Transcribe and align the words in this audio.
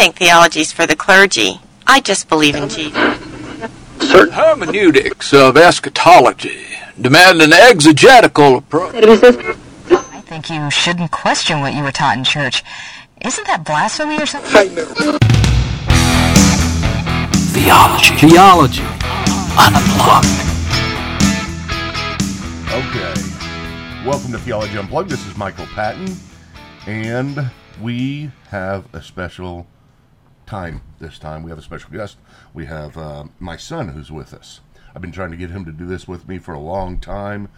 think 0.00 0.16
theology's 0.16 0.72
for 0.72 0.86
the 0.86 0.96
clergy. 0.96 1.60
I 1.86 2.00
just 2.00 2.30
believe 2.30 2.54
in 2.54 2.70
Jesus. 2.70 2.94
Certain 4.00 4.32
hermeneutics 4.32 5.34
of 5.34 5.58
eschatology 5.58 6.64
demand 6.98 7.42
an 7.42 7.52
exegetical 7.52 8.56
approach. 8.56 8.94
I 8.94 10.22
think 10.22 10.48
you 10.48 10.70
shouldn't 10.70 11.10
question 11.10 11.60
what 11.60 11.74
you 11.74 11.82
were 11.82 11.92
taught 11.92 12.16
in 12.16 12.24
church. 12.24 12.64
Isn't 13.22 13.46
that 13.46 13.62
blasphemy 13.62 14.16
or 14.16 14.24
something? 14.24 14.70
Theology. 17.52 18.14
Theology. 18.16 18.86
Unplugged. 19.60 20.28
Okay. 22.72 24.08
Welcome 24.08 24.32
to 24.32 24.38
Theology 24.38 24.78
Unplugged. 24.78 25.10
This 25.10 25.26
is 25.26 25.36
Michael 25.36 25.66
Patton, 25.74 26.16
and 26.86 27.50
we 27.82 28.30
have 28.48 28.86
a 28.94 29.02
special 29.02 29.66
time 30.50 30.82
this 30.98 31.16
time. 31.16 31.44
We 31.44 31.50
have 31.50 31.60
a 31.60 31.62
special 31.62 31.90
guest. 31.92 32.16
We 32.52 32.66
have 32.66 32.98
uh, 32.98 33.24
my 33.38 33.56
son 33.56 33.90
who's 33.90 34.10
with 34.10 34.34
us. 34.34 34.60
I've 34.92 35.00
been 35.00 35.12
trying 35.12 35.30
to 35.30 35.36
get 35.36 35.50
him 35.50 35.64
to 35.64 35.70
do 35.70 35.86
this 35.86 36.08
with 36.08 36.26
me 36.26 36.38
for 36.38 36.52
a 36.52 36.58
long 36.58 36.98
time. 36.98 37.48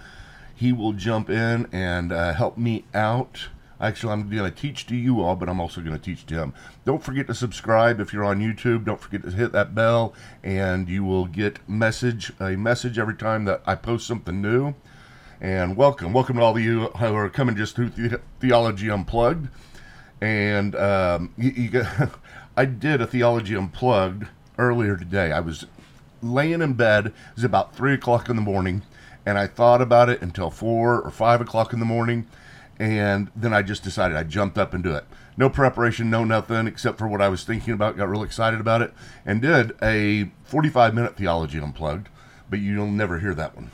He 0.55 0.73
will 0.73 0.93
jump 0.93 1.31
in 1.31 1.71
and 1.73 2.13
uh, 2.13 2.35
help 2.35 2.59
me 2.59 2.85
out. 2.93 3.49
Actually, 3.81 4.13
I'm 4.13 4.29
going 4.29 4.45
to 4.45 4.51
teach 4.51 4.87
to 4.89 4.95
you 4.95 5.23
all, 5.23 5.37
but 5.37 5.49
I'm 5.49 5.59
also 5.59 5.81
going 5.81 5.97
to 5.97 6.03
teach 6.03 6.27
to 6.27 6.35
him. 6.35 6.53
Don't 6.85 7.03
forget 7.03 7.27
to 7.29 7.35
subscribe 7.35 7.99
if 7.99 8.13
you're 8.13 8.25
on 8.25 8.41
YouTube. 8.41 8.85
Don't 8.85 9.01
forget 9.01 9.23
to 9.23 9.31
hit 9.31 9.53
that 9.53 9.75
bell, 9.75 10.13
and 10.45 10.87
you 10.87 11.03
will 11.03 11.25
get 11.25 11.67
message 11.67 12.31
a 12.39 12.57
message 12.57 12.99
every 12.99 13.17
time 13.17 13.47
that 13.47 13.63
I 13.67 13.75
post 13.75 14.07
something 14.07 14.43
new. 14.43 14.75
And 15.41 15.79
welcome, 15.79 16.13
welcome 16.13 16.37
to 16.37 16.43
all 16.43 16.55
of 16.55 16.63
you 16.63 16.89
who 16.89 17.15
are 17.15 17.31
coming 17.31 17.57
just 17.57 17.75
through 17.75 17.89
the- 17.89 18.21
Theology 18.39 18.91
Unplugged. 18.91 19.49
And 20.21 20.77
um, 20.77 21.35
you, 21.37 21.51
you 21.51 21.87
I 22.55 22.67
did 22.67 23.01
a 23.01 23.07
Theology 23.07 23.57
Unplugged 23.57 24.27
earlier 24.59 24.97
today. 24.97 25.33
I 25.33 25.41
was 25.41 25.65
laying 26.23 26.61
in 26.61 26.75
bed. 26.75 27.07
It 27.07 27.15
was 27.35 27.45
about 27.45 27.75
three 27.75 27.95
o'clock 27.95 28.29
in 28.29 28.37
the 28.37 28.43
morning, 28.43 28.83
and 29.25 29.39
I 29.39 29.47
thought 29.47 29.81
about 29.81 30.11
it 30.11 30.21
until 30.21 30.51
four 30.51 31.01
or 31.01 31.11
five 31.11 31.41
o'clock 31.41 31.73
in 31.73 31.79
the 31.79 31.87
morning, 31.87 32.27
and 32.79 33.31
then 33.35 33.55
I 33.55 33.63
just 33.63 33.83
decided 33.83 34.19
I 34.19 34.25
jumped 34.25 34.59
up 34.59 34.75
and 34.75 34.85
do 34.85 34.95
it. 34.95 35.07
No 35.35 35.49
preparation, 35.49 36.11
no 36.11 36.25
nothing 36.25 36.67
except 36.67 36.99
for 36.99 37.09
what 37.09 37.23
I 37.23 37.31
was 37.31 37.43
thinking 37.43 37.73
about. 37.73 37.97
Got 37.97 38.11
real 38.11 38.23
excited 38.23 38.61
about 38.61 38.83
it, 38.83 38.93
and 39.25 39.41
did 39.41 39.73
a 39.83 40.31
45 40.45 40.95
minute 40.95 41.17
theology 41.17 41.59
unplugged. 41.59 42.11
But 42.51 42.59
you'll 42.59 42.89
never 42.89 43.21
hear 43.21 43.35
that 43.35 43.57
one. 43.57 43.71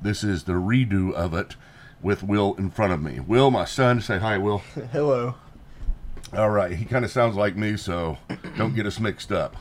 This 0.00 0.24
is 0.24 0.44
the 0.44 0.54
redo 0.54 1.12
of 1.12 1.34
it 1.34 1.56
with 2.00 2.22
Will 2.22 2.54
in 2.54 2.70
front 2.70 2.94
of 2.94 3.02
me. 3.02 3.20
Will, 3.20 3.50
my 3.50 3.66
son, 3.66 4.00
say 4.00 4.18
hi, 4.18 4.38
Will. 4.38 4.58
Hello. 4.92 5.34
All 6.36 6.50
right, 6.50 6.72
he 6.72 6.84
kind 6.84 7.04
of 7.04 7.10
sounds 7.10 7.36
like 7.36 7.56
me, 7.56 7.76
so 7.76 8.18
don't 8.56 8.74
get 8.74 8.86
us 8.86 9.00
mixed 9.00 9.32
up. 9.32 9.56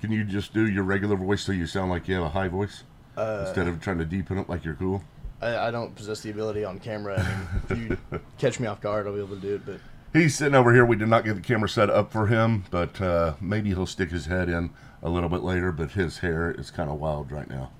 Can 0.00 0.10
you 0.10 0.24
just 0.24 0.54
do 0.54 0.66
your 0.66 0.82
regular 0.82 1.16
voice 1.16 1.42
so 1.42 1.52
you 1.52 1.66
sound 1.66 1.90
like 1.90 2.08
you 2.08 2.14
have 2.14 2.24
a 2.24 2.28
high 2.30 2.48
voice 2.48 2.82
instead 3.16 3.68
of 3.68 3.80
trying 3.80 3.98
to 3.98 4.04
deepen 4.04 4.38
it 4.38 4.48
like 4.48 4.64
you're 4.64 4.74
cool? 4.74 5.02
I, 5.42 5.68
I 5.68 5.70
don't 5.70 5.94
possess 5.94 6.20
the 6.22 6.30
ability 6.30 6.64
on 6.64 6.78
camera. 6.78 7.20
I 7.68 7.74
mean, 7.74 7.98
if 7.98 8.12
you 8.12 8.20
catch 8.38 8.58
me 8.58 8.66
off 8.66 8.80
guard, 8.80 9.06
I'll 9.06 9.12
be 9.12 9.18
able 9.20 9.36
to 9.36 9.40
do 9.40 9.54
it. 9.56 9.66
But 9.66 9.80
He's 10.12 10.34
sitting 10.34 10.54
over 10.54 10.72
here. 10.72 10.84
We 10.86 10.96
did 10.96 11.08
not 11.08 11.24
get 11.24 11.34
the 11.34 11.42
camera 11.42 11.68
set 11.68 11.90
up 11.90 12.10
for 12.12 12.26
him, 12.28 12.64
but 12.70 13.00
uh, 13.00 13.34
maybe 13.40 13.68
he'll 13.70 13.84
stick 13.86 14.10
his 14.10 14.26
head 14.26 14.48
in 14.48 14.70
a 15.02 15.10
little 15.10 15.28
bit 15.28 15.42
later. 15.42 15.72
But 15.72 15.90
his 15.92 16.18
hair 16.18 16.50
is 16.52 16.70
kind 16.70 16.88
of 16.88 16.98
wild 16.98 17.30
right 17.32 17.48
now. 17.50 17.70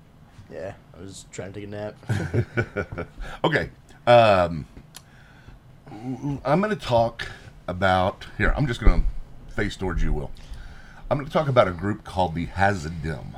yeah, 0.51 0.73
I 0.95 1.01
was 1.01 1.25
trying 1.31 1.53
to 1.53 1.59
take 1.61 1.67
a 1.69 1.71
nap. 1.71 3.07
Okay. 3.43 3.69
Um, 4.05 4.65
I'm 6.45 6.59
going 6.61 6.69
to 6.69 6.75
talk 6.75 7.27
about 7.67 8.27
here. 8.37 8.53
I'm 8.55 8.67
just 8.67 8.81
going 8.81 9.03
to 9.03 9.53
face 9.53 9.75
towards 9.75 10.03
you, 10.03 10.13
Will. 10.13 10.31
I'm 11.09 11.17
going 11.17 11.27
to 11.27 11.33
talk 11.33 11.47
about 11.47 11.67
a 11.67 11.71
group 11.71 12.03
called 12.03 12.35
the 12.35 12.45
Hasidim. 12.45 13.37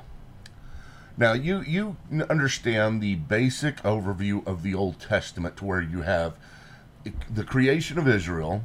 Now, 1.17 1.33
you 1.33 1.61
you 1.61 1.97
understand 2.29 3.01
the 3.01 3.15
basic 3.15 3.77
overview 3.77 4.45
of 4.45 4.61
the 4.61 4.75
Old 4.75 4.99
Testament, 4.99 5.57
to 5.57 5.65
where 5.65 5.81
you 5.81 6.03
have 6.03 6.35
the 7.33 7.43
creation 7.43 7.97
of 7.97 8.07
Israel, 8.07 8.63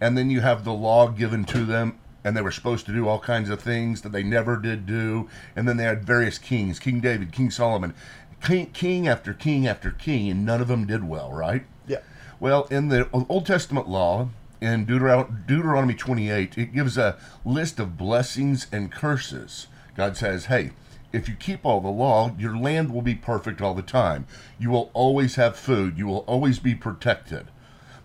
and 0.00 0.16
then 0.16 0.28
you 0.28 0.42
have 0.42 0.64
the 0.64 0.74
law 0.74 1.08
given 1.08 1.44
to 1.46 1.64
them, 1.64 1.98
and 2.22 2.36
they 2.36 2.42
were 2.42 2.50
supposed 2.50 2.84
to 2.86 2.92
do 2.92 3.08
all 3.08 3.18
kinds 3.18 3.48
of 3.48 3.60
things 3.60 4.02
that 4.02 4.12
they 4.12 4.22
never 4.22 4.56
did 4.56 4.84
do, 4.84 5.28
and 5.54 5.66
then 5.66 5.78
they 5.78 5.84
had 5.84 6.04
various 6.04 6.36
kings: 6.36 6.78
King 6.78 7.00
David, 7.00 7.32
King 7.32 7.50
Solomon, 7.50 7.94
king, 8.42 8.66
king 8.72 9.08
after 9.08 9.32
king 9.32 9.66
after 9.66 9.90
king, 9.90 10.30
and 10.30 10.44
none 10.44 10.60
of 10.60 10.68
them 10.68 10.86
did 10.86 11.02
well, 11.02 11.32
right? 11.32 11.64
yeah. 11.86 12.00
Well, 12.38 12.64
in 12.70 12.88
the 12.88 13.08
Old 13.28 13.46
Testament 13.46 13.88
law, 13.88 14.28
in 14.60 14.86
Deuteron- 14.86 15.46
Deuteronomy 15.46 15.94
28, 15.94 16.56
it 16.56 16.72
gives 16.72 16.96
a 16.96 17.16
list 17.44 17.78
of 17.78 17.96
blessings 17.96 18.66
and 18.72 18.90
curses. 18.92 19.66
God 19.96 20.16
says, 20.16 20.46
hey, 20.46 20.70
if 21.12 21.28
you 21.28 21.34
keep 21.34 21.64
all 21.64 21.80
the 21.80 21.88
law, 21.88 22.34
your 22.38 22.56
land 22.56 22.92
will 22.92 23.02
be 23.02 23.14
perfect 23.14 23.60
all 23.60 23.74
the 23.74 23.82
time. 23.82 24.26
You 24.58 24.70
will 24.70 24.90
always 24.92 25.36
have 25.36 25.56
food. 25.56 25.96
You 25.96 26.06
will 26.06 26.24
always 26.26 26.58
be 26.58 26.74
protected. 26.74 27.46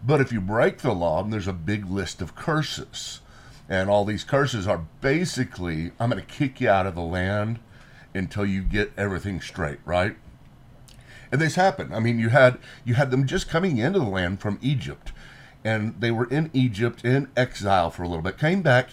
But 0.03 0.22
if 0.22 0.31
you 0.31 0.41
break 0.41 0.79
the 0.79 0.94
law, 0.94 1.23
there's 1.23 1.47
a 1.47 1.53
big 1.53 1.85
list 1.85 2.22
of 2.22 2.35
curses. 2.35 3.22
And 3.69 3.89
all 3.89 4.06
these 4.06 4.23
curses 4.23 4.68
are 4.68 4.85
basically, 5.01 5.91
I'm 6.00 6.09
going 6.09 6.23
to 6.23 6.33
kick 6.33 6.62
you 6.62 6.69
out 6.69 6.88
of 6.88 6.95
the 6.95 7.01
land 7.01 7.59
until 8.13 8.45
you 8.45 8.62
get 8.62 8.91
everything 8.97 9.41
straight, 9.41 9.79
right? 9.85 10.16
and 11.31 11.39
this 11.39 11.56
happened. 11.56 11.95
I 11.95 12.00
mean, 12.00 12.19
you 12.19 12.29
had 12.29 12.57
you 12.83 12.95
had 12.95 13.09
them 13.12 13.25
just 13.25 13.50
coming 13.50 13.78
into 13.78 14.00
the 14.00 14.06
land 14.06 14.41
from 14.41 14.59
Egypt, 14.62 15.12
and 15.63 15.95
they 15.99 16.11
were 16.11 16.25
in 16.25 16.49
Egypt 16.53 17.05
in 17.05 17.29
exile 17.35 17.89
for 17.89 18.03
a 18.03 18.07
little 18.07 18.23
bit. 18.23 18.38
Came 18.38 18.61
back, 18.61 18.89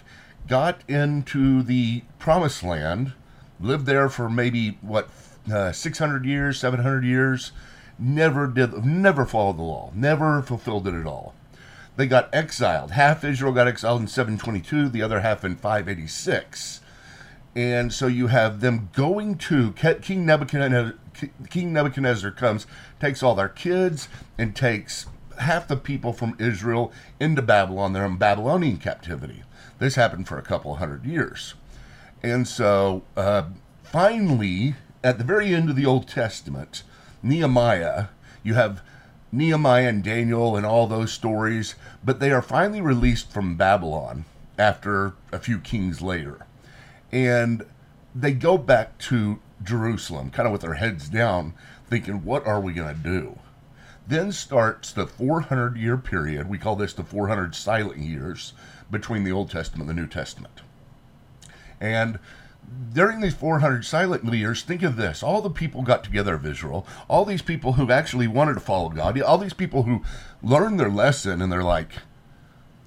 got 0.46 0.82
into 0.88 1.62
the 1.62 2.02
Promised 2.18 2.62
Land, 2.62 3.12
lived 3.60 3.86
there 3.86 4.08
for 4.08 4.28
maybe 4.28 4.78
what 4.80 5.08
uh, 5.52 5.72
six 5.72 5.98
hundred 5.98 6.24
years, 6.24 6.58
seven 6.58 6.80
hundred 6.80 7.04
years. 7.04 7.52
Never 7.98 8.46
did, 8.46 8.84
never 8.84 9.26
followed 9.26 9.58
the 9.58 9.62
law, 9.62 9.90
never 9.94 10.40
fulfilled 10.42 10.86
it 10.86 10.94
at 10.94 11.06
all. 11.06 11.34
They 11.96 12.06
got 12.06 12.32
exiled. 12.32 12.92
Half 12.92 13.24
Israel 13.24 13.52
got 13.52 13.66
exiled 13.66 14.02
in 14.02 14.06
722, 14.06 14.88
the 14.88 15.02
other 15.02 15.18
half 15.18 15.44
in 15.44 15.56
586 15.56 16.80
and 17.58 17.92
so 17.92 18.06
you 18.06 18.28
have 18.28 18.60
them 18.60 18.88
going 18.92 19.36
to 19.36 19.72
King 19.72 20.24
Nebuchadnezzar. 20.24 20.94
King 21.50 21.72
Nebuchadnezzar 21.72 22.30
comes, 22.30 22.68
takes 23.00 23.20
all 23.20 23.34
their 23.34 23.48
kids, 23.48 24.08
and 24.38 24.54
takes 24.54 25.06
half 25.38 25.68
the 25.68 25.76
people 25.76 26.12
from 26.12 26.36
Israel 26.38 26.92
into 27.20 27.42
Babylon. 27.42 27.92
They're 27.92 28.04
in 28.04 28.16
Babylonian 28.16 28.78
captivity. 28.78 29.42
This 29.78 29.94
happened 29.94 30.28
for 30.28 30.38
a 30.38 30.42
couple 30.42 30.74
hundred 30.76 31.04
years, 31.04 31.54
and 32.22 32.48
so 32.48 33.02
uh, 33.16 33.44
finally, 33.84 34.74
at 35.04 35.18
the 35.18 35.24
very 35.24 35.54
end 35.54 35.70
of 35.70 35.76
the 35.76 35.86
Old 35.86 36.08
Testament, 36.08 36.82
Nehemiah, 37.22 38.06
you 38.42 38.54
have 38.54 38.82
Nehemiah 39.30 39.88
and 39.88 40.02
Daniel 40.02 40.56
and 40.56 40.66
all 40.66 40.86
those 40.86 41.12
stories, 41.12 41.76
but 42.04 42.18
they 42.18 42.32
are 42.32 42.42
finally 42.42 42.80
released 42.80 43.30
from 43.30 43.56
Babylon 43.56 44.24
after 44.58 45.14
a 45.30 45.38
few 45.38 45.58
kings 45.58 46.02
later 46.02 46.46
and 47.12 47.64
they 48.14 48.32
go 48.32 48.58
back 48.58 48.98
to 48.98 49.38
Jerusalem, 49.62 50.30
kind 50.30 50.46
of 50.46 50.52
with 50.52 50.62
their 50.62 50.74
heads 50.74 51.08
down, 51.08 51.54
thinking, 51.88 52.24
what 52.24 52.46
are 52.46 52.60
we 52.60 52.72
going 52.72 52.94
to 52.94 53.02
do? 53.02 53.38
Then 54.08 54.32
starts 54.32 54.90
the 54.90 55.06
400 55.06 55.76
year 55.76 55.98
period. 55.98 56.48
We 56.48 56.56
call 56.56 56.76
this 56.76 56.94
the 56.94 57.04
400 57.04 57.54
silent 57.54 57.98
years 57.98 58.54
between 58.90 59.22
the 59.22 59.32
Old 59.32 59.50
Testament 59.50 59.88
and 59.88 59.98
the 59.98 60.02
New 60.02 60.08
Testament. 60.08 60.62
And 61.78 62.18
during 62.92 63.20
these 63.20 63.34
400 63.34 63.84
silent 63.84 64.24
years, 64.32 64.62
think 64.62 64.82
of 64.82 64.96
this 64.96 65.22
all 65.22 65.42
the 65.42 65.50
people 65.50 65.82
got 65.82 66.04
together 66.04 66.34
of 66.34 66.46
Israel, 66.46 66.86
all 67.06 67.26
these 67.26 67.42
people 67.42 67.74
who 67.74 67.90
actually 67.90 68.26
wanted 68.26 68.54
to 68.54 68.60
follow 68.60 68.88
God, 68.88 69.20
all 69.20 69.36
these 69.36 69.52
people 69.52 69.82
who 69.82 70.02
learned 70.42 70.80
their 70.80 70.90
lesson 70.90 71.42
and 71.42 71.52
they're 71.52 71.62
like, 71.62 71.90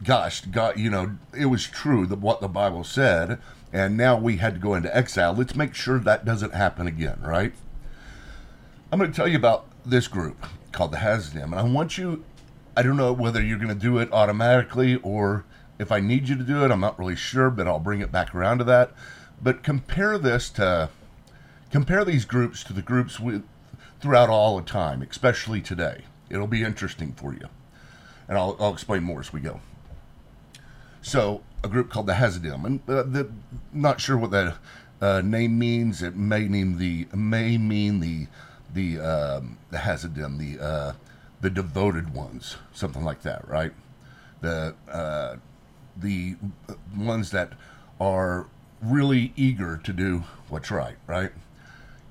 gosh, 0.03 0.41
God, 0.41 0.79
you 0.79 0.90
know, 0.90 1.18
it 1.38 1.46
was 1.46 1.68
true 1.68 2.08
that 2.08 2.20
what 2.20 2.41
the 2.41 2.47
Bible 2.47 2.84
said, 2.84 3.40
and 3.72 3.96
now 3.96 4.18
we 4.18 4.38
had 4.38 4.56
to 4.56 4.59
go 4.59 4.73
into 4.73 4.96
exile. 4.96 5.34
Let's 5.34 5.56
make 5.56 5.76
sure 5.76 6.00
that 6.00 6.26
doesn't 6.26 6.56
happen 6.56 6.88
again, 6.88 7.20
right? 7.22 7.53
I'm 8.91 8.97
going 8.97 9.12
to 9.12 9.16
tell 9.16 9.28
you 9.28 9.38
about 9.38 9.68
this 9.85 10.08
group 10.08 10.46
called 10.72 10.91
the 10.91 10.97
Hasidim, 10.97 11.53
and 11.53 11.59
I 11.59 11.64
want 11.64 11.97
you. 11.97 12.23
I 12.76 12.84
don't 12.84 12.97
know 12.97 13.12
whether 13.12 13.41
you're 13.41 13.58
going 13.58 13.68
to 13.70 13.76
do 13.76 13.97
it 13.97 14.12
automatically 14.14 14.96
or 14.97 15.44
if 15.78 15.91
I 15.91 16.00
need 16.00 16.29
you 16.29 16.38
to 16.38 16.44
do 16.44 16.64
it. 16.64 16.72
I'm 16.72 16.79
not 16.79 16.97
really 16.97 17.18
sure, 17.18 17.50
but 17.50 17.68
I'll 17.68 17.79
bring 17.79 18.00
it 18.00 18.12
back 18.12 18.34
around 18.34 18.59
to 18.59 18.64
that. 18.66 18.91
But 19.41 19.64
compare 19.64 20.18
this 20.18 20.50
to 20.52 20.90
compare 21.72 22.06
these 22.06 22.26
groups 22.26 22.64
to 22.66 22.73
the 22.73 22.82
groups 22.82 23.20
with 23.20 23.44
throughout 24.00 24.29
all 24.29 24.58
the 24.58 24.64
time, 24.64 25.02
especially 25.02 25.62
today. 25.62 26.03
It'll 26.29 26.47
be 26.47 26.64
interesting 26.64 27.14
for 27.14 27.34
you, 27.34 27.47
and 28.28 28.38
I'll, 28.38 28.56
I'll 28.59 28.73
explain 28.73 29.03
more 29.03 29.20
as 29.20 29.34
we 29.34 29.41
go. 29.41 29.59
So, 31.02 31.44
a 31.64 31.68
group 31.68 31.90
called 31.90 32.08
the 32.08 32.16
Hasidim, 32.16 32.66
and 32.66 32.79
uh, 32.88 33.03
the, 33.03 33.29
not 33.73 34.00
sure 34.00 34.18
what 34.18 34.32
that 34.32 34.56
uh, 35.02 35.22
name 35.22 35.58
means. 35.58 36.02
It 36.02 36.16
may 36.16 36.47
mean 36.47 36.78
the 36.78 37.08
may 37.14 37.58
mean 37.58 38.00
the 38.00 38.28
the 38.73 39.00
um, 39.00 39.58
the 39.70 39.79
Hasidim, 39.79 40.38
the 40.38 40.64
uh, 40.64 40.94
the 41.41 41.50
devoted 41.50 42.14
ones, 42.14 42.58
something 42.73 43.03
like 43.03 43.22
that, 43.23 43.47
right? 43.47 43.73
The 44.41 44.76
uh, 44.90 45.35
the 45.97 46.35
ones 46.96 47.32
that 47.32 47.53
are 48.00 48.47
really 48.82 49.32
eager 49.35 49.78
to 49.78 49.94
do 49.94 50.23
what's 50.50 50.72
right, 50.72 50.97
right? 51.08 51.32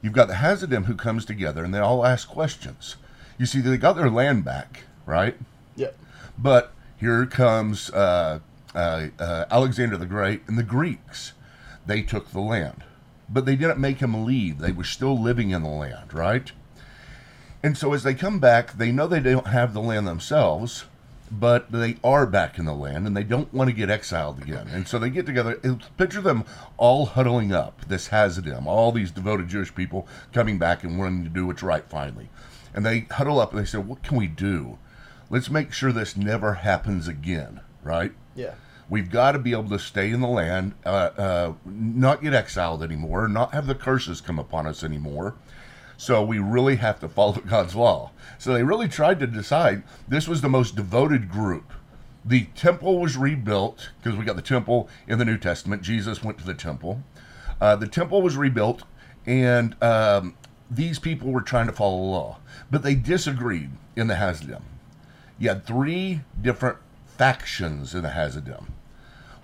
You've 0.03 0.13
got 0.13 0.29
the 0.29 0.37
Hasidim 0.37 0.85
who 0.85 0.95
comes 0.95 1.25
together 1.25 1.65
and 1.65 1.75
they 1.75 1.79
all 1.79 2.07
ask 2.07 2.29
questions. 2.29 2.97
You 3.39 3.47
see, 3.47 3.61
they 3.61 3.77
got 3.77 3.95
their 3.95 4.11
land 4.11 4.45
back, 4.45 4.85
right? 5.05 5.37
Yep. 5.77 5.97
But 6.39 6.73
here 6.97 7.27
comes 7.27 7.91
uh, 7.91 8.41
uh, 8.75 9.09
uh, 9.19 9.45
Alexander 9.51 9.97
the 9.97 10.07
Great 10.07 10.43
and 10.47 10.57
the 10.57 10.63
Greeks. 10.63 11.33
They 11.87 12.03
took 12.03 12.31
the 12.31 12.41
land, 12.41 12.85
but 13.31 13.47
they 13.47 13.57
didn't 13.57 13.79
make 13.79 13.99
him 13.99 14.25
leave. 14.25 14.59
They 14.59 14.73
were 14.73 14.85
still 14.85 15.19
living 15.19 15.51
in 15.51 15.63
the 15.63 15.69
land, 15.69 16.13
right? 16.13 16.51
And 17.63 17.77
so 17.77 17.93
as 17.93 18.03
they 18.03 18.15
come 18.15 18.39
back, 18.39 18.73
they 18.73 18.91
know 18.91 19.07
they 19.07 19.21
don't 19.21 19.47
have 19.47 19.73
the 19.73 19.81
land 19.81 20.09
themselves, 20.09 20.87
but 21.31 21.71
they 21.71 21.97
are 22.03 22.27
back 22.27 22.59
in 22.59 22.65
the 22.65 22.75
land 22.75 23.07
and 23.07 23.17
they 23.17 23.23
don't 23.23 23.53
want 23.55 23.69
to 23.69 23.77
get 23.77 23.91
exiled 23.91 24.43
again. 24.43 24.69
And 24.69 24.89
so 24.89 24.99
they 24.99 25.11
get 25.11 25.27
together. 25.27 25.61
Picture 25.97 26.21
them 26.21 26.45
all 26.77 27.07
huddling 27.07 27.53
up, 27.53 27.87
this 27.87 28.09
Hasidim, 28.09 28.67
all 28.67 28.91
these 28.91 29.11
devoted 29.11 29.49
Jewish 29.49 29.75
people 29.75 30.09
coming 30.33 30.59
back 30.59 30.83
and 30.83 30.99
wanting 30.99 31.25
to 31.25 31.31
do 31.31 31.47
what's 31.47 31.63
right 31.63 31.85
finally. 31.89 32.31
And 32.75 32.85
they 32.85 33.01
huddle 33.11 33.39
up 33.39 33.53
and 33.53 33.61
they 33.61 33.67
say, 33.67 33.79
What 33.79 34.03
can 34.03 34.17
we 34.17 34.27
do? 34.27 34.79
Let's 35.29 35.51
make 35.51 35.73
sure 35.73 35.93
this 35.93 36.17
never 36.17 36.55
happens 36.55 37.07
again, 37.07 37.61
right? 37.85 38.13
Yeah. 38.35 38.55
We've 38.91 39.09
got 39.09 39.33
to 39.33 39.39
be 39.39 39.53
able 39.53 39.71
to 39.71 39.79
stay 39.79 40.11
in 40.11 40.21
the 40.21 40.27
land, 40.27 40.75
uh, 40.85 40.89
uh, 41.17 41.53
not 41.65 42.23
get 42.23 42.35
exiled 42.35 42.83
anymore, 42.83 43.29
not 43.29 43.55
have 43.55 43.69
the 43.69 43.75
curses 43.77 44.21
come 44.21 44.41
upon 44.41 44.67
us 44.67 44.83
anymore. 44.83 45.37
So 45.97 46.25
we 46.25 46.41
really 46.41 46.77
have 46.77 46.99
to 47.01 47.09
follow 47.09 47.35
God's 47.49 47.77
law. 47.77 48.11
So 48.39 48.53
they 48.53 48.65
really 48.65 48.89
tried 48.89 49.21
to 49.21 49.29
decide 49.29 49.85
this 50.09 50.27
was 50.27 50.41
the 50.41 50.49
most 50.49 50.75
devoted 50.75 51.31
group. 51.31 51.73
The 52.25 52.47
temple 52.57 52.99
was 52.99 53.17
rebuilt 53.17 53.91
because 54.03 54.19
we 54.19 54.25
got 54.25 54.37
the 54.37 54.43
temple 54.43 54.89
in 55.07 55.19
the 55.21 55.25
New 55.25 55.39
Testament. 55.39 55.83
Jesus 55.83 56.25
went 56.25 56.39
to 56.39 56.45
the 56.45 56.53
temple. 56.53 57.03
Uh, 57.61 57.77
the 57.77 57.87
temple 57.87 58.23
was 58.23 58.37
rebuilt, 58.37 58.83
and 59.25 59.81
um, 59.83 60.35
these 60.69 60.99
people 60.99 61.31
were 61.31 61.43
trying 61.43 61.67
to 61.67 61.73
follow 61.73 61.99
the 61.99 62.11
law, 62.11 62.39
but 62.71 62.83
they 62.83 62.95
disagreed 62.95 63.71
in 63.95 64.09
the 64.09 64.17
Hasidim. 64.17 64.63
You 65.39 65.51
had 65.51 65.65
three 65.65 66.23
different 66.41 66.79
factions 67.07 67.95
in 67.95 68.03
the 68.03 68.11
Hasidim. 68.11 68.67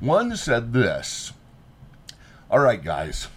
One 0.01 0.37
said 0.37 0.75
this 0.75 1.33
All 2.51 2.59
right, 2.59 2.85
guys, 2.85 3.29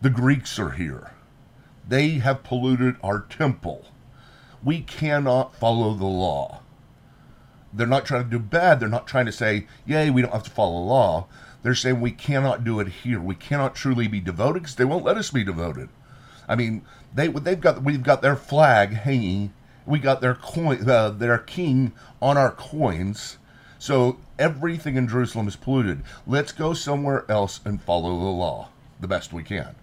the 0.00 0.10
Greeks 0.10 0.56
are 0.60 0.70
here. 0.70 1.10
They 1.86 2.10
have 2.18 2.44
polluted 2.44 2.96
our 3.02 3.20
temple. 3.20 3.86
We 4.62 4.82
cannot 4.82 5.56
follow 5.56 5.94
the 5.94 6.06
law. 6.06 6.60
They're 7.72 7.88
not 7.88 8.06
trying 8.06 8.24
to 8.24 8.30
do 8.30 8.38
bad. 8.38 8.78
They're 8.78 8.88
not 8.88 9.08
trying 9.08 9.26
to 9.26 9.32
say, 9.32 9.66
yay, 9.84 10.08
we 10.08 10.22
don't 10.22 10.32
have 10.32 10.44
to 10.44 10.50
follow 10.50 10.78
the 10.78 10.86
law. 10.86 11.26
They're 11.64 11.74
saying 11.74 12.00
we 12.00 12.12
cannot 12.12 12.62
do 12.62 12.78
it 12.78 12.88
here. 12.88 13.20
We 13.20 13.34
cannot 13.34 13.74
truly 13.74 14.06
be 14.06 14.20
devoted 14.20 14.62
because 14.62 14.76
they 14.76 14.84
won't 14.84 15.04
let 15.04 15.16
us 15.16 15.30
be 15.30 15.42
devoted. 15.42 15.88
I 16.48 16.54
mean, 16.54 16.82
they 17.12 17.26
they've 17.26 17.60
got 17.60 17.82
we've 17.82 18.04
got 18.04 18.22
their 18.22 18.36
flag 18.36 18.92
hanging. 18.92 19.52
We 19.84 19.98
got 19.98 20.20
their 20.20 20.36
coin, 20.36 20.88
uh, 20.88 21.10
their 21.10 21.38
king 21.38 21.92
on 22.20 22.38
our 22.38 22.52
coins. 22.52 23.38
So 23.80 24.18
everything 24.42 24.96
in 24.96 25.06
Jerusalem 25.06 25.46
is 25.46 25.54
polluted. 25.54 26.02
Let's 26.26 26.50
go 26.50 26.74
somewhere 26.74 27.24
else 27.30 27.60
and 27.64 27.80
follow 27.80 28.10
the 28.10 28.24
law 28.24 28.70
the 29.00 29.06
best 29.06 29.32
we 29.32 29.44
can. 29.44 29.76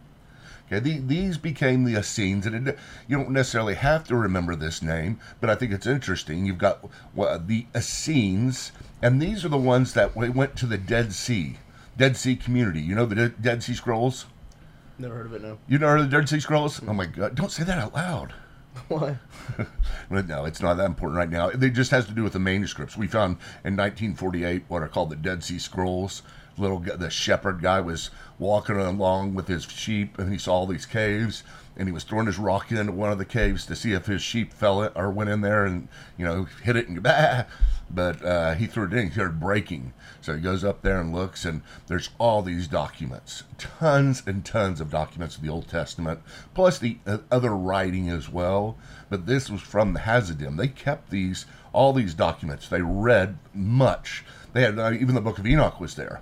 Okay, 0.67 0.79
the, 0.79 0.99
these 0.99 1.37
became 1.37 1.85
the 1.85 1.97
Essenes, 1.97 2.45
and 2.45 2.67
it, 2.67 2.77
you 3.07 3.17
don't 3.17 3.31
necessarily 3.31 3.73
have 3.73 4.03
to 4.09 4.15
remember 4.15 4.55
this 4.55 4.81
name, 4.81 5.19
but 5.39 5.49
I 5.49 5.55
think 5.55 5.71
it's 5.71 5.87
interesting. 5.87 6.45
You've 6.45 6.57
got 6.57 6.87
well, 7.15 7.39
the 7.39 7.65
Essenes, 7.75 8.71
and 9.01 9.21
these 9.21 9.43
are 9.43 9.49
the 9.49 9.57
ones 9.57 9.93
that 9.93 10.15
went 10.15 10.55
to 10.57 10.65
the 10.65 10.77
Dead 10.77 11.13
Sea, 11.13 11.57
Dead 11.97 12.17
Sea 12.17 12.35
community. 12.35 12.81
You 12.81 12.95
know 12.95 13.05
the 13.05 13.29
Dead 13.29 13.63
Sea 13.63 13.73
Scrolls? 13.73 14.25
Never 14.99 15.15
heard 15.15 15.25
of 15.27 15.33
it, 15.33 15.41
no. 15.41 15.57
You 15.67 15.79
never 15.79 15.93
heard 15.93 16.01
of 16.01 16.11
the 16.11 16.17
Dead 16.17 16.29
Sea 16.29 16.41
Scrolls? 16.41 16.81
Oh 16.85 16.93
my 16.93 17.05
God! 17.05 17.33
Don't 17.33 17.51
say 17.51 17.63
that 17.63 17.79
out 17.79 17.95
loud. 17.95 18.33
Why? 18.87 19.17
no, 20.09 20.45
it's 20.45 20.61
not 20.61 20.77
that 20.77 20.85
important 20.85 21.17
right 21.17 21.29
now. 21.29 21.49
It 21.49 21.69
just 21.69 21.91
has 21.91 22.05
to 22.07 22.13
do 22.13 22.23
with 22.23 22.33
the 22.33 22.39
manuscripts. 22.39 22.97
We 22.97 23.07
found 23.07 23.37
in 23.63 23.75
1948 23.75 24.63
what 24.67 24.81
are 24.81 24.87
called 24.87 25.09
the 25.09 25.15
Dead 25.15 25.43
Sea 25.43 25.59
Scrolls. 25.59 26.21
Little 26.57 26.79
the 26.79 27.09
shepherd 27.09 27.61
guy 27.61 27.79
was 27.79 28.09
walking 28.37 28.75
along 28.75 29.33
with 29.33 29.47
his 29.47 29.63
sheep, 29.63 30.19
and 30.19 30.31
he 30.31 30.37
saw 30.37 30.55
all 30.55 30.67
these 30.67 30.85
caves, 30.85 31.43
and 31.77 31.87
he 31.87 31.93
was 31.93 32.03
throwing 32.03 32.25
his 32.25 32.37
rock 32.37 32.71
into 32.71 32.91
one 32.91 33.11
of 33.11 33.17
the 33.17 33.25
caves 33.25 33.65
to 33.67 33.75
see 33.75 33.93
if 33.93 34.07
his 34.07 34.21
sheep 34.21 34.51
fell 34.51 34.81
it 34.81 34.91
or 34.95 35.09
went 35.09 35.29
in 35.29 35.39
there 35.39 35.65
and 35.65 35.87
you 36.17 36.25
know 36.25 36.47
hit 36.63 36.75
it 36.75 36.89
and 36.89 37.01
bah. 37.03 37.45
But 37.91 38.23
uh, 38.23 38.53
he 38.53 38.67
threw 38.67 38.85
it 38.85 38.93
in. 38.93 39.07
He 39.07 39.13
started 39.13 39.39
breaking. 39.39 39.93
So 40.21 40.35
he 40.35 40.41
goes 40.41 40.63
up 40.63 40.81
there 40.81 40.99
and 40.99 41.13
looks, 41.13 41.43
and 41.43 41.61
there's 41.87 42.09
all 42.19 42.41
these 42.41 42.67
documents, 42.67 43.43
tons 43.57 44.21
and 44.25 44.45
tons 44.45 44.79
of 44.79 44.91
documents 44.91 45.35
of 45.35 45.41
the 45.41 45.49
Old 45.49 45.67
Testament, 45.67 46.19
plus 46.53 46.77
the 46.77 46.97
uh, 47.07 47.19
other 47.31 47.55
writing 47.55 48.09
as 48.09 48.29
well. 48.29 48.77
But 49.09 49.25
this 49.25 49.49
was 49.49 49.61
from 49.61 49.93
the 49.93 50.01
Hasidim. 50.01 50.57
They 50.57 50.67
kept 50.67 51.09
these, 51.09 51.45
all 51.73 51.93
these 51.93 52.13
documents. 52.13 52.69
They 52.69 52.81
read 52.81 53.37
much. 53.53 54.23
They 54.53 54.61
had 54.61 54.77
uh, 54.77 54.91
even 54.91 55.15
the 55.15 55.21
Book 55.21 55.39
of 55.39 55.47
Enoch 55.47 55.79
was 55.79 55.95
there. 55.95 56.21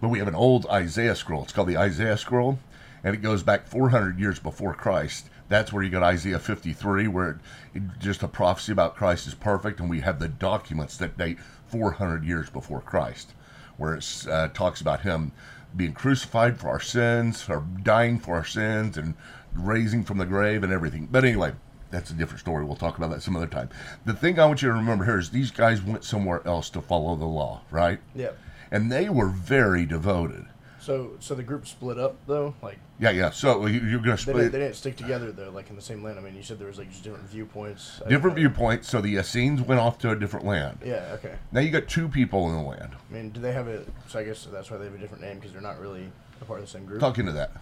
But 0.00 0.08
we 0.08 0.18
have 0.18 0.28
an 0.28 0.34
old 0.34 0.66
Isaiah 0.66 1.14
scroll. 1.14 1.44
It's 1.44 1.52
called 1.52 1.68
the 1.68 1.76
Isaiah 1.76 2.16
scroll, 2.16 2.58
and 3.04 3.14
it 3.14 3.22
goes 3.22 3.42
back 3.42 3.68
400 3.68 4.18
years 4.18 4.38
before 4.38 4.74
Christ. 4.74 5.28
That's 5.52 5.70
where 5.70 5.82
you 5.82 5.90
got 5.90 6.02
Isaiah 6.02 6.38
53, 6.38 7.08
where 7.08 7.38
it, 7.74 7.82
just 7.98 8.22
a 8.22 8.28
prophecy 8.28 8.72
about 8.72 8.96
Christ 8.96 9.26
is 9.26 9.34
perfect, 9.34 9.80
and 9.80 9.90
we 9.90 10.00
have 10.00 10.18
the 10.18 10.28
documents 10.28 10.96
that 10.96 11.18
date 11.18 11.38
400 11.66 12.24
years 12.24 12.48
before 12.48 12.80
Christ, 12.80 13.34
where 13.76 13.94
it 13.94 14.26
uh, 14.30 14.48
talks 14.48 14.80
about 14.80 15.02
him 15.02 15.32
being 15.76 15.92
crucified 15.92 16.58
for 16.58 16.68
our 16.68 16.80
sins, 16.80 17.50
or 17.50 17.66
dying 17.82 18.18
for 18.18 18.34
our 18.34 18.46
sins, 18.46 18.96
and 18.96 19.12
raising 19.54 20.04
from 20.04 20.16
the 20.16 20.24
grave, 20.24 20.62
and 20.62 20.72
everything. 20.72 21.06
But 21.12 21.26
anyway, 21.26 21.52
that's 21.90 22.10
a 22.10 22.14
different 22.14 22.40
story. 22.40 22.64
We'll 22.64 22.76
talk 22.76 22.96
about 22.96 23.10
that 23.10 23.20
some 23.20 23.36
other 23.36 23.46
time. 23.46 23.68
The 24.06 24.14
thing 24.14 24.38
I 24.38 24.46
want 24.46 24.62
you 24.62 24.68
to 24.68 24.74
remember 24.74 25.04
here 25.04 25.18
is 25.18 25.28
these 25.28 25.50
guys 25.50 25.82
went 25.82 26.02
somewhere 26.02 26.40
else 26.46 26.70
to 26.70 26.80
follow 26.80 27.14
the 27.14 27.26
law, 27.26 27.60
right? 27.70 28.00
Yeah. 28.14 28.30
And 28.70 28.90
they 28.90 29.10
were 29.10 29.28
very 29.28 29.84
devoted. 29.84 30.46
So, 30.82 31.12
so 31.20 31.36
the 31.36 31.44
group 31.44 31.68
split 31.68 31.96
up 31.96 32.16
though, 32.26 32.54
like 32.60 32.78
Yeah, 32.98 33.10
yeah. 33.10 33.30
So 33.30 33.66
you- 33.66 33.80
you're 33.82 34.00
going 34.00 34.16
to 34.16 34.26
they 34.26 34.32
split 34.32 34.36
didn't, 34.36 34.52
they 34.52 34.58
didn't 34.58 34.74
stick 34.74 34.96
together 34.96 35.30
though, 35.30 35.50
like 35.50 35.70
in 35.70 35.76
the 35.76 35.82
same 35.82 36.02
land. 36.02 36.18
I 36.18 36.22
mean, 36.22 36.34
you 36.34 36.42
said 36.42 36.58
there 36.58 36.66
was 36.66 36.78
like 36.78 36.90
just 36.90 37.04
different 37.04 37.28
viewpoints. 37.28 38.02
I- 38.04 38.08
different 38.08 38.34
viewpoints. 38.34 38.88
So 38.88 39.00
the 39.00 39.14
Essenes 39.16 39.62
went 39.62 39.80
off 39.80 39.98
to 39.98 40.10
a 40.10 40.16
different 40.16 40.44
land. 40.44 40.78
Yeah. 40.84 41.12
Okay. 41.14 41.34
Now 41.52 41.60
you 41.60 41.70
got 41.70 41.86
two 41.86 42.08
people 42.08 42.48
in 42.50 42.56
the 42.56 42.68
land. 42.68 42.96
I 43.10 43.14
mean, 43.14 43.30
do 43.30 43.40
they 43.40 43.52
have 43.52 43.68
a? 43.68 43.84
So 44.08 44.18
I 44.18 44.24
guess 44.24 44.46
that's 44.52 44.70
why 44.72 44.76
they 44.78 44.86
have 44.86 44.94
a 44.94 44.98
different 44.98 45.22
name 45.22 45.36
because 45.36 45.52
they're 45.52 45.60
not 45.62 45.78
really 45.80 46.10
a 46.40 46.44
part 46.44 46.58
of 46.58 46.66
the 46.66 46.70
same 46.72 46.84
group. 46.84 46.98
Talk 47.00 47.16
into 47.18 47.32
that. 47.32 47.52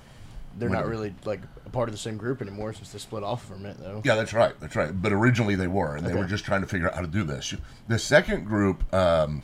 they're 0.57 0.69
not 0.71 0.87
really 0.87 1.15
like 1.27 1.41
a 1.67 1.71
part 1.71 1.89
of 1.89 1.95
the 1.95 1.99
same 2.01 2.17
group 2.17 2.41
anymore 2.43 2.73
since 2.73 2.91
they 2.91 2.99
split 2.99 3.23
off 3.23 3.45
from 3.47 3.67
it 3.67 3.77
though. 3.79 4.01
Yeah, 4.05 4.15
that's 4.17 4.33
right. 4.33 4.55
That's 4.61 4.75
right. 4.77 4.91
But 5.01 5.13
originally 5.13 5.55
they 5.57 5.69
were, 5.69 5.95
and 5.97 6.05
they 6.07 6.11
Okay. 6.11 6.19
were 6.21 6.27
just 6.27 6.45
trying 6.47 6.63
to 6.63 6.67
figure 6.67 6.89
out 6.89 6.95
how 6.95 7.03
to 7.03 7.07
do 7.07 7.23
this. 7.23 7.55
The 7.87 7.99
second 7.99 8.47
group, 8.47 8.93
um, 8.95 9.43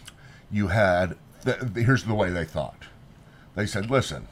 you 0.50 0.68
had. 0.68 1.16
The, 1.42 1.58
the- 1.74 1.82
here's 1.82 2.04
the 2.04 2.14
way 2.14 2.30
they 2.30 2.44
thought. 2.46 2.86
They 3.56 3.66
said, 3.66 3.90
"Listen, 3.90 4.28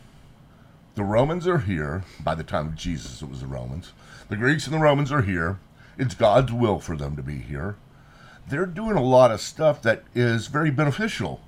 the 0.95 1.03
Romans 1.03 1.49
are 1.49 1.59
here. 1.59 2.05
By 2.23 2.37
the 2.37 2.45
time 2.45 2.69
of 2.69 2.77
Jesus, 2.77 3.21
it 3.21 3.29
was 3.29 3.41
the 3.41 3.49
Romans. 3.49 3.93
The 4.29 4.37
Greeks 4.37 4.67
and 4.67 4.75
the 4.75 4.81
Romans 4.81 5.11
are 5.11 5.23
here. 5.23 5.59
It's 5.99 6.15
God's 6.15 6.53
will 6.53 6.79
for 6.79 6.97
them 6.97 7.17
to 7.17 7.23
be 7.23 7.39
here. 7.39 7.75
They're 8.49 8.67
doing 8.67 8.97
a 8.97 9.03
lot 9.03 9.33
of 9.33 9.41
stuff 9.41 9.83
that 9.83 10.05
is 10.15 10.47
very 10.47 10.71
beneficial. 10.71 11.41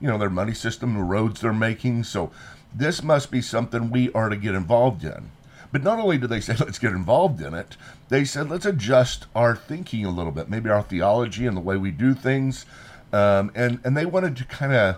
You 0.00 0.08
know, 0.08 0.16
their 0.16 0.30
money 0.30 0.54
system, 0.54 0.94
the 0.94 1.02
roads 1.02 1.40
they're 1.40 1.52
making. 1.52 2.04
So 2.04 2.30
this 2.74 3.02
must 3.02 3.30
be 3.30 3.42
something 3.42 3.90
we 3.90 4.10
are 4.12 4.28
to 4.28 4.36
get 4.36 4.54
involved 4.54 5.04
in. 5.04 5.30
But 5.72 5.82
not 5.82 5.98
only 5.98 6.18
did 6.18 6.30
they 6.30 6.40
say, 6.40 6.56
let's 6.60 6.78
get 6.78 6.92
involved 6.92 7.42
in 7.42 7.54
it, 7.54 7.76
they 8.08 8.24
said, 8.24 8.48
let's 8.48 8.66
adjust 8.66 9.26
our 9.34 9.56
thinking 9.56 10.04
a 10.04 10.10
little 10.10 10.32
bit, 10.32 10.48
maybe 10.48 10.70
our 10.70 10.82
theology 10.82 11.46
and 11.46 11.56
the 11.56 11.60
way 11.60 11.76
we 11.76 11.90
do 11.90 12.14
things. 12.14 12.66
Um, 13.12 13.50
and, 13.54 13.80
and 13.84 13.96
they 13.96 14.06
wanted 14.06 14.36
to 14.36 14.44
kind 14.44 14.72
of 14.72 14.96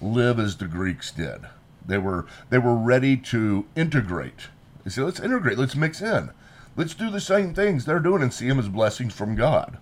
live 0.00 0.40
as 0.40 0.56
the 0.56 0.66
Greeks 0.66 1.10
did. 1.10 1.42
They 1.86 1.98
were, 1.98 2.26
they 2.50 2.58
were 2.58 2.76
ready 2.76 3.16
to 3.16 3.66
integrate. 3.76 4.48
They 4.84 4.90
said, 4.90 5.04
let's 5.04 5.20
integrate, 5.20 5.58
let's 5.58 5.76
mix 5.76 6.00
in. 6.00 6.30
Let's 6.76 6.94
do 6.94 7.10
the 7.10 7.20
same 7.20 7.54
things 7.54 7.84
they're 7.84 8.00
doing 8.00 8.22
and 8.22 8.32
see 8.32 8.48
them 8.48 8.58
as 8.58 8.68
blessings 8.68 9.14
from 9.14 9.34
God. 9.34 9.78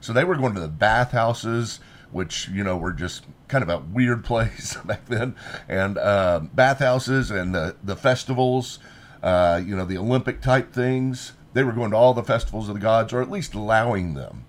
So 0.00 0.12
they 0.12 0.24
were 0.24 0.36
going 0.36 0.54
to 0.54 0.60
the 0.60 0.68
bathhouses, 0.68 1.80
which 2.12 2.48
you 2.48 2.62
know 2.62 2.76
were 2.76 2.92
just 2.92 3.26
kind 3.48 3.62
of 3.62 3.68
a 3.68 3.78
weird 3.78 4.24
place 4.32 4.76
back 4.84 5.06
then, 5.06 5.34
and 5.68 5.98
uh, 5.98 6.40
bathhouses 6.54 7.30
and 7.30 7.54
the 7.54 7.74
the 7.82 7.96
festivals, 7.96 8.78
uh, 9.22 9.60
you 9.64 9.76
know, 9.76 9.84
the 9.84 9.98
Olympic 9.98 10.40
type 10.40 10.72
things. 10.72 11.32
They 11.52 11.64
were 11.64 11.72
going 11.72 11.90
to 11.90 11.96
all 11.96 12.14
the 12.14 12.22
festivals 12.22 12.68
of 12.68 12.74
the 12.74 12.80
gods, 12.80 13.12
or 13.12 13.22
at 13.22 13.30
least 13.30 13.54
allowing 13.54 14.14
them. 14.14 14.44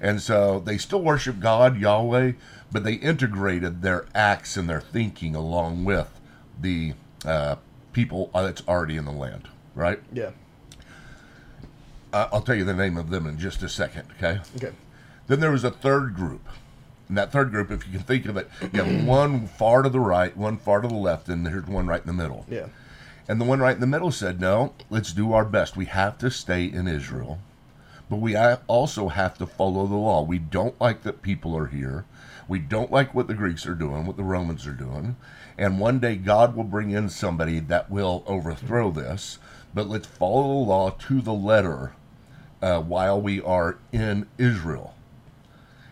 And 0.00 0.20
so 0.20 0.58
they 0.58 0.78
still 0.78 1.02
worship 1.02 1.38
God, 1.38 1.78
Yahweh, 1.78 2.32
but 2.72 2.82
they 2.82 2.94
integrated 2.94 3.82
their 3.82 4.06
acts 4.14 4.56
and 4.56 4.68
their 4.68 4.80
thinking 4.80 5.34
along 5.34 5.84
with 5.84 6.15
the 6.60 6.94
uh, 7.24 7.56
people 7.92 8.30
that's 8.34 8.62
already 8.68 8.96
in 8.96 9.04
the 9.04 9.12
land, 9.12 9.48
right? 9.74 10.00
Yeah. 10.12 10.30
Uh, 12.12 12.28
I'll 12.32 12.42
tell 12.42 12.54
you 12.54 12.64
the 12.64 12.74
name 12.74 12.96
of 12.96 13.10
them 13.10 13.26
in 13.26 13.38
just 13.38 13.62
a 13.62 13.68
second, 13.68 14.04
okay? 14.16 14.40
Okay. 14.56 14.72
Then 15.26 15.40
there 15.40 15.50
was 15.50 15.64
a 15.64 15.70
third 15.70 16.14
group, 16.14 16.46
And 17.08 17.16
that 17.16 17.30
third 17.30 17.50
group, 17.50 17.70
if 17.70 17.86
you 17.86 17.92
can 17.92 18.02
think 18.02 18.26
of 18.26 18.36
it, 18.36 18.48
you 18.72 18.82
have 18.82 19.04
one 19.06 19.46
far 19.46 19.82
to 19.82 19.88
the 19.88 20.00
right, 20.00 20.36
one 20.36 20.56
far 20.56 20.80
to 20.80 20.88
the 20.88 20.94
left, 20.94 21.28
and 21.28 21.46
there's 21.46 21.66
one 21.66 21.86
right 21.86 22.00
in 22.00 22.06
the 22.06 22.12
middle. 22.12 22.44
Yeah. 22.48 22.66
And 23.28 23.40
the 23.40 23.44
one 23.44 23.60
right 23.60 23.74
in 23.74 23.80
the 23.80 23.86
middle 23.86 24.10
said, 24.10 24.40
no, 24.40 24.72
let's 24.90 25.12
do 25.12 25.32
our 25.32 25.44
best. 25.44 25.76
We 25.76 25.86
have 25.86 26.18
to 26.18 26.30
stay 26.30 26.64
in 26.64 26.88
Israel, 26.88 27.38
but 28.10 28.16
we 28.16 28.36
also 28.36 29.08
have 29.08 29.38
to 29.38 29.46
follow 29.46 29.86
the 29.86 29.96
law. 29.96 30.22
We 30.22 30.38
don't 30.38 30.80
like 30.80 31.02
that 31.02 31.22
people 31.22 31.56
are 31.56 31.66
here. 31.66 32.04
We 32.48 32.58
don't 32.60 32.92
like 32.92 33.14
what 33.14 33.26
the 33.26 33.34
Greeks 33.34 33.66
are 33.66 33.74
doing, 33.74 34.06
what 34.06 34.16
the 34.16 34.22
Romans 34.22 34.66
are 34.66 34.72
doing. 34.72 35.16
And 35.58 35.80
one 35.80 35.98
day 35.98 36.16
God 36.16 36.54
will 36.54 36.64
bring 36.64 36.90
in 36.90 37.08
somebody 37.08 37.60
that 37.60 37.90
will 37.90 38.22
overthrow 38.26 38.90
this, 38.90 39.38
but 39.74 39.88
let's 39.88 40.06
follow 40.06 40.42
the 40.42 40.68
law 40.70 40.90
to 40.90 41.20
the 41.20 41.32
letter 41.32 41.92
uh, 42.60 42.80
while 42.80 43.20
we 43.20 43.40
are 43.40 43.78
in 43.92 44.26
Israel. 44.38 44.94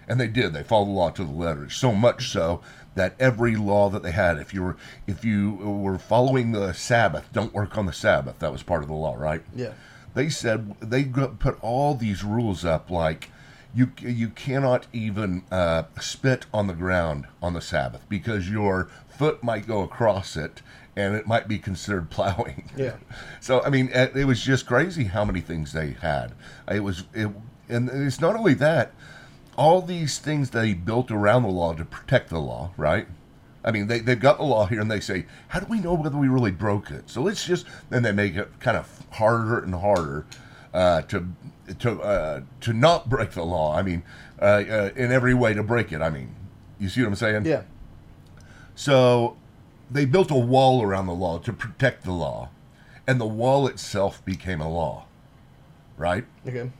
And 0.06 0.20
they 0.20 0.28
did. 0.28 0.52
They 0.52 0.62
followed 0.62 0.86
the 0.86 0.92
law 0.92 1.10
to 1.10 1.24
the 1.24 1.30
letter. 1.30 1.70
So 1.70 1.92
much 1.92 2.28
so 2.28 2.60
that 2.94 3.14
every 3.18 3.56
law 3.56 3.88
that 3.90 4.02
they 4.02 4.12
had, 4.12 4.38
if 4.38 4.52
you 4.52 4.62
were 4.62 4.76
if 5.06 5.24
you 5.24 5.52
were 5.52 5.98
following 5.98 6.52
the 6.52 6.72
Sabbath, 6.72 7.28
don't 7.32 7.54
work 7.54 7.76
on 7.78 7.86
the 7.86 7.92
Sabbath. 7.92 8.38
That 8.38 8.52
was 8.52 8.62
part 8.62 8.82
of 8.82 8.88
the 8.88 8.94
law, 8.94 9.14
right? 9.16 9.42
Yeah. 9.54 9.72
They 10.14 10.28
said 10.28 10.76
they 10.80 11.04
put 11.04 11.58
all 11.62 11.94
these 11.94 12.22
rules 12.22 12.64
up, 12.64 12.90
like 12.90 13.30
you 13.74 13.90
you 14.00 14.28
cannot 14.28 14.86
even 14.92 15.42
uh, 15.50 15.84
spit 16.00 16.46
on 16.52 16.66
the 16.68 16.74
ground 16.74 17.26
on 17.42 17.54
the 17.54 17.60
Sabbath 17.60 18.04
because 18.08 18.48
your 18.48 18.88
foot 19.16 19.42
might 19.42 19.66
go 19.66 19.82
across 19.82 20.36
it 20.36 20.62
and 20.96 21.14
it 21.14 21.26
might 21.26 21.48
be 21.48 21.58
considered 21.58 22.10
plowing. 22.10 22.70
Yeah. 22.76 22.96
So 23.40 23.62
I 23.62 23.68
mean, 23.68 23.90
it 23.92 24.16
it 24.16 24.24
was 24.24 24.42
just 24.42 24.64
crazy 24.64 25.04
how 25.04 25.24
many 25.24 25.42
things 25.42 25.72
they 25.72 25.92
had. 26.00 26.32
It 26.70 26.80
was 26.80 27.04
it, 27.12 27.28
and 27.68 27.90
it's 27.90 28.20
not 28.20 28.36
only 28.36 28.54
that. 28.54 28.92
All 29.56 29.82
these 29.82 30.18
things 30.18 30.50
they 30.50 30.72
built 30.72 31.10
around 31.10 31.42
the 31.42 31.50
law 31.50 31.74
to 31.74 31.84
protect 31.84 32.30
the 32.30 32.40
law, 32.40 32.70
right? 32.76 33.06
I 33.64 33.70
mean, 33.70 33.86
they, 33.86 34.00
they've 34.00 34.18
got 34.18 34.38
the 34.38 34.44
law 34.44 34.66
here 34.66 34.80
and 34.80 34.90
they 34.90 35.00
say, 35.00 35.26
how 35.48 35.60
do 35.60 35.66
we 35.66 35.80
know 35.80 35.94
whether 35.94 36.16
we 36.16 36.28
really 36.28 36.50
broke 36.50 36.90
it? 36.90 37.08
So 37.08 37.22
let's 37.22 37.46
just, 37.46 37.66
then 37.88 38.02
they 38.02 38.12
make 38.12 38.34
it 38.34 38.50
kind 38.60 38.76
of 38.76 39.04
harder 39.10 39.58
and 39.60 39.74
harder 39.74 40.26
uh, 40.74 41.02
to 41.02 41.28
to 41.78 42.02
uh, 42.02 42.40
to 42.60 42.72
not 42.72 43.08
break 43.08 43.30
the 43.30 43.44
law. 43.44 43.74
I 43.74 43.82
mean, 43.82 44.02
uh, 44.40 44.44
uh, 44.44 44.90
in 44.96 45.12
every 45.12 45.34
way 45.34 45.54
to 45.54 45.62
break 45.62 45.92
it. 45.92 46.02
I 46.02 46.10
mean, 46.10 46.34
you 46.78 46.88
see 46.88 47.00
what 47.00 47.08
I'm 47.08 47.14
saying? 47.14 47.44
Yeah. 47.46 47.62
So 48.74 49.36
they 49.90 50.04
built 50.04 50.30
a 50.30 50.36
wall 50.36 50.82
around 50.82 51.06
the 51.06 51.14
law 51.14 51.38
to 51.38 51.52
protect 51.52 52.04
the 52.04 52.12
law, 52.12 52.50
and 53.06 53.20
the 53.20 53.26
wall 53.26 53.66
itself 53.66 54.24
became 54.24 54.60
a 54.60 54.68
law, 54.68 55.06
right? 55.96 56.24
Okay. 56.46 56.70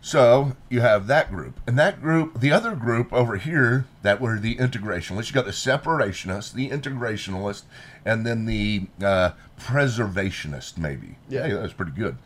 So 0.00 0.52
you 0.68 0.82
have 0.82 1.08
that 1.08 1.30
group, 1.30 1.58
and 1.66 1.76
that 1.78 2.00
group, 2.00 2.38
the 2.38 2.52
other 2.52 2.76
group 2.76 3.12
over 3.12 3.38
here 3.38 3.86
that 4.02 4.20
were 4.20 4.38
the 4.38 4.54
integrationalists. 4.56 5.28
You 5.28 5.34
got 5.34 5.46
the 5.46 5.50
separationists, 5.50 6.52
the 6.52 6.70
integrationalists, 6.70 7.64
and 8.04 8.24
then 8.24 8.44
the 8.44 8.86
uh, 9.02 9.30
preservationist, 9.58 10.78
maybe. 10.78 11.16
Yeah. 11.28 11.48
Hey, 11.48 11.54
that's 11.54 11.72
pretty 11.72 11.92
good. 11.92 12.18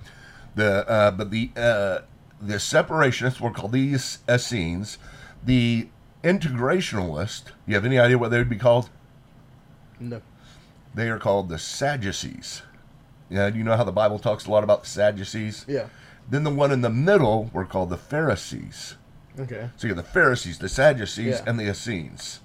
The 0.57 0.87
uh, 0.87 1.11
but 1.13 1.31
the 1.31 1.51
uh, 1.57 2.01
the 2.43 2.57
separationists 2.57 3.41
were 3.41 3.51
called 3.51 3.73
the 3.73 3.95
Essenes. 4.29 4.99
The 5.43 5.89
integrationalist. 6.23 7.45
You 7.67 7.75
have 7.75 7.85
any 7.85 7.99
idea 7.99 8.19
what 8.19 8.31
they 8.31 8.39
would 8.39 8.49
be 8.49 8.57
called? 8.57 8.91
No. 9.99 10.21
They 10.95 11.09
are 11.09 11.19
called 11.19 11.49
the 11.49 11.59
Sadducees. 11.59 12.63
Yeah, 13.29 13.49
do 13.51 13.59
you 13.59 13.65
know 13.65 13.77
how 13.77 13.85
the 13.85 13.93
Bible 13.93 14.19
talks 14.19 14.47
a 14.47 14.51
lot 14.51 14.65
about 14.65 14.83
the 14.83 14.89
Sadducees? 14.89 15.65
Yeah. 15.69 15.87
Then 16.29 16.45
the 16.45 16.51
one 16.51 16.73
in 16.73 16.81
the 16.81 16.91
middle 16.91 17.51
were 17.53 17.65
called 17.65 17.91
the 17.91 17.97
Pharisees. 17.97 18.97
Okay. 19.39 19.71
So 19.77 19.87
you 19.87 19.95
got 19.95 20.05
the 20.05 20.11
Pharisees, 20.11 20.59
the 20.59 20.69
Sadducees, 20.69 21.37
Yeah. 21.39 21.43
and 21.47 21.59
the 21.59 21.69
Essenes. 21.71 22.41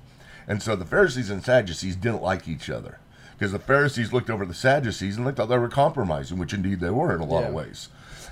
And 0.48 0.62
so 0.62 0.76
the 0.76 0.86
Pharisees 0.86 1.30
and 1.32 1.44
Sadducees 1.44 1.96
didn't 1.96 2.22
like 2.22 2.48
each 2.48 2.70
other 2.70 3.00
because 3.38 3.52
the 3.52 3.60
Pharisees 3.60 4.14
looked 4.14 4.30
over 4.30 4.46
the 4.46 4.54
Sadducees 4.54 5.18
and 5.18 5.26
they 5.26 5.32
thought 5.32 5.48
they 5.50 5.58
were 5.58 5.68
compromising, 5.70 6.38
which 6.38 6.54
indeed 6.54 6.80
they 6.80 6.92
were 6.92 7.14
in 7.16 7.22
a 7.22 7.26
lot 7.26 7.44
of 7.46 7.54
ways. 7.54 7.90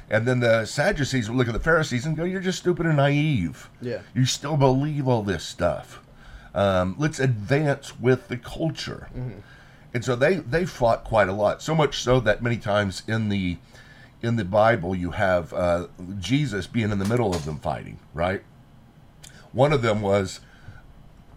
And 0.09 0.27
then 0.27 0.39
the 0.39 0.65
Sadducees 0.65 1.29
would 1.29 1.37
look 1.37 1.47
at 1.47 1.53
the 1.53 1.59
Pharisees 1.59 2.05
and 2.05 2.15
go, 2.15 2.23
"You're 2.23 2.41
just 2.41 2.59
stupid 2.59 2.85
and 2.85 2.97
naive. 2.97 3.69
Yeah. 3.81 3.99
You 4.13 4.25
still 4.25 4.57
believe 4.57 5.07
all 5.07 5.23
this 5.23 5.43
stuff. 5.43 6.01
Um, 6.53 6.95
let's 6.99 7.19
advance 7.19 7.99
with 7.99 8.27
the 8.27 8.37
culture." 8.37 9.07
And 9.93 10.03
so 10.03 10.15
they 10.15 10.35
they 10.35 10.65
fought 10.65 11.03
quite 11.03 11.29
a 11.29 11.33
lot, 11.33 11.61
so 11.61 11.75
much 11.75 12.01
so 12.01 12.19
that 12.21 12.41
many 12.41 12.57
times 12.57 13.03
in 13.07 13.29
the 13.29 13.57
in 14.21 14.37
the 14.37 14.45
Bible 14.45 14.95
you 14.95 15.11
have 15.11 15.53
uh, 15.53 15.87
Jesus 16.19 16.65
being 16.65 16.91
in 16.91 16.99
the 16.99 17.05
middle 17.05 17.35
of 17.35 17.45
them 17.45 17.59
fighting, 17.59 17.99
right? 18.13 18.43
One 19.51 19.71
of 19.71 19.81
them 19.81 20.01
was 20.01 20.39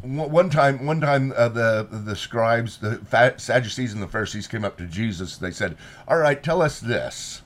one 0.01 0.31
one 0.31 0.51
time. 0.51 0.87
One 0.87 1.01
time, 1.01 1.33
uh, 1.37 1.49
the 1.49 1.87
the 1.91 2.17
scribes, 2.17 2.79
the 2.79 3.01
Sadducees, 3.37 3.93
and 3.93 4.03
the 4.03 4.09
Pharisees 4.09 4.47
came 4.47 4.65
up 4.65 4.79
to 4.79 4.87
Jesus. 4.87 5.37
They 5.37 5.51
said, 5.51 5.77
"All 6.09 6.19
right, 6.19 6.43
tell 6.43 6.63
us 6.63 6.81
this," 6.81 7.43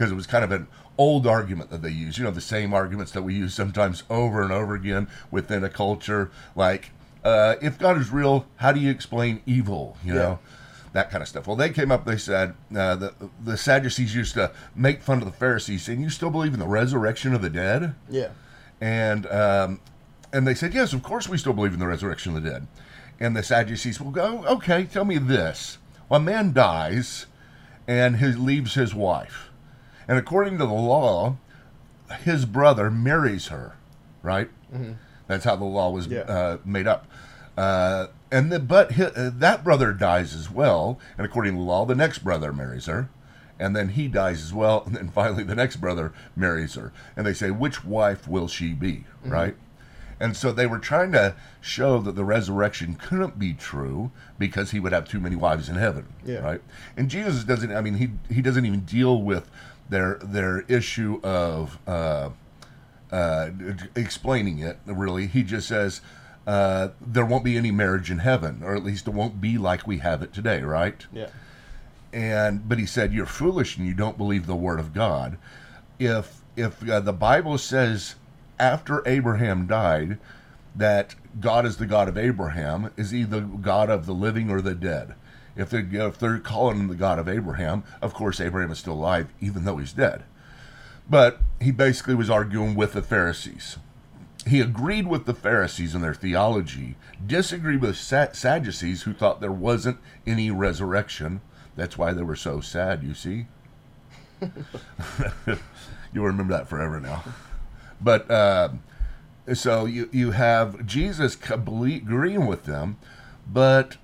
because 0.00 0.10
it 0.10 0.14
was 0.14 0.26
kind 0.26 0.42
of 0.42 0.50
an 0.50 0.66
old 0.96 1.26
argument 1.26 1.68
that 1.68 1.82
they 1.82 1.90
use. 1.90 2.16
You 2.16 2.24
know, 2.24 2.30
the 2.30 2.40
same 2.40 2.72
arguments 2.72 3.12
that 3.12 3.20
we 3.20 3.34
use 3.34 3.52
sometimes 3.52 4.02
over 4.08 4.42
and 4.42 4.50
over 4.50 4.74
again 4.74 5.08
within 5.30 5.62
a 5.62 5.68
culture. 5.68 6.30
Like, 6.56 6.92
uh, 7.22 7.56
if 7.60 7.78
God 7.78 7.98
is 7.98 8.10
real, 8.10 8.46
how 8.56 8.72
do 8.72 8.80
you 8.80 8.90
explain 8.90 9.42
evil? 9.44 9.98
You 10.02 10.14
know. 10.14 10.38
That 10.92 11.12
kind 11.12 11.22
of 11.22 11.28
stuff. 11.28 11.46
Well, 11.46 11.54
they 11.54 11.70
came 11.70 11.92
up. 11.92 12.04
They 12.04 12.16
said 12.16 12.54
uh, 12.74 12.96
the 12.96 13.14
the 13.44 13.56
Sadducees 13.56 14.12
used 14.12 14.34
to 14.34 14.50
make 14.74 15.02
fun 15.02 15.18
of 15.18 15.24
the 15.24 15.30
Pharisees, 15.30 15.84
saying, 15.84 16.00
"You 16.00 16.10
still 16.10 16.30
believe 16.30 16.52
in 16.52 16.58
the 16.58 16.66
resurrection 16.66 17.32
of 17.32 17.42
the 17.42 17.50
dead?" 17.50 17.94
Yeah. 18.08 18.30
And 18.80 19.24
um, 19.28 19.78
and 20.32 20.46
they 20.46 20.54
said, 20.54 20.74
yes, 20.74 20.92
of 20.92 21.02
course 21.02 21.28
we 21.28 21.38
still 21.38 21.52
believe 21.52 21.74
in 21.74 21.78
the 21.78 21.86
resurrection 21.86 22.36
of 22.36 22.42
the 22.42 22.50
dead. 22.50 22.66
And 23.18 23.36
the 23.36 23.42
Sadducees 23.42 24.00
will 24.00 24.10
go, 24.10 24.44
okay, 24.46 24.84
tell 24.84 25.04
me 25.04 25.18
this. 25.18 25.78
Well, 26.08 26.20
a 26.20 26.22
man 26.24 26.52
dies 26.52 27.26
and 27.86 28.16
he 28.16 28.26
leaves 28.26 28.74
his 28.74 28.94
wife. 28.94 29.49
And 30.10 30.18
according 30.18 30.58
to 30.58 30.66
the 30.66 30.72
law, 30.72 31.36
his 32.24 32.44
brother 32.44 32.90
marries 32.90 33.46
her, 33.46 33.76
right? 34.24 34.50
That's 35.28 35.44
how 35.44 35.54
the 35.54 35.64
law 35.64 35.90
was 35.90 36.08
Yeah. 36.08 36.22
uh, 36.22 36.58
made 36.64 36.88
up. 36.88 37.06
Uh, 37.56 38.08
and 38.32 38.50
the, 38.50 38.58
but 38.58 38.92
hi 38.92 39.04
uh, 39.04 39.30
that 39.34 39.62
brother 39.62 39.92
dies 39.92 40.34
as 40.34 40.50
well. 40.50 40.98
And 41.16 41.24
according 41.24 41.52
to 41.52 41.58
the 41.58 41.64
law, 41.64 41.84
the 41.86 41.94
next 41.94 42.24
brother 42.24 42.52
marries 42.52 42.86
her. 42.86 43.08
And 43.60 43.76
then 43.76 43.90
he 43.90 44.08
dies 44.08 44.42
as 44.42 44.52
well. 44.52 44.82
And 44.86 44.96
then 44.96 45.10
finally, 45.10 45.44
the 45.44 45.54
next 45.54 45.76
brother 45.76 46.12
marries 46.34 46.74
her. 46.74 46.92
And 47.16 47.24
they 47.24 47.32
say, 47.34 47.52
which 47.52 47.84
wife 47.84 48.26
will 48.26 48.48
she 48.48 48.72
be, 48.72 49.04
right? 49.24 49.54
And 50.22 50.36
so 50.36 50.52
they 50.52 50.66
were 50.66 50.78
trying 50.78 51.12
to 51.12 51.34
show 51.62 51.98
that 52.00 52.14
the 52.14 52.24
resurrection 52.26 52.94
couldn't 52.96 53.38
be 53.38 53.54
true 53.54 54.10
because 54.38 54.70
he 54.72 54.78
would 54.80 54.92
have 54.92 55.08
too 55.08 55.18
many 55.20 55.34
wives 55.34 55.68
in 55.70 55.76
heaven, 55.76 56.06
Yeah. 56.24 56.40
right? 56.40 56.60
And 56.96 57.08
Jesus 57.08 57.42
doesn't. 57.44 57.72
I 57.74 57.80
mean, 57.80 57.94
he 57.94 58.10
he 58.34 58.42
doesn't 58.42 58.66
even 58.66 58.80
deal 58.80 59.22
with 59.22 59.50
their 59.90 60.18
their 60.22 60.60
issue 60.62 61.20
of 61.22 61.78
uh, 61.86 62.30
uh, 63.12 63.50
explaining 63.94 64.60
it. 64.60 64.78
Really, 64.86 65.26
he 65.26 65.42
just 65.42 65.68
says 65.68 66.00
uh, 66.46 66.88
there 67.00 67.26
won't 67.26 67.44
be 67.44 67.56
any 67.56 67.70
marriage 67.70 68.10
in 68.10 68.18
heaven, 68.18 68.62
or 68.64 68.74
at 68.74 68.82
least 68.84 69.06
it 69.06 69.10
won't 69.12 69.40
be 69.40 69.58
like 69.58 69.86
we 69.86 69.98
have 69.98 70.22
it 70.22 70.32
today, 70.32 70.62
right? 70.62 71.06
Yeah. 71.12 71.28
and 72.12 72.68
but 72.68 72.78
he 72.78 72.86
said 72.86 73.12
you're 73.12 73.26
foolish 73.26 73.76
and 73.76 73.86
you 73.86 73.94
don't 73.94 74.16
believe 74.18 74.46
the 74.46 74.56
word 74.56 74.80
of 74.80 74.92
god 74.92 75.38
if 76.00 76.40
if 76.56 76.88
uh, 76.88 76.98
the 76.98 77.12
bible 77.12 77.56
says 77.56 78.16
after 78.58 79.06
abraham 79.06 79.64
died 79.68 80.18
that 80.74 81.14
god 81.38 81.64
is 81.64 81.76
the 81.76 81.86
god 81.86 82.08
of 82.08 82.18
abraham 82.18 82.90
is 82.96 83.12
he 83.12 83.22
the 83.22 83.40
god 83.40 83.88
of 83.88 84.06
the 84.06 84.12
living 84.12 84.50
or 84.50 84.60
the 84.60 84.74
dead 84.74 85.14
if 85.56 85.70
they're, 85.70 85.86
if 85.92 86.18
they're 86.18 86.38
calling 86.38 86.78
him 86.78 86.88
the 86.88 86.94
god 86.94 87.18
of 87.18 87.28
abraham 87.28 87.82
of 88.00 88.14
course 88.14 88.40
abraham 88.40 88.70
is 88.70 88.78
still 88.78 88.94
alive 88.94 89.28
even 89.40 89.64
though 89.64 89.76
he's 89.76 89.92
dead 89.92 90.24
but 91.08 91.40
he 91.60 91.70
basically 91.70 92.14
was 92.14 92.30
arguing 92.30 92.74
with 92.74 92.92
the 92.92 93.02
pharisees 93.02 93.78
he 94.46 94.60
agreed 94.60 95.06
with 95.06 95.26
the 95.26 95.34
Pharisees 95.34 95.94
in 95.94 96.00
their 96.00 96.14
theology, 96.14 96.96
disagreed 97.24 97.82
with 97.82 97.96
Sa- 97.96 98.32
Sadducees 98.32 99.02
who 99.02 99.12
thought 99.12 99.40
there 99.40 99.52
wasn't 99.52 99.98
any 100.26 100.50
resurrection. 100.50 101.40
That's 101.76 101.98
why 101.98 102.12
they 102.12 102.22
were 102.22 102.36
so 102.36 102.60
sad, 102.60 103.02
you 103.02 103.14
see. 103.14 103.46
You'll 106.12 106.24
remember 106.24 106.54
that 106.54 106.68
forever 106.68 107.00
now. 107.00 107.22
But 108.00 108.30
uh, 108.30 108.70
so 109.52 109.84
you, 109.84 110.08
you 110.10 110.30
have 110.30 110.86
Jesus 110.86 111.36
agreeing 111.36 112.46
with 112.46 112.64
them, 112.64 112.96
but 113.46 113.98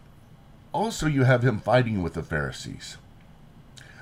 also 0.76 1.06
you 1.06 1.24
have 1.24 1.42
him 1.42 1.58
fighting 1.58 2.02
with 2.02 2.14
the 2.14 2.22
Pharisees. 2.22 2.98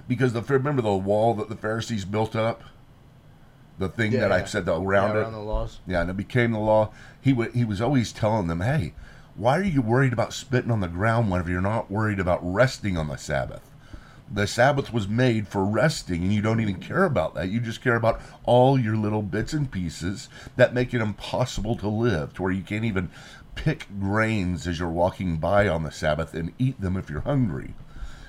Because 0.07 0.33
the 0.33 0.43
remember 0.43 0.83
the 0.83 0.95
wall 0.95 1.35
that 1.35 1.49
the 1.49 1.57
Pharisees 1.57 2.05
built 2.05 2.37
up? 2.37 2.63
The 3.79 3.89
thing 3.89 4.13
Yeah, 4.13 4.21
that 4.21 4.33
I 4.33 4.39
yeah. 4.39 4.45
said 4.45 4.67
the, 4.67 4.75
around 4.81 5.11
yeah, 5.11 5.17
it? 5.17 5.23
around 5.23 5.33
the 5.33 5.39
laws. 5.41 5.81
Yeah, 5.87 6.01
and 6.03 6.11
it 6.11 6.17
became 6.17 6.53
the 6.53 6.59
law. 6.59 6.91
He 7.21 7.33
wa 7.33 7.47
he 7.55 7.65
was 7.65 7.81
always 7.81 8.13
telling 8.13 8.47
them, 8.47 8.61
"Hey, 8.61 8.93
why 9.35 9.59
are 9.59 9.63
you 9.65 9.83
worried 9.83 10.13
about 10.13 10.33
spitting 10.33 10.71
on 10.71 10.81
the 10.81 10.89
ground 10.89 11.31
whenever 11.31 11.51
you're 11.51 11.61
not 11.61 11.91
worried 11.91 12.21
about 12.21 12.41
resting 12.43 12.97
on 12.97 13.09
the 13.09 13.17
Sabbath?" 13.17 13.69
The 14.31 14.47
Sabbath 14.47 14.93
was 14.93 15.07
made 15.07 15.49
for 15.49 15.65
resting, 15.65 16.23
and 16.23 16.33
you 16.33 16.41
don't 16.43 16.61
even 16.61 16.77
care 16.77 17.05
about 17.05 17.35
that. 17.35 17.51
You 17.51 17.61
just 17.61 17.83
care 17.83 17.97
about 17.97 18.21
all 18.45 18.79
your 18.79 18.97
little 18.97 19.23
bits 19.23 19.53
and 19.53 19.71
pieces 19.71 20.29
that 20.57 20.75
make 20.75 20.95
it 20.95 21.01
impossible 21.01 21.77
to 21.77 21.89
live, 21.89 22.35
to 22.35 22.43
where 22.43 22.53
you 22.53 22.63
can't 22.63 22.85
even 22.85 23.11
pick 23.55 23.87
grains 24.01 24.67
as 24.67 24.79
you're 24.79 24.89
walking 24.89 25.37
by 25.37 25.69
on 25.69 25.83
the 25.83 25.91
Sabbath 25.91 26.35
and 26.35 26.53
eat 26.59 26.81
them 26.81 26.97
if 26.97 27.09
you're 27.11 27.21
hungry. 27.21 27.75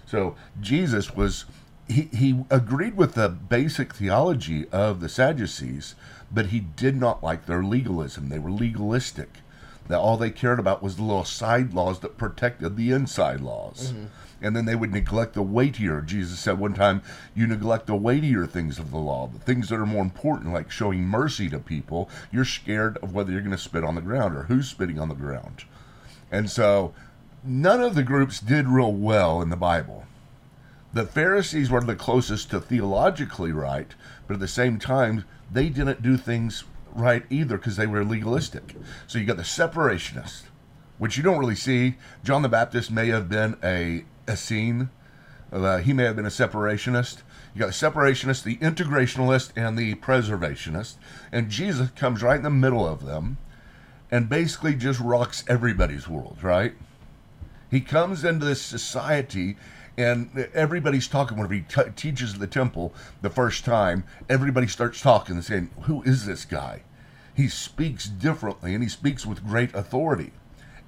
So 0.05 0.35
Jesus 0.61 1.15
was 1.15 1.45
he, 1.87 2.03
he 2.13 2.43
agreed 2.49 2.97
with 2.97 3.13
the 3.13 3.29
basic 3.29 3.93
theology 3.93 4.67
of 4.69 5.01
the 5.01 5.09
Sadducees, 5.09 5.95
but 6.31 6.47
he 6.47 6.59
did 6.59 6.95
not 6.95 7.23
like 7.23 7.45
their 7.45 7.63
legalism. 7.63 8.29
They 8.29 8.39
were 8.39 8.51
legalistic. 8.51 9.29
That 9.87 9.99
all 9.99 10.17
they 10.17 10.31
cared 10.31 10.59
about 10.59 10.81
was 10.81 10.95
the 10.95 11.03
little 11.03 11.25
side 11.25 11.73
laws 11.73 11.99
that 11.99 12.17
protected 12.17 12.75
the 12.75 12.91
inside 12.91 13.41
laws. 13.41 13.91
Mm-hmm. 13.91 14.05
And 14.41 14.55
then 14.55 14.65
they 14.65 14.75
would 14.75 14.91
neglect 14.91 15.33
the 15.33 15.41
weightier. 15.41 16.01
Jesus 16.01 16.39
said 16.39 16.59
one 16.59 16.73
time, 16.73 17.01
You 17.33 17.47
neglect 17.47 17.87
the 17.87 17.95
weightier 17.95 18.45
things 18.45 18.79
of 18.79 18.91
the 18.91 18.97
law, 18.97 19.27
the 19.27 19.39
things 19.39 19.69
that 19.69 19.79
are 19.79 19.85
more 19.85 20.01
important, 20.01 20.53
like 20.53 20.71
showing 20.71 21.03
mercy 21.03 21.49
to 21.49 21.59
people. 21.59 22.09
You're 22.31 22.45
scared 22.45 22.97
of 22.97 23.13
whether 23.13 23.31
you're 23.31 23.41
going 23.41 23.51
to 23.51 23.57
spit 23.57 23.83
on 23.83 23.95
the 23.95 24.01
ground 24.01 24.35
or 24.35 24.43
who's 24.43 24.67
spitting 24.67 24.99
on 24.99 25.09
the 25.09 25.15
ground. 25.15 25.63
And 26.31 26.49
so 26.49 26.93
none 27.43 27.81
of 27.81 27.95
the 27.95 28.03
groups 28.03 28.39
did 28.39 28.67
real 28.67 28.93
well 28.93 29.41
in 29.41 29.49
the 29.49 29.55
Bible. 29.55 30.05
The 30.93 31.05
Pharisees 31.05 31.69
were 31.69 31.81
the 31.81 31.95
closest 31.95 32.49
to 32.51 32.61
theologically 32.61 33.51
right, 33.51 33.93
but 34.27 34.35
at 34.35 34.39
the 34.39 34.47
same 34.47 34.79
time, 34.79 35.25
they 35.51 35.69
didn't 35.69 36.01
do 36.01 36.17
things 36.17 36.63
right 36.95 37.25
either 37.29 37.57
because 37.57 37.75
they 37.75 37.85
were 37.85 38.03
legalistic. 38.03 38.75
So 39.05 39.19
you 39.19 39.25
got 39.25 39.37
the 39.37 39.43
separationists, 39.43 40.43
which 40.97 41.17
you 41.17 41.23
don't 41.23 41.37
really 41.37 41.55
see. 41.55 41.95
John 42.23 42.41
the 42.41 42.49
Baptist 42.49 42.89
may 42.89 43.07
have 43.09 43.29
been 43.29 43.57
a 43.63 44.05
Essene. 44.27 44.89
Uh, 45.51 45.77
he 45.77 45.93
may 45.93 46.03
have 46.03 46.15
been 46.15 46.25
a 46.25 46.29
separationist. 46.29 47.21
You 47.53 47.59
got 47.59 47.67
the 47.67 47.73
separationist, 47.73 48.43
the 48.43 48.57
integrationalist, 48.57 49.51
and 49.55 49.77
the 49.77 49.95
preservationist. 49.95 50.95
And 51.31 51.49
Jesus 51.49 51.91
comes 51.91 52.23
right 52.23 52.37
in 52.37 52.43
the 52.43 52.49
middle 52.49 52.87
of 52.87 53.05
them 53.05 53.37
and 54.09 54.29
basically 54.29 54.75
just 54.75 54.99
rocks 54.99 55.43
everybody's 55.47 56.07
world, 56.07 56.39
right? 56.41 56.73
He 57.69 57.81
comes 57.81 58.23
into 58.23 58.45
this 58.45 58.61
society 58.61 59.57
and 59.97 60.49
everybody's 60.53 61.07
talking 61.07 61.37
whenever 61.37 61.53
he 61.53 61.61
t- 61.61 61.81
teaches 61.95 62.35
the 62.35 62.47
temple 62.47 62.93
the 63.21 63.29
first 63.29 63.63
time 63.63 64.03
everybody 64.29 64.67
starts 64.67 65.01
talking 65.01 65.35
and 65.35 65.45
saying 65.45 65.69
who 65.81 66.03
is 66.03 66.25
this 66.25 66.43
guy 66.45 66.81
he 67.35 67.47
speaks 67.47 68.07
differently 68.07 68.73
and 68.73 68.81
he 68.83 68.89
speaks 68.89 69.25
with 69.25 69.45
great 69.45 69.73
authority. 69.75 70.31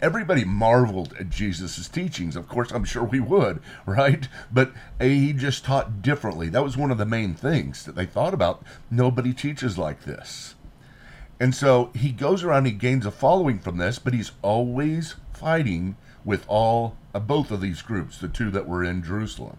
Everybody 0.02 0.46
marveled 0.46 1.14
at 1.20 1.30
jesus' 1.30 1.88
teachings. 1.88 2.36
Of 2.36 2.48
course 2.48 2.72
i'm 2.72 2.86
sure 2.86 3.04
we 3.04 3.20
would 3.20 3.62
right? 3.86 4.28
But 4.52 4.72
he 5.00 5.34
just 5.34 5.66
taught 5.66 6.02
differently. 6.02 6.50
That 6.50 6.64
was 6.64 6.78
one 6.78 6.92
of 6.92 6.98
the 6.98 7.06
main 7.06 7.34
things 7.34 7.84
that 7.86 7.96
they 7.96 8.06
thought 8.06 8.34
about. 8.34 8.64
Nobody 8.90 9.34
teaches 9.34 9.78
like 9.78 10.04
this. 10.04 10.56
And 11.40 11.54
so 11.54 11.92
he 11.94 12.12
goes 12.12 12.44
around, 12.44 12.66
he 12.66 12.72
gains 12.72 13.06
a 13.06 13.12
following 13.12 13.60
from 13.60 13.78
this, 13.78 14.00
but 14.00 14.14
he's 14.14 14.32
always 14.42 15.16
fighting 15.34 15.96
with 16.26 16.44
all 16.48 16.98
uh, 17.14 17.20
both 17.20 17.52
of 17.52 17.62
these 17.62 17.82
groups, 17.82 18.18
the 18.18 18.28
two 18.28 18.50
that 18.52 18.68
were 18.68 18.84
in 18.84 19.04
Jerusalem. 19.04 19.58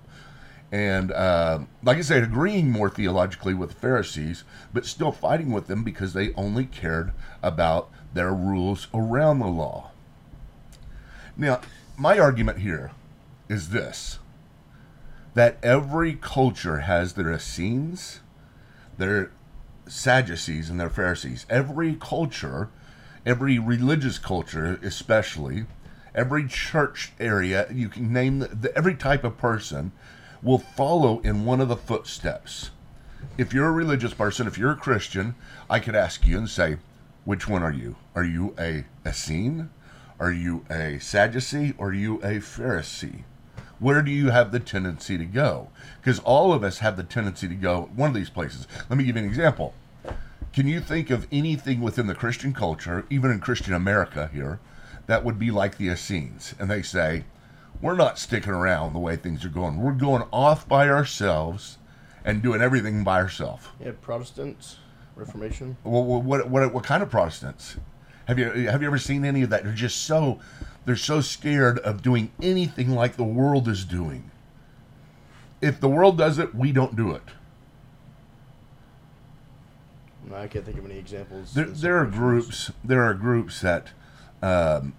And 0.70 1.12
uh, 1.12 1.60
like 1.82 1.96
I 1.96 2.02
said, 2.02 2.22
agreeing 2.22 2.70
more 2.70 2.90
theologically 2.90 3.54
with 3.54 3.70
the 3.70 3.76
Pharisees, 3.76 4.44
but 4.72 4.84
still 4.84 5.12
fighting 5.12 5.50
with 5.50 5.66
them 5.66 5.82
because 5.82 6.12
they 6.12 6.34
only 6.34 6.66
cared 6.66 7.12
about 7.42 7.90
their 8.12 8.34
rules 8.34 8.88
around 8.92 9.38
the 9.38 9.46
law. 9.46 9.90
Now, 11.36 11.60
my 11.96 12.18
argument 12.18 12.58
here 12.58 12.90
is 13.48 13.70
this 13.70 14.18
that 15.34 15.58
every 15.62 16.14
culture 16.14 16.80
has 16.80 17.12
their 17.12 17.32
Essenes, 17.32 18.20
their 18.96 19.30
Sadducees 19.86 20.68
and 20.68 20.80
their 20.80 20.90
Pharisees. 20.90 21.46
Every 21.48 21.94
culture, 21.94 22.70
every 23.24 23.58
religious 23.58 24.18
culture, 24.18 24.80
especially, 24.82 25.66
every 26.14 26.48
church 26.48 27.12
area, 27.20 27.68
you 27.72 27.88
can 27.88 28.12
name 28.12 28.40
the, 28.40 28.48
the, 28.48 28.76
every 28.76 28.94
type 28.94 29.22
of 29.22 29.38
person, 29.38 29.92
will 30.42 30.58
follow 30.58 31.20
in 31.20 31.44
one 31.44 31.60
of 31.60 31.68
the 31.68 31.76
footsteps. 31.76 32.70
If 33.36 33.52
you're 33.52 33.68
a 33.68 33.72
religious 33.72 34.14
person, 34.14 34.46
if 34.46 34.58
you're 34.58 34.72
a 34.72 34.76
Christian, 34.76 35.34
I 35.68 35.80
could 35.80 35.94
ask 35.94 36.26
you 36.26 36.38
and 36.38 36.48
say, 36.48 36.78
which 37.24 37.48
one 37.48 37.62
are 37.62 37.72
you? 37.72 37.96
Are 38.14 38.24
you 38.24 38.54
a 38.58 38.84
Essene? 39.04 39.70
Are 40.18 40.32
you 40.32 40.64
a 40.70 40.98
Sadducee? 40.98 41.74
Or 41.78 41.88
are 41.88 41.94
you 41.94 42.16
a 42.16 42.38
Pharisee? 42.38 43.24
Where 43.78 44.02
do 44.02 44.10
you 44.10 44.30
have 44.30 44.50
the 44.50 44.60
tendency 44.60 45.18
to 45.18 45.24
go? 45.24 45.68
Because 46.00 46.18
all 46.20 46.52
of 46.52 46.64
us 46.64 46.78
have 46.78 46.96
the 46.96 47.04
tendency 47.04 47.46
to 47.46 47.54
go 47.54 47.90
one 47.94 48.08
of 48.08 48.14
these 48.14 48.30
places. 48.30 48.66
Let 48.88 48.98
me 48.98 49.04
give 49.04 49.16
you 49.16 49.22
an 49.22 49.28
example. 49.28 49.74
Can 50.52 50.66
you 50.66 50.80
think 50.80 51.10
of 51.10 51.28
anything 51.30 51.80
within 51.80 52.06
the 52.06 52.14
Christian 52.14 52.52
culture, 52.52 53.04
even 53.10 53.30
in 53.30 53.40
Christian 53.40 53.74
America 53.74 54.30
here, 54.32 54.58
that 55.06 55.24
would 55.24 55.38
be 55.38 55.50
like 55.50 55.76
the 55.76 55.88
Essenes? 55.88 56.54
And 56.58 56.70
they 56.70 56.82
say, 56.82 57.24
we're 57.80 57.96
not 57.96 58.18
sticking 58.18 58.52
around 58.52 58.92
the 58.92 58.98
way 58.98 59.16
things 59.16 59.44
are 59.44 59.50
going. 59.50 59.80
We're 59.80 59.92
going 59.92 60.24
off 60.32 60.68
by 60.68 60.88
ourselves 60.88 61.78
and 62.24 62.42
doing 62.42 62.60
everything 62.60 63.04
by 63.04 63.20
ourselves. 63.20 63.66
Yeah, 63.80 63.92
Protestants, 64.00 64.78
Reformation. 65.16 65.76
Well, 65.84 66.04
what, 66.04 66.48
what, 66.48 66.72
what 66.72 66.84
kind 66.84 67.02
of 67.02 67.10
Protestants? 67.10 67.76
Have 68.26 68.38
you 68.38 68.50
have 68.68 68.82
you 68.82 68.88
ever 68.88 68.98
seen 68.98 69.24
any 69.24 69.42
of 69.42 69.48
that? 69.50 69.64
They're 69.64 69.72
just 69.72 70.02
so 70.02 70.38
they're 70.84 70.96
so 70.96 71.22
scared 71.22 71.78
of 71.78 72.02
doing 72.02 72.30
anything 72.42 72.90
like 72.90 73.16
the 73.16 73.24
world 73.24 73.68
is 73.68 73.86
doing. 73.86 74.30
If 75.62 75.80
the 75.80 75.88
world 75.88 76.18
does 76.18 76.38
it, 76.38 76.54
we 76.54 76.70
don't 76.70 76.94
do 76.94 77.12
it. 77.12 77.22
No, 80.28 80.36
I 80.36 80.46
can't 80.46 80.64
think 80.64 80.76
of 80.76 80.84
any 80.84 80.98
examples. 80.98 81.54
There, 81.54 81.64
there 81.64 81.96
are 81.96 82.04
groups. 82.04 82.70
There 82.84 83.02
are 83.02 83.14
groups 83.14 83.62
that 83.62 83.88
um, 84.42 84.92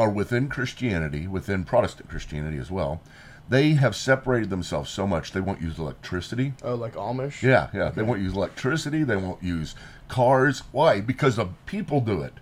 are 0.00 0.08
within 0.08 0.48
Christianity, 0.48 1.26
within 1.26 1.62
Protestant 1.62 2.08
Christianity 2.08 2.56
as 2.56 2.70
well. 2.70 3.02
They 3.50 3.72
have 3.72 3.94
separated 3.94 4.48
themselves 4.48 4.88
so 4.88 5.06
much 5.06 5.32
they 5.32 5.40
won't 5.42 5.60
use 5.60 5.78
electricity. 5.78 6.54
Oh, 6.64 6.74
like 6.74 6.94
Amish. 6.94 7.42
Yeah, 7.42 7.68
yeah. 7.74 7.90
They 7.90 8.00
won't 8.02 8.22
use 8.22 8.34
electricity. 8.34 9.02
They 9.04 9.16
won't 9.16 9.42
use 9.42 9.74
cars. 10.08 10.62
Why? 10.72 11.02
Because 11.02 11.36
the 11.36 11.48
people 11.66 12.00
do 12.00 12.22
it. 12.22 12.32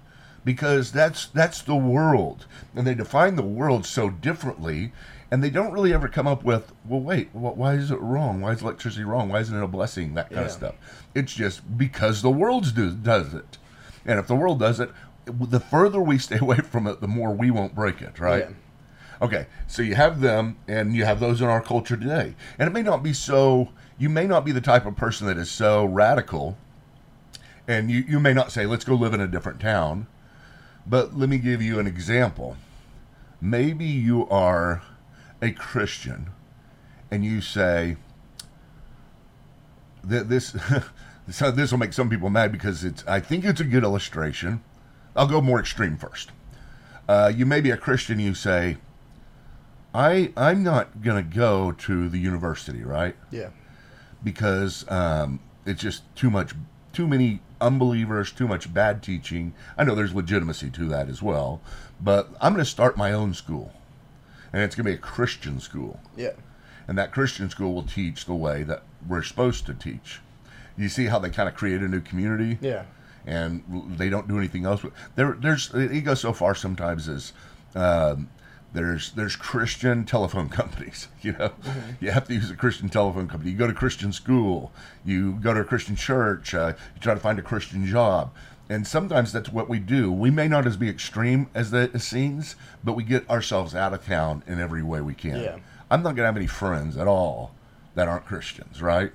Because 0.44 0.92
that's 0.92 1.27
that's 1.27 1.61
the 1.62 1.75
world, 1.75 2.47
and 2.77 2.87
they 2.87 2.94
define 2.94 3.35
the 3.35 3.42
world 3.42 3.85
so 3.85 4.09
differently, 4.09 4.92
and 5.33 5.42
they 5.42 5.51
don't 5.51 5.73
really 5.73 5.92
ever 5.92 6.07
come 6.07 6.29
up 6.29 6.44
with, 6.44 6.73
well, 6.87 7.01
wait, 7.01 7.31
wh- 7.33 7.59
why 7.59 7.75
is 7.75 7.90
it 7.90 8.01
wrong? 8.01 8.40
Why 8.40 8.53
is 8.53 8.62
electricity 8.62 9.03
wrong? 9.05 9.29
Why 9.31 9.40
isn't 9.40 9.59
it 9.59 9.64
a 9.64 9.66
blessing? 9.66 10.14
That 10.14 10.31
kind 10.31 10.47
of 10.47 10.53
stuff. 10.53 10.75
It's 11.12 11.35
just 11.35 11.77
because 11.77 12.23
the 12.23 12.31
world 12.31 12.73
do, 12.75 12.92
does 12.92 13.35
it, 13.35 13.59
and 14.07 14.18
if 14.21 14.27
the 14.29 14.37
world 14.37 14.61
does 14.61 14.79
it, 14.79 14.90
the 15.33 15.61
further 15.61 16.01
we 16.01 16.19
stay 16.19 16.38
away 16.41 16.59
from 16.59 16.87
it, 16.87 17.01
the 17.01 17.09
more 17.09 17.33
we 17.33 17.51
won't 17.51 17.75
break 17.75 18.01
it, 18.03 18.19
right? 18.19 18.47
Yeah. 18.49 18.55
Okay, 19.21 19.47
so 19.67 19.83
you 19.83 19.97
have 19.97 20.21
them, 20.21 20.59
and 20.69 20.95
you 20.95 21.05
have 21.05 21.19
those 21.19 21.41
in 21.41 21.49
our 21.49 21.61
culture 21.61 21.97
today. 21.97 22.35
And 22.59 22.69
it 22.69 22.73
may 22.73 22.83
not 22.83 23.03
be 23.03 23.12
so, 23.12 23.71
you 23.99 24.09
may 24.09 24.27
not 24.27 24.45
be 24.45 24.53
the 24.53 24.61
type 24.61 24.87
of 24.87 24.97
person 24.97 25.27
that 25.27 25.37
is 25.37 25.51
so 25.51 25.85
radical, 25.85 26.57
and 27.67 27.91
you, 27.91 28.05
you 28.09 28.21
may 28.21 28.33
not 28.33 28.53
say, 28.53 28.64
let's 28.64 28.85
go 28.85 28.95
live 28.95 29.14
in 29.14 29.21
a 29.21 29.27
different 29.27 29.61
town. 29.61 30.07
But 30.87 31.19
let 31.19 31.29
me 31.29 31.38
give 31.38 31.61
you 31.61 31.79
an 31.79 31.87
example. 31.87 32.57
Maybe 33.41 33.85
you 33.85 34.27
are 34.29 34.83
a 35.43 35.51
Christian, 35.51 36.31
and 37.11 37.25
you 37.25 37.41
say, 37.41 37.97
that 40.05 40.29
this, 40.29 40.57
so 41.31 41.51
this 41.51 41.71
will 41.71 41.79
make 41.79 41.93
some 41.93 42.09
people 42.09 42.31
mad 42.31 42.53
because 42.53 42.85
it's, 42.85 43.05
I 43.07 43.21
think 43.21 43.45
it's 43.45 43.61
a 43.61 43.64
good 43.64 43.83
illustration. 43.83 44.62
I'll 45.19 45.27
go 45.27 45.41
more 45.41 45.59
extreme 45.59 45.97
first. 45.97 46.31
Uh, 47.09 47.33
you 47.35 47.45
may 47.45 47.61
be 47.61 47.73
a 47.73 47.77
Christian, 47.77 48.21
you 48.21 48.35
say, 48.35 48.77
I 49.93 50.33
I'm 50.37 50.63
not 50.63 51.03
gonna 51.03 51.23
go 51.25 51.73
to 51.73 52.09
the 52.09 52.19
university, 52.19 52.85
right? 52.85 53.17
Yeah. 53.33 53.49
Because 54.23 54.89
um, 54.91 55.41
it's 55.67 55.83
just 55.83 56.03
too 56.15 56.31
much, 56.31 56.53
too 56.93 57.09
many 57.09 57.41
unbelievers, 57.61 58.31
too 58.31 58.47
much 58.47 58.73
bad 58.73 59.03
teaching. 59.03 59.55
I 59.77 59.83
know 59.85 59.97
there's 59.97 60.15
legitimacy 60.15 60.71
to 60.71 60.89
that 60.91 61.09
as 61.09 61.21
well, 61.21 61.61
but 62.01 62.29
I'm 62.41 62.53
gonna 62.53 62.65
start 62.65 62.97
my 62.97 63.13
own 63.13 63.35
school, 63.35 63.73
and 64.53 64.63
it's 64.63 64.77
gonna 64.77 64.89
be 64.89 64.95
a 64.95 64.99
Christian 64.99 65.59
school, 65.59 65.99
Yeah. 66.17 66.33
and 66.87 66.97
that 66.97 67.11
Christian 67.13 67.51
school 67.51 67.75
will 67.75 67.83
teach 67.83 68.25
the 68.25 68.35
way 68.37 68.63
that 68.63 68.85
we're 69.09 69.23
supposed 69.25 69.67
to 69.67 69.75
teach. 69.75 70.21
You 70.77 70.89
see 70.89 71.07
how 71.07 71.19
they 71.19 71.31
kind 71.31 71.49
of 71.49 71.57
create 71.57 71.81
a 71.81 71.89
new 71.89 72.01
community? 72.01 72.59
Yeah. 72.61 72.85
And 73.29 73.62
they 73.99 74.09
don't 74.09 74.27
do 74.27 74.38
anything 74.38 74.64
else. 74.64 74.83
There, 75.14 75.37
there's 75.38 75.73
it 75.75 76.01
goes 76.01 76.21
so 76.21 76.33
far 76.33 76.55
sometimes 76.55 77.09
as 77.09 77.33
um, 77.75 78.31
there's 78.73 79.12
there's 79.12 79.37
Christian 79.37 80.05
telephone 80.05 80.49
companies. 80.61 81.09
You 81.21 81.33
know, 81.33 81.53
you 82.01 82.11
have 82.11 82.27
to 82.29 82.35
use 82.35 82.51
a 82.51 82.57
Christian 82.57 82.88
telephone 82.88 83.29
company. 83.29 83.51
You 83.51 83.57
go 83.59 83.67
to 83.67 83.75
Christian 83.75 84.12
school. 84.12 84.73
You 85.05 85.33
go 85.33 85.53
to 85.53 85.61
a 85.61 85.64
Christian 85.64 85.95
church. 85.95 86.55
Uh, 86.55 86.73
you 86.95 87.01
try 87.01 87.12
to 87.14 87.21
find 87.21 87.38
a 87.38 87.43
Christian 87.43 87.87
job. 87.87 88.33
And 88.71 88.87
sometimes 88.87 89.33
that's 89.33 89.51
what 89.51 89.69
we 89.69 89.79
do. 89.79 90.12
We 90.12 90.31
may 90.31 90.47
not 90.47 90.67
as 90.67 90.77
be 90.77 90.91
extreme 90.91 91.49
as 91.55 91.71
the 91.71 91.91
Essenes, 91.95 92.55
but 92.85 92.93
we 92.93 93.03
get 93.03 93.29
ourselves 93.31 93.75
out 93.75 93.95
of 93.95 94.05
town 94.05 94.43
in 94.47 94.61
every 94.61 94.83
way 94.83 95.01
we 95.01 95.14
can. 95.14 95.41
Yeah. 95.41 95.57
I'm 95.91 96.03
not 96.03 96.17
going 96.17 96.25
to 96.25 96.27
have 96.27 96.37
any 96.37 96.47
friends 96.47 96.99
at 96.99 97.07
all 97.07 97.53
that 97.95 98.09
aren't 98.09 98.27
Christians, 98.27 98.83
right? 98.83 99.11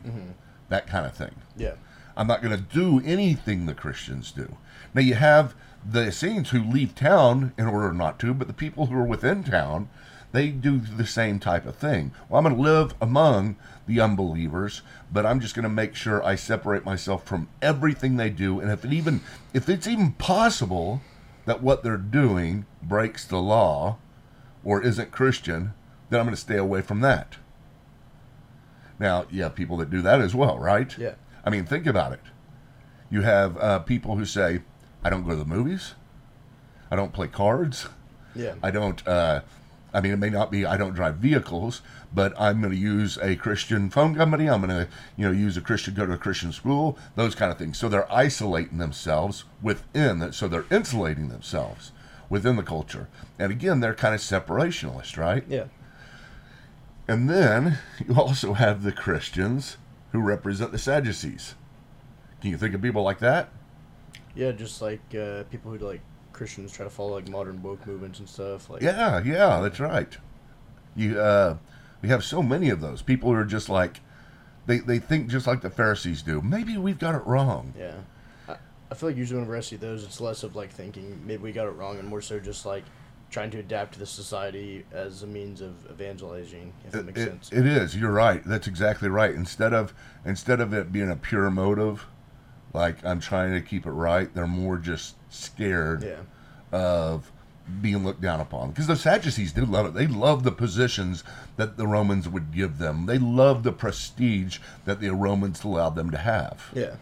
That 0.69 0.88
kind 0.88 1.06
of 1.06 1.15
thing. 1.15 1.36
Yeah. 1.56 1.73
I'm 2.15 2.28
not 2.28 2.41
going 2.41 2.56
to 2.56 2.63
do 2.63 3.02
anything 3.06 3.65
the 3.65 3.73
Christians 3.73 4.32
do. 4.32 4.58
Now 4.93 5.02
you 5.02 5.15
have 5.15 5.56
the 5.86 6.08
Essenes 6.08 6.52
who 6.52 6.63
leave 6.63 6.95
town 6.95 7.54
in 7.58 7.65
order 7.65 7.91
not 7.93 8.19
to, 8.19 8.34
but 8.34 8.47
the 8.47 8.54
people 8.54 8.86
who 8.86 8.97
are 8.97 9.04
within 9.04 9.43
town, 9.43 9.89
they 10.32 10.49
do 10.49 10.80
the 10.80 11.06
same 11.06 11.39
type 11.39 11.65
of 11.65 11.76
thing. 11.76 12.12
Well, 12.28 12.39
I'm 12.39 12.43
going 12.43 12.56
to 12.56 12.62
live 12.62 12.93
among 13.02 13.56
the 13.86 13.99
unbelievers, 13.99 14.82
but 15.12 15.26
I'm 15.26 15.39
just 15.39 15.56
going 15.56 15.63
to 15.63 15.69
make 15.69 15.95
sure 15.95 16.23
I 16.23 16.36
separate 16.36 16.86
myself 16.86 17.26
from 17.26 17.49
everything 17.62 18.17
they 18.17 18.30
do, 18.30 18.60
and 18.60 18.71
if 18.71 18.86
it 18.86 18.93
even 18.93 19.21
if 19.54 19.69
it's 19.69 19.88
even 19.88 20.13
possible 20.13 21.02
that 21.45 21.62
what 21.62 21.84
they're 21.84 21.97
doing 21.97 22.65
breaks 22.82 23.26
the 23.26 23.38
law 23.38 23.97
or 24.63 24.82
isn't 24.82 25.12
Christian, 25.12 25.73
then 26.10 26.19
I'm 26.19 26.26
going 26.26 26.36
to 26.36 26.41
stay 26.41 26.58
away 26.58 26.82
from 26.82 27.02
that. 27.02 27.36
Now, 28.99 29.26
yeah, 29.30 29.49
people 29.49 29.78
that 29.78 29.89
do 29.89 30.02
that 30.02 30.21
as 30.21 30.34
well, 30.34 30.58
right? 30.58 30.97
Yeah. 30.97 31.15
I 31.43 31.49
mean, 31.49 31.65
think 31.65 31.86
about 31.86 32.13
it. 32.13 32.21
You 33.10 33.21
have 33.21 33.58
uh, 33.58 33.79
people 33.79 34.15
who 34.15 34.25
say, 34.25 34.62
I 35.03 35.10
don't 35.10 35.23
go 35.23 35.32
to 35.32 35.36
the 35.36 35.45
movies. 35.45 35.95
I 36.89 36.95
don't 36.95 37.13
play 37.13 37.27
cards. 37.27 37.88
Yeah. 38.36 38.56
I 38.63 38.71
don't, 38.71 39.06
uh, 39.08 39.41
I 39.93 40.01
mean, 40.01 40.13
it 40.13 40.17
may 40.17 40.29
not 40.29 40.49
be, 40.49 40.65
I 40.65 40.77
don't 40.77 40.93
drive 40.93 41.17
vehicles, 41.17 41.82
but 42.13 42.34
I'm 42.39 42.62
going 42.62 42.73
to 42.73 42.79
use 42.79 43.17
a 43.21 43.36
Christian 43.36 43.89
phone 43.89 44.15
company. 44.15 44.49
I'm 44.49 44.62
going 44.65 44.86
to, 44.86 44.88
you 45.17 45.25
know, 45.25 45.32
use 45.32 45.58
a 45.58 45.62
Christian, 45.62 45.93
go 45.93 46.06
to 46.06 46.13
a 46.13 46.17
Christian 46.17 46.51
school, 46.51 46.97
those 47.15 47.36
kind 47.36 47.51
of 47.51 47.58
things. 47.58 47.77
So 47.77 47.89
they're 47.89 48.12
isolating 48.12 48.77
themselves 48.77 49.43
within 49.62 50.19
that. 50.19 50.34
So 50.34 50.47
they're 50.47 50.65
insulating 50.71 51.29
themselves 51.29 51.91
within 52.29 52.56
the 52.56 52.63
culture. 52.63 53.08
And 53.38 53.51
again, 53.51 53.79
they're 53.79 53.93
kind 53.93 54.15
of 54.15 54.21
separationist, 54.21 55.17
right? 55.17 55.43
yeah. 55.47 55.65
And 57.08 57.29
then 57.29 57.79
you 58.08 58.15
also 58.15 58.53
have 58.53 58.84
the 58.84 58.91
Christians 58.91 59.77
who 60.13 60.21
represent 60.21 60.71
the 60.71 60.78
Sadducees. 60.78 61.56
Can 62.39 62.52
you 62.52 62.58
think 62.58 62.73
of 62.73 62.82
people 62.82 63.04
like 63.04 63.19
that? 63.19 63.49
Yeah, 64.36 64.52
just 64.52 64.82
like 64.82 65.02
uh, 65.13 65.43
people 65.52 65.71
who 65.71 65.80
like 65.80 66.02
Christians 66.32 66.71
try 66.71 66.86
to 66.86 66.89
follow 66.89 67.15
like 67.15 67.28
modern 67.28 67.62
woke 67.62 67.86
movements 67.86 68.19
and 68.19 68.30
stuff. 68.30 68.69
Like 68.69 68.82
Yeah, 68.82 69.21
yeah, 69.23 69.60
that's 69.60 69.80
right. 69.80 70.17
You 70.95 71.19
uh 71.19 71.58
we 72.02 72.10
have 72.10 72.23
so 72.23 72.41
many 72.41 72.69
of 72.69 72.80
those. 72.80 73.02
People 73.02 73.30
who 73.32 73.36
are 73.36 73.45
just 73.45 73.69
like 73.69 74.02
they, 74.65 74.80
they 74.80 74.99
think 74.99 75.30
just 75.30 75.47
like 75.47 75.62
the 75.62 75.69
Pharisees 75.69 76.21
do. 76.21 76.41
Maybe 76.41 76.78
we've 76.78 76.99
got 76.99 77.15
it 77.15 77.26
wrong. 77.26 77.73
Yeah. 77.78 77.95
I, 78.47 78.56
I 78.91 78.95
feel 78.95 79.10
like 79.10 79.17
usually 79.17 79.39
whenever 79.39 79.58
I 79.58 79.62
see 79.62 79.76
those, 79.76 80.04
it's 80.04 80.21
less 80.21 80.43
of 80.43 80.56
like 80.56 80.71
thinking 80.71 81.21
maybe 81.26 81.43
we 81.43 81.52
got 81.52 81.67
it 81.67 81.71
wrong 81.71 81.97
and 81.99 82.08
more 82.08 82.21
so 82.21 82.39
just 82.39 82.65
like 82.65 82.84
trying 83.34 83.50
to 83.50 83.58
adapt 83.60 83.93
to 83.93 84.00
the 84.00 84.06
society 84.06 84.86
as 84.93 85.24
a 85.24 85.28
means 85.28 85.60
of 85.60 85.74
evangelizing, 85.89 86.72
if 86.88 86.93
it 86.93 87.06
makes 87.06 87.19
It, 87.19 87.26
sense. 87.26 87.52
it 87.52 87.65
is. 87.65 87.96
You're 87.98 88.12
right. 88.12 88.43
That's 88.46 88.67
exactly 88.67 89.10
right. 89.10 89.34
Instead 89.34 89.74
of 89.74 89.93
instead 90.24 90.62
of 90.62 90.72
it 90.72 90.91
being 90.91 91.10
a 91.10 91.15
pure 91.15 91.50
motive, 91.50 92.06
like 92.74 93.04
I'm 93.04 93.19
trying 93.19 93.52
to 93.54 93.62
keep 93.62 93.86
it 93.88 93.91
right, 93.91 94.34
they're 94.34 94.48
more 94.48 94.78
just 94.78 95.15
scared 95.34 96.04
yeah. 96.04 96.19
of 96.72 97.32
being 97.82 98.04
looked 98.06 98.22
down 98.22 98.39
upon. 98.39 98.69
Because 98.69 98.88
the 98.88 98.96
Sadducees 98.96 99.52
did 99.52 99.67
love 99.67 99.88
it. 99.88 99.93
They 99.96 100.06
loved 100.08 100.43
the 100.43 100.52
positions 100.52 101.24
that 101.58 101.76
the 101.76 101.88
Romans 101.88 102.30
would 102.30 102.52
give 102.54 102.78
them. 102.78 103.08
They 103.08 103.17
loved 103.17 103.63
the 103.63 103.72
prestige 103.72 104.60
that 104.86 105.00
the 105.00 105.10
Romans 105.10 105.63
allowed 105.63 105.96
them 105.96 106.12
to 106.12 106.17
have. 106.17 106.69
Yeah. 106.76 106.96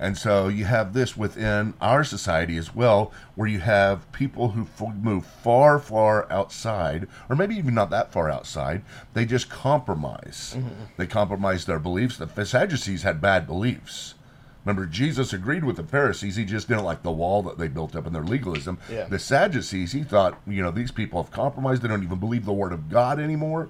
And 0.00 0.16
so 0.16 0.48
you 0.48 0.64
have 0.64 0.94
this 0.94 1.14
within 1.14 1.74
our 1.78 2.04
society 2.04 2.56
as 2.56 2.74
well, 2.74 3.12
where 3.34 3.46
you 3.46 3.60
have 3.60 4.10
people 4.12 4.48
who 4.52 4.62
f- 4.62 4.94
move 4.96 5.26
far, 5.26 5.78
far 5.78 6.26
outside, 6.32 7.06
or 7.28 7.36
maybe 7.36 7.54
even 7.56 7.74
not 7.74 7.90
that 7.90 8.10
far 8.10 8.30
outside. 8.30 8.80
They 9.12 9.26
just 9.26 9.50
compromise. 9.50 10.54
Mm-hmm. 10.56 10.84
They 10.96 11.06
compromise 11.06 11.66
their 11.66 11.78
beliefs. 11.78 12.16
The 12.16 12.46
Sadducees 12.46 13.02
had 13.02 13.20
bad 13.20 13.46
beliefs. 13.46 14.14
Remember, 14.64 14.86
Jesus 14.86 15.34
agreed 15.34 15.64
with 15.64 15.76
the 15.76 15.82
Pharisees. 15.82 16.36
He 16.36 16.46
just 16.46 16.68
didn't 16.68 16.84
like 16.84 17.02
the 17.02 17.12
wall 17.12 17.42
that 17.42 17.58
they 17.58 17.68
built 17.68 17.94
up 17.94 18.06
in 18.06 18.14
their 18.14 18.24
legalism. 18.24 18.78
Yeah. 18.90 19.04
The 19.04 19.18
Sadducees, 19.18 19.92
he 19.92 20.02
thought, 20.02 20.40
you 20.46 20.62
know, 20.62 20.70
these 20.70 20.90
people 20.90 21.22
have 21.22 21.30
compromised. 21.30 21.82
They 21.82 21.88
don't 21.88 22.02
even 22.02 22.20
believe 22.20 22.46
the 22.46 22.52
word 22.54 22.72
of 22.72 22.88
God 22.88 23.20
anymore. 23.20 23.68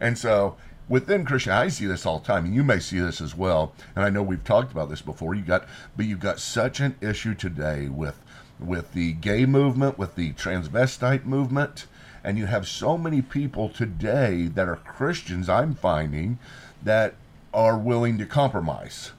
And 0.00 0.18
so 0.18 0.56
within 0.88 1.24
Christian, 1.24 1.52
I 1.52 1.68
see 1.68 1.86
this 1.86 2.06
all 2.06 2.18
the 2.18 2.26
time, 2.26 2.44
and 2.44 2.54
you 2.54 2.64
may 2.64 2.78
see 2.78 3.00
this 3.00 3.20
as 3.20 3.36
well. 3.36 3.72
And 3.94 4.04
I 4.04 4.10
know 4.10 4.22
we've 4.22 4.44
talked 4.44 4.72
about 4.72 4.88
this 4.90 5.02
before. 5.02 5.34
You 5.34 5.42
got, 5.42 5.66
but 5.96 6.06
you've 6.06 6.20
got 6.20 6.40
such 6.40 6.80
an 6.80 6.96
issue 7.00 7.34
today 7.34 7.88
with 7.88 8.20
with 8.60 8.92
the 8.92 9.12
gay 9.14 9.44
movement, 9.46 9.98
with 9.98 10.14
the 10.14 10.32
transvestite 10.34 11.24
movement, 11.24 11.86
and 12.22 12.38
you 12.38 12.46
have 12.46 12.68
so 12.68 12.96
many 12.96 13.20
people 13.20 13.68
today 13.68 14.46
that 14.46 14.68
are 14.68 14.76
Christians. 14.76 15.48
I'm 15.48 15.74
finding 15.74 16.38
that 16.82 17.14
are 17.52 17.76
willing 17.76 18.18
to 18.18 18.26
compromise 18.26 19.12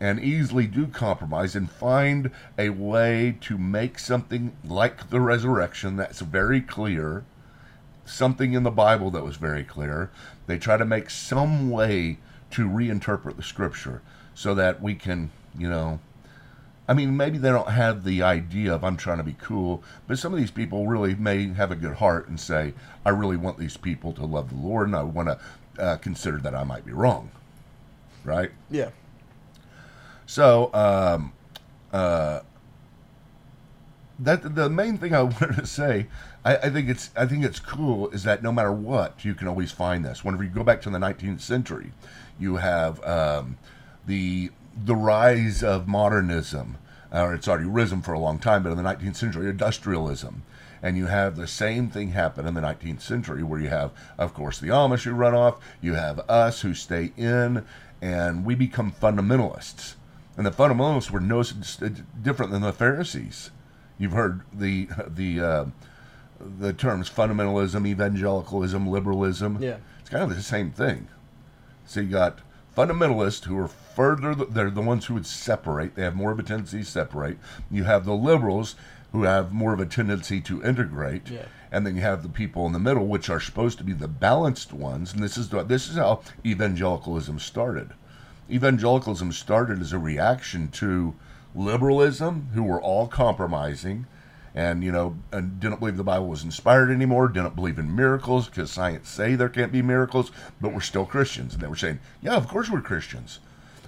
and 0.00 0.20
easily 0.20 0.66
do 0.66 0.86
compromise 0.86 1.54
and 1.54 1.70
find 1.70 2.30
a 2.58 2.68
way 2.70 3.36
to 3.40 3.56
make 3.56 3.98
something 3.98 4.54
like 4.64 5.10
the 5.10 5.20
resurrection 5.20 5.96
that's 5.96 6.20
very 6.20 6.60
clear 6.60 7.24
something 8.04 8.52
in 8.52 8.62
the 8.62 8.70
Bible 8.70 9.10
that 9.10 9.24
was 9.24 9.36
very 9.36 9.64
clear. 9.64 10.10
They 10.46 10.58
try 10.58 10.76
to 10.76 10.84
make 10.84 11.10
some 11.10 11.70
way 11.70 12.18
to 12.52 12.68
reinterpret 12.68 13.36
the 13.36 13.42
scripture 13.42 14.02
so 14.34 14.54
that 14.54 14.82
we 14.82 14.94
can, 14.94 15.30
you 15.56 15.68
know, 15.68 16.00
I 16.86 16.92
mean, 16.92 17.16
maybe 17.16 17.38
they 17.38 17.48
don't 17.48 17.70
have 17.70 18.04
the 18.04 18.22
idea 18.22 18.74
of 18.74 18.84
I'm 18.84 18.96
trying 18.96 19.16
to 19.16 19.24
be 19.24 19.36
cool, 19.40 19.82
but 20.06 20.18
some 20.18 20.34
of 20.34 20.38
these 20.38 20.50
people 20.50 20.86
really 20.86 21.14
may 21.14 21.52
have 21.54 21.70
a 21.70 21.76
good 21.76 21.94
heart 21.94 22.28
and 22.28 22.38
say, 22.38 22.74
I 23.06 23.10
really 23.10 23.38
want 23.38 23.58
these 23.58 23.76
people 23.76 24.12
to 24.12 24.26
love 24.26 24.50
the 24.50 24.56
Lord 24.56 24.88
and 24.88 24.96
I 24.96 25.02
want 25.02 25.28
to 25.28 25.82
uh, 25.82 25.96
consider 25.96 26.38
that 26.38 26.54
I 26.54 26.64
might 26.64 26.84
be 26.84 26.92
wrong. 26.92 27.30
Right? 28.22 28.50
Yeah. 28.70 28.90
So, 30.26 30.70
um, 30.74 31.32
uh, 31.92 32.40
that 34.18 34.54
the 34.54 34.68
main 34.68 34.98
thing 34.98 35.14
I 35.14 35.22
wanted 35.22 35.56
to 35.56 35.66
say, 35.66 36.06
I, 36.44 36.56
I 36.56 36.70
think 36.70 36.88
it's 36.88 37.10
I 37.16 37.26
think 37.26 37.44
it's 37.44 37.60
cool 37.60 38.10
is 38.10 38.24
that 38.24 38.42
no 38.42 38.52
matter 38.52 38.72
what, 38.72 39.24
you 39.24 39.34
can 39.34 39.48
always 39.48 39.72
find 39.72 40.04
this. 40.04 40.24
Whenever 40.24 40.44
you 40.44 40.50
go 40.50 40.64
back 40.64 40.82
to 40.82 40.90
the 40.90 40.98
19th 40.98 41.40
century, 41.40 41.92
you 42.38 42.56
have 42.56 43.02
um, 43.04 43.56
the 44.06 44.50
the 44.76 44.96
rise 44.96 45.62
of 45.62 45.88
modernism, 45.88 46.76
or 47.12 47.34
it's 47.34 47.48
already 47.48 47.68
risen 47.68 48.02
for 48.02 48.12
a 48.12 48.18
long 48.18 48.38
time, 48.38 48.62
but 48.62 48.72
in 48.72 48.76
the 48.76 48.82
19th 48.82 49.16
century, 49.16 49.48
industrialism. 49.48 50.42
And 50.82 50.98
you 50.98 51.06
have 51.06 51.36
the 51.36 51.46
same 51.46 51.88
thing 51.88 52.10
happen 52.10 52.46
in 52.46 52.52
the 52.52 52.60
19th 52.60 53.00
century, 53.00 53.42
where 53.42 53.58
you 53.58 53.68
have, 53.68 53.92
of 54.18 54.34
course, 54.34 54.58
the 54.58 54.68
Amish 54.68 55.04
who 55.04 55.12
run 55.12 55.32
off, 55.32 55.58
you 55.80 55.94
have 55.94 56.18
us 56.28 56.60
who 56.60 56.74
stay 56.74 57.12
in, 57.16 57.64
and 58.02 58.44
we 58.44 58.54
become 58.54 58.92
fundamentalists. 58.92 59.94
And 60.36 60.44
the 60.44 60.50
fundamentalists 60.50 61.10
were 61.10 61.20
no 61.20 61.42
different 62.22 62.52
than 62.52 62.60
the 62.60 62.72
Pharisees. 62.72 63.50
You've 63.96 64.12
heard 64.12 64.42
the 64.52 64.88
the 65.06 65.40
uh, 65.40 65.64
the 66.40 66.72
terms 66.72 67.08
fundamentalism, 67.10 67.86
evangelicalism, 67.86 68.86
liberalism. 68.88 69.58
Yeah. 69.60 69.76
It's 70.00 70.10
kind 70.10 70.30
of 70.30 70.36
the 70.36 70.42
same 70.42 70.70
thing. 70.70 71.08
So 71.86 72.00
you 72.00 72.08
got 72.08 72.40
fundamentalists 72.76 73.44
who 73.44 73.58
are 73.58 73.68
further, 73.68 74.34
they're 74.34 74.70
the 74.70 74.80
ones 74.80 75.06
who 75.06 75.14
would 75.14 75.26
separate. 75.26 75.94
They 75.94 76.02
have 76.02 76.16
more 76.16 76.32
of 76.32 76.38
a 76.38 76.42
tendency 76.42 76.78
to 76.78 76.84
separate. 76.84 77.38
You 77.70 77.84
have 77.84 78.04
the 78.04 78.14
liberals 78.14 78.74
who 79.12 79.22
have 79.22 79.52
more 79.52 79.72
of 79.72 79.80
a 79.80 79.86
tendency 79.86 80.40
to 80.40 80.62
integrate. 80.64 81.30
Yeah. 81.30 81.44
And 81.70 81.86
then 81.86 81.96
you 81.96 82.02
have 82.02 82.22
the 82.22 82.28
people 82.28 82.66
in 82.66 82.72
the 82.72 82.78
middle, 82.78 83.06
which 83.06 83.30
are 83.30 83.40
supposed 83.40 83.78
to 83.78 83.84
be 83.84 83.92
the 83.92 84.08
balanced 84.08 84.72
ones. 84.72 85.12
And 85.12 85.22
this 85.22 85.36
is 85.36 85.48
the, 85.48 85.62
this 85.62 85.88
is 85.88 85.96
how 85.96 86.22
evangelicalism 86.44 87.38
started. 87.38 87.92
Evangelicalism 88.50 89.32
started 89.32 89.80
as 89.80 89.92
a 89.92 89.98
reaction 89.98 90.68
to 90.68 91.14
liberalism, 91.54 92.48
who 92.54 92.64
were 92.64 92.80
all 92.80 93.06
compromising, 93.06 94.06
and 94.54 94.84
you 94.84 94.92
know, 94.92 95.16
and 95.32 95.58
didn't 95.58 95.80
believe 95.80 95.96
the 95.96 96.04
Bible 96.04 96.28
was 96.28 96.44
inspired 96.44 96.90
anymore. 96.90 97.28
Didn't 97.28 97.56
believe 97.56 97.78
in 97.78 97.94
miracles 97.94 98.48
because 98.48 98.70
science 98.70 99.08
say 99.08 99.34
there 99.34 99.48
can't 99.48 99.72
be 99.72 99.82
miracles, 99.82 100.30
but 100.60 100.72
we're 100.72 100.80
still 100.80 101.06
Christians. 101.06 101.54
And 101.54 101.62
they 101.62 101.66
were 101.66 101.76
saying, 101.76 101.98
"Yeah, 102.22 102.36
of 102.36 102.46
course 102.46 102.70
we're 102.70 102.80
Christians." 102.80 103.40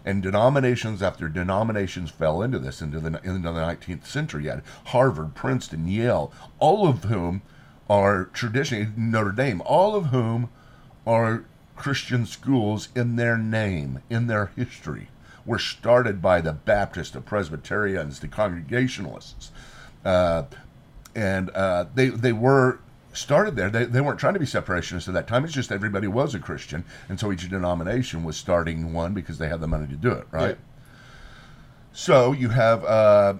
And 0.04 0.22
denominations 0.22 1.02
after 1.02 1.28
denominations 1.28 2.10
fell 2.10 2.42
into 2.42 2.58
this 2.58 2.82
into 2.82 3.00
the 3.00 3.20
into 3.24 3.52
the 3.52 3.60
19th 3.60 4.06
century. 4.06 4.44
You 4.44 4.50
had 4.50 4.62
Harvard, 4.86 5.34
Princeton, 5.34 5.86
Yale, 5.86 6.32
all 6.58 6.86
of 6.88 7.04
whom 7.04 7.42
are 7.88 8.24
traditionally 8.24 8.88
Notre 8.96 9.32
Dame, 9.32 9.60
all 9.64 9.94
of 9.94 10.06
whom 10.06 10.48
are 11.06 11.44
Christian 11.76 12.26
schools 12.26 12.88
in 12.96 13.16
their 13.16 13.36
name, 13.36 14.00
in 14.10 14.26
their 14.26 14.46
history, 14.56 15.08
were 15.44 15.58
started 15.58 16.20
by 16.20 16.40
the 16.40 16.52
Baptists, 16.52 17.10
the 17.10 17.20
Presbyterians, 17.20 18.18
the 18.18 18.28
Congregationalists, 18.28 19.52
uh, 20.06 20.44
and 21.14 21.50
uh, 21.50 21.86
they 21.94 22.08
they 22.08 22.32
were 22.32 22.78
started 23.12 23.56
there. 23.56 23.70
They, 23.70 23.84
they 23.84 24.00
weren't 24.00 24.20
trying 24.20 24.34
to 24.34 24.40
be 24.40 24.46
separationists 24.46 25.08
at 25.08 25.14
that 25.14 25.26
time. 25.26 25.44
It's 25.44 25.54
just 25.54 25.72
everybody 25.72 26.06
was 26.06 26.34
a 26.34 26.38
Christian, 26.38 26.84
and 27.08 27.18
so 27.18 27.32
each 27.32 27.48
denomination 27.48 28.22
was 28.22 28.36
starting 28.36 28.92
one 28.92 29.14
because 29.14 29.38
they 29.38 29.48
had 29.48 29.60
the 29.60 29.66
money 29.66 29.86
to 29.88 29.96
do 29.96 30.12
it, 30.12 30.26
right? 30.30 30.50
Yeah. 30.50 30.64
So 31.92 32.32
you 32.32 32.50
have, 32.50 32.84
uh, 32.84 33.34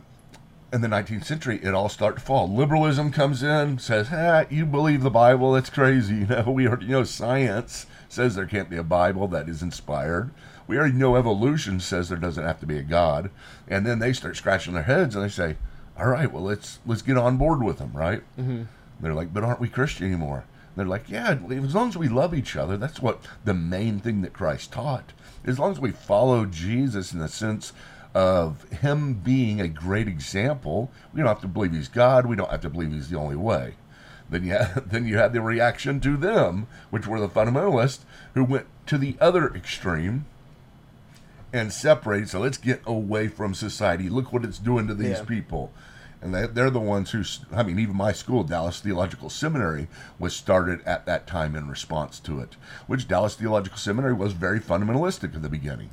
in 0.73 0.81
the 0.81 0.89
19th 0.89 1.25
century, 1.25 1.61
it 1.63 1.75
all 1.75 1.91
starts 1.91 2.21
to 2.21 2.27
fall. 2.27 2.49
Liberalism 2.53 3.13
comes 3.13 3.43
in, 3.43 3.79
says, 3.79 4.09
"Ah, 4.11 4.47
you 4.51 4.67
believe 4.67 5.03
the 5.03 5.11
Bible? 5.11 5.53
That's 5.53 5.71
crazy." 5.71 6.15
You 6.17 6.27
know, 6.27 6.51
we 6.51 6.67
already 6.67 6.89
know 6.89 7.05
science 7.05 7.87
says 8.09 8.35
there 8.35 8.47
can't 8.47 8.71
be 8.71 8.77
a 8.77 8.83
Bible 8.83 9.29
that 9.29 9.49
is 9.49 9.63
inspired. 9.63 10.31
We 10.67 10.79
already 10.79 10.95
know 10.95 11.17
evolution 11.17 11.79
says 11.81 12.09
there 12.09 12.19
doesn't 12.19 12.45
have 12.45 12.61
to 12.61 12.67
be 12.67 12.79
a 12.79 12.83
God. 12.83 13.31
And 13.69 13.87
then 13.87 13.99
they 13.99 14.13
start 14.13 14.37
scratching 14.37 14.75
their 14.75 14.83
heads 14.85 15.15
and 15.15 15.25
they 15.25 15.29
say, 15.29 15.57
"All 15.99 16.09
right, 16.09 16.31
well 16.33 16.43
let's 16.43 16.79
let's 16.87 17.03
get 17.03 17.17
on 17.17 17.37
board 17.37 17.63
with 17.63 17.79
them, 17.79 17.93
right?" 17.95 18.23
Mm-hmm. 18.39 18.63
They're 19.01 19.15
like, 19.15 19.33
"But 19.33 19.45
aren't 19.45 19.61
we 19.61 19.69
Christian 19.69 20.07
anymore?" 20.07 20.45
They're 20.77 20.85
like, 20.85 21.09
"Yeah, 21.09 21.39
as 21.51 21.75
long 21.75 21.89
as 21.89 21.97
we 21.97 22.09
love 22.09 22.35
each 22.35 22.55
other, 22.57 22.77
that's 22.77 23.01
what 23.01 23.21
the 23.45 23.55
main 23.55 23.99
thing 23.99 24.21
that 24.23 24.33
Christ 24.35 24.73
taught. 24.73 25.13
As 25.47 25.59
long 25.59 25.73
as 25.73 25.81
we 25.81 25.91
follow 25.91 26.45
Jesus 26.47 27.13
in 27.13 27.19
the 27.19 27.29
sense." 27.29 27.73
of 28.15 28.65
him 28.71 29.13
being 29.13 29.61
a 29.61 29.69
great 29.69 30.09
example. 30.09 30.91
We 31.13 31.19
don't 31.19 31.29
have 31.29 31.43
to 31.43 31.47
believe 31.49 31.75
he's 31.75 31.89
God. 31.89 32.25
We 32.25 32.35
don't 32.35 32.51
have 32.51 32.63
to 32.63 32.71
believe 32.71 32.91
he's 32.91 33.11
the 33.11 33.19
only 33.19 33.37
way. 33.37 33.75
Then 34.31 34.43
you 34.45 34.53
had, 34.53 34.75
then 34.91 35.07
you 35.07 35.19
had 35.19 35.35
the 35.35 35.43
reaction 35.43 36.01
to 36.01 36.17
them, 36.17 36.67
which 36.89 37.07
were 37.07 37.21
the 37.21 37.29
fundamentalists 37.29 37.99
who 38.33 38.43
went 38.43 38.69
to 38.87 38.97
the 38.97 39.17
other 39.21 39.55
extreme 39.55 40.25
and 41.53 41.71
separated. 41.73 42.31
So 42.31 42.41
let's 42.41 42.57
get 42.57 42.81
away 42.87 43.29
from 43.29 43.53
society. 43.53 44.09
Look 44.09 44.33
what 44.33 44.45
it's 44.47 44.59
doing 44.59 44.87
to 44.89 44.95
these 44.95 45.19
Yeah. 45.19 45.25
people. 45.25 45.71
And 46.27 46.35
they, 46.35 46.49
they're 46.49 46.71
the 46.71 46.81
ones 46.81 47.13
who, 47.13 47.23
i 47.53 47.63
mean, 47.63 47.79
even 47.79 47.95
my 47.95 48.11
school, 48.11 48.43
Dallas 48.43 48.81
Theological 48.81 49.31
Seminary, 49.31 49.87
was 50.19 50.35
started 50.35 50.83
at 50.85 51.07
that 51.07 51.29
time 51.29 51.55
in 51.55 51.69
response 51.69 52.19
to 52.19 52.41
it, 52.41 52.57
which 52.89 53.07
Dallas 53.07 53.37
Theological 53.37 53.79
Seminary 53.79 54.13
was 54.13 54.33
very 54.33 54.59
fundamentalistic 54.59 55.37
at 55.37 55.43
the 55.43 55.49
beginning 55.49 55.91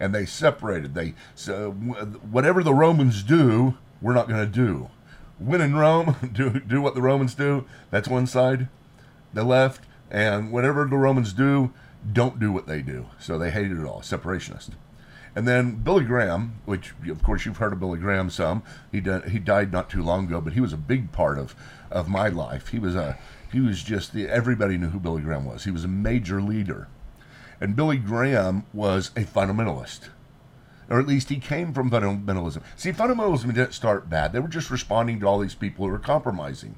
and 0.00 0.12
they 0.12 0.26
separated. 0.26 0.94
They 0.94 1.14
so 1.36 1.76
uh, 1.88 1.92
uh, 1.92 2.06
whatever 2.06 2.64
the 2.64 2.74
Romans 2.74 3.22
do, 3.22 3.78
we're 4.02 4.12
not 4.12 4.28
going 4.28 4.40
to 4.40 4.52
do. 4.52 4.90
When 5.38 5.60
in 5.60 5.76
Rome, 5.76 6.16
do 6.32 6.58
do 6.58 6.82
what 6.82 6.96
the 6.96 7.02
Romans 7.02 7.36
do. 7.36 7.64
That's 7.92 8.08
one 8.08 8.26
side, 8.26 8.68
the 9.32 9.44
left, 9.44 9.84
and 10.10 10.50
whatever 10.50 10.84
the 10.84 10.96
Romans 10.96 11.32
do, 11.32 11.72
don't 12.12 12.40
do 12.40 12.50
what 12.50 12.66
they 12.66 12.82
do. 12.82 13.06
So 13.20 13.38
they 13.38 13.52
hated 13.52 13.78
it 13.78 13.86
all, 13.86 14.00
separationist. 14.00 14.70
And 15.36 15.46
then 15.46 15.76
Billy 15.76 16.04
Graham, 16.04 16.60
which 16.64 16.94
of 17.08 17.22
course 17.22 17.44
you've 17.44 17.58
heard 17.58 17.72
of 17.72 17.80
Billy 17.80 17.98
Graham 17.98 18.30
some. 18.30 18.62
He 18.90 19.00
done, 19.00 19.28
he 19.30 19.38
died 19.38 19.72
not 19.72 19.90
too 19.90 20.02
long 20.02 20.26
ago, 20.26 20.40
but 20.40 20.54
he 20.54 20.60
was 20.60 20.72
a 20.72 20.78
big 20.78 21.12
part 21.12 21.38
of 21.38 21.54
of 21.90 22.08
my 22.08 22.28
life. 22.28 22.68
He 22.68 22.78
was 22.78 22.94
a 22.94 23.18
he 23.50 23.60
was 23.60 23.82
just 23.82 24.12
the, 24.12 24.28
everybody 24.28 24.76
knew 24.76 24.88
who 24.88 25.00
Billy 25.00 25.22
Graham 25.22 25.44
was. 25.44 25.64
He 25.64 25.70
was 25.70 25.84
a 25.84 25.88
major 25.88 26.40
leader. 26.40 26.88
And 27.60 27.74
Billy 27.74 27.96
Graham 27.96 28.64
was 28.72 29.10
a 29.16 29.24
fundamentalist. 29.24 30.10
Or 30.90 30.98
at 30.98 31.06
least 31.06 31.28
he 31.28 31.38
came 31.38 31.72
from 31.72 31.90
fundamentalism. 31.90 32.62
See, 32.76 32.92
fundamentalism 32.92 33.54
didn't 33.54 33.74
start 33.74 34.08
bad. 34.08 34.32
They 34.32 34.38
were 34.38 34.48
just 34.48 34.70
responding 34.70 35.20
to 35.20 35.26
all 35.26 35.38
these 35.38 35.54
people 35.54 35.84
who 35.84 35.90
were 35.90 35.98
compromising, 35.98 36.76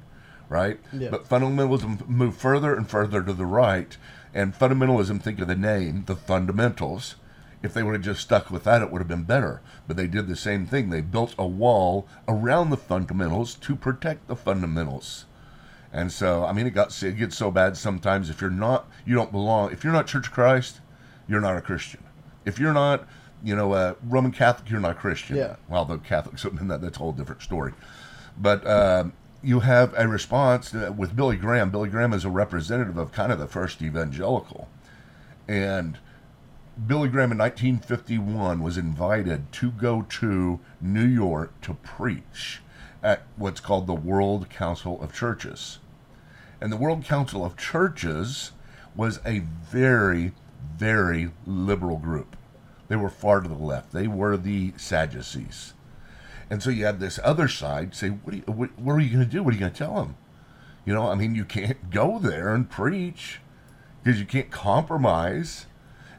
right? 0.49 0.79
Yeah. 0.91 1.09
But 1.09 1.29
fundamentalism 1.29 2.07
moved 2.07 2.39
further 2.39 2.75
and 2.75 2.89
further 2.89 3.23
to 3.23 3.33
the 3.33 3.45
right. 3.45 3.95
And 4.33 4.57
fundamentalism, 4.57 5.21
think 5.21 5.39
of 5.39 5.47
the 5.47 5.55
name, 5.55 6.03
the 6.07 6.15
fundamentals. 6.15 7.15
If 7.63 7.73
they 7.73 7.83
would 7.83 7.93
have 7.93 8.01
just 8.01 8.21
stuck 8.21 8.49
with 8.49 8.63
that, 8.63 8.81
it 8.81 8.91
would 8.91 8.99
have 8.99 9.07
been 9.07 9.23
better. 9.23 9.61
But 9.87 9.97
they 9.97 10.07
did 10.07 10.27
the 10.27 10.35
same 10.35 10.65
thing. 10.65 10.89
They 10.89 11.01
built 11.01 11.35
a 11.37 11.45
wall 11.45 12.07
around 12.27 12.69
the 12.69 12.77
fundamentals 12.77 13.53
to 13.55 13.75
protect 13.75 14.27
the 14.27 14.35
fundamentals. 14.35 15.25
And 15.93 16.11
so, 16.11 16.45
I 16.45 16.53
mean, 16.53 16.65
it 16.65 16.71
got 16.71 17.03
it 17.03 17.17
gets 17.17 17.37
so 17.37 17.51
bad 17.51 17.77
sometimes. 17.77 18.29
If 18.29 18.41
you're 18.41 18.49
not, 18.49 18.89
you 19.05 19.13
don't 19.15 19.31
belong. 19.31 19.71
If 19.71 19.83
you're 19.83 19.93
not 19.93 20.07
Church 20.07 20.27
of 20.27 20.33
Christ, 20.33 20.79
you're 21.27 21.41
not 21.41 21.57
a 21.57 21.61
Christian. 21.61 22.03
If 22.45 22.59
you're 22.59 22.73
not, 22.73 23.07
you 23.43 23.55
know, 23.55 23.73
a 23.73 23.95
Roman 24.03 24.31
Catholic, 24.31 24.69
you're 24.69 24.79
not 24.79 24.91
a 24.91 24.95
Christian. 24.95 25.35
Yeah. 25.35 25.57
Well, 25.67 25.85
the 25.85 25.97
Catholics, 25.97 26.43
that, 26.43 26.81
that's 26.81 26.95
a 26.95 26.99
whole 26.99 27.11
different 27.11 27.41
story. 27.41 27.73
But 28.37 28.65
um, 28.65 29.13
you 29.43 29.59
have 29.59 29.93
a 29.97 30.07
response 30.07 30.73
uh, 30.73 30.93
with 30.95 31.15
Billy 31.15 31.35
Graham. 31.35 31.71
Billy 31.71 31.89
Graham 31.89 32.13
is 32.13 32.25
a 32.25 32.29
representative 32.29 32.97
of 32.97 33.11
kind 33.11 33.31
of 33.31 33.39
the 33.39 33.47
first 33.47 33.81
evangelical, 33.81 34.69
and 35.47 35.99
Billy 36.87 37.09
Graham 37.09 37.31
in 37.31 37.37
1951 37.37 38.63
was 38.63 38.77
invited 38.77 39.51
to 39.51 39.71
go 39.71 40.01
to 40.03 40.59
New 40.79 41.05
York 41.05 41.59
to 41.61 41.75
preach 41.75 42.61
at 43.03 43.23
what's 43.35 43.59
called 43.59 43.85
the 43.85 43.93
World 43.93 44.49
Council 44.49 45.01
of 45.01 45.13
Churches. 45.13 45.79
And 46.59 46.71
the 46.71 46.77
World 46.77 47.03
Council 47.03 47.45
of 47.45 47.57
Churches 47.57 48.51
was 48.95 49.19
a 49.25 49.39
very, 49.39 50.31
very 50.75 51.31
liberal 51.45 51.97
group. 51.97 52.35
They 52.87 52.95
were 52.95 53.09
far 53.09 53.41
to 53.41 53.47
the 53.47 53.55
left. 53.55 53.91
They 53.91 54.07
were 54.07 54.35
the 54.35 54.73
Sadducees. 54.77 55.73
And 56.49 56.63
so 56.63 56.69
you 56.69 56.85
had 56.85 56.99
this 56.99 57.19
other 57.23 57.47
side 57.47 57.93
say, 57.93 58.09
"What, 58.09 58.33
are 58.33 58.37
you, 58.37 58.43
what, 58.47 58.77
what 58.79 58.93
are 58.93 58.99
you 58.99 59.13
going 59.13 59.25
to 59.25 59.31
do? 59.31 59.43
What 59.43 59.51
are 59.51 59.53
you 59.55 59.61
going 59.61 59.71
to 59.71 59.77
tell 59.77 59.95
them?" 59.95 60.15
You 60.85 60.93
know, 60.93 61.07
I 61.07 61.15
mean, 61.15 61.35
you 61.35 61.45
can't 61.45 61.89
go 61.91 62.17
there 62.17 62.53
and 62.53 62.69
preach 62.69 63.39
because 64.03 64.19
you 64.19 64.25
can't 64.25 64.49
compromise. 64.49 65.67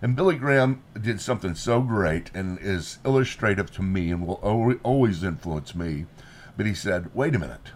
And 0.02 0.16
Billy 0.16 0.34
Graham 0.34 0.82
did 1.00 1.20
something 1.20 1.54
so 1.54 1.80
great 1.80 2.32
and 2.34 2.58
is 2.58 2.98
illustrative 3.04 3.70
to 3.72 3.82
me 3.82 4.10
and 4.10 4.26
will 4.26 4.80
always 4.82 5.22
influence 5.22 5.76
me. 5.76 6.06
But 6.56 6.66
he 6.66 6.74
said, 6.74 7.14
wait 7.14 7.36
a 7.36 7.38
minute. 7.38 7.70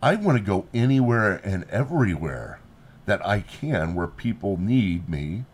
I 0.00 0.14
want 0.14 0.38
to 0.38 0.44
go 0.44 0.68
anywhere 0.72 1.40
and 1.42 1.64
everywhere 1.70 2.60
that 3.06 3.26
I 3.26 3.40
can 3.40 3.96
where 3.96 4.06
people 4.06 4.56
need 4.58 5.08
me, 5.08 5.44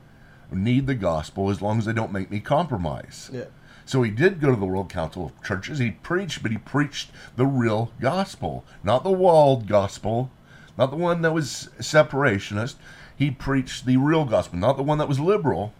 need 0.52 0.86
the 0.86 0.94
gospel, 0.94 1.48
as 1.48 1.62
long 1.62 1.78
as 1.78 1.86
they 1.86 1.94
don't 1.94 2.12
make 2.12 2.30
me 2.30 2.40
compromise. 2.40 3.30
Yeah. 3.32 3.44
So 3.86 4.02
he 4.02 4.10
did 4.10 4.40
go 4.40 4.50
to 4.50 4.56
the 4.56 4.66
World 4.66 4.90
Council 4.90 5.26
of 5.26 5.42
Churches. 5.42 5.78
He 5.78 5.92
preached, 5.92 6.42
but 6.42 6.52
he 6.52 6.58
preached 6.58 7.10
the 7.36 7.46
real 7.46 7.90
gospel, 8.00 8.66
not 8.82 9.02
the 9.02 9.10
walled 9.10 9.66
gospel, 9.66 10.30
not 10.76 10.90
the 10.90 10.96
one 10.96 11.22
that 11.22 11.32
was 11.32 11.70
separationist. 11.78 12.74
He 13.16 13.30
preached 13.30 13.86
the 13.86 13.96
real 13.96 14.24
gospel, 14.24 14.58
not 14.58 14.76
the 14.76 14.82
one 14.82 14.98
that 14.98 15.08
was 15.08 15.20
liberal. 15.20 15.72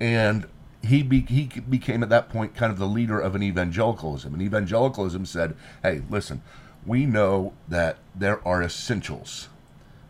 And 0.00 0.46
he 0.82 1.02
be, 1.02 1.20
he 1.20 1.44
became 1.60 2.02
at 2.02 2.08
that 2.10 2.28
point 2.28 2.54
kind 2.54 2.72
of 2.72 2.78
the 2.78 2.86
leader 2.86 3.18
of 3.18 3.34
an 3.34 3.42
evangelicalism. 3.42 4.32
And 4.32 4.42
evangelicalism 4.42 5.26
said, 5.26 5.56
"Hey, 5.82 6.02
listen, 6.10 6.42
we 6.86 7.06
know 7.06 7.52
that 7.68 7.98
there 8.14 8.46
are 8.46 8.62
essentials." 8.62 9.48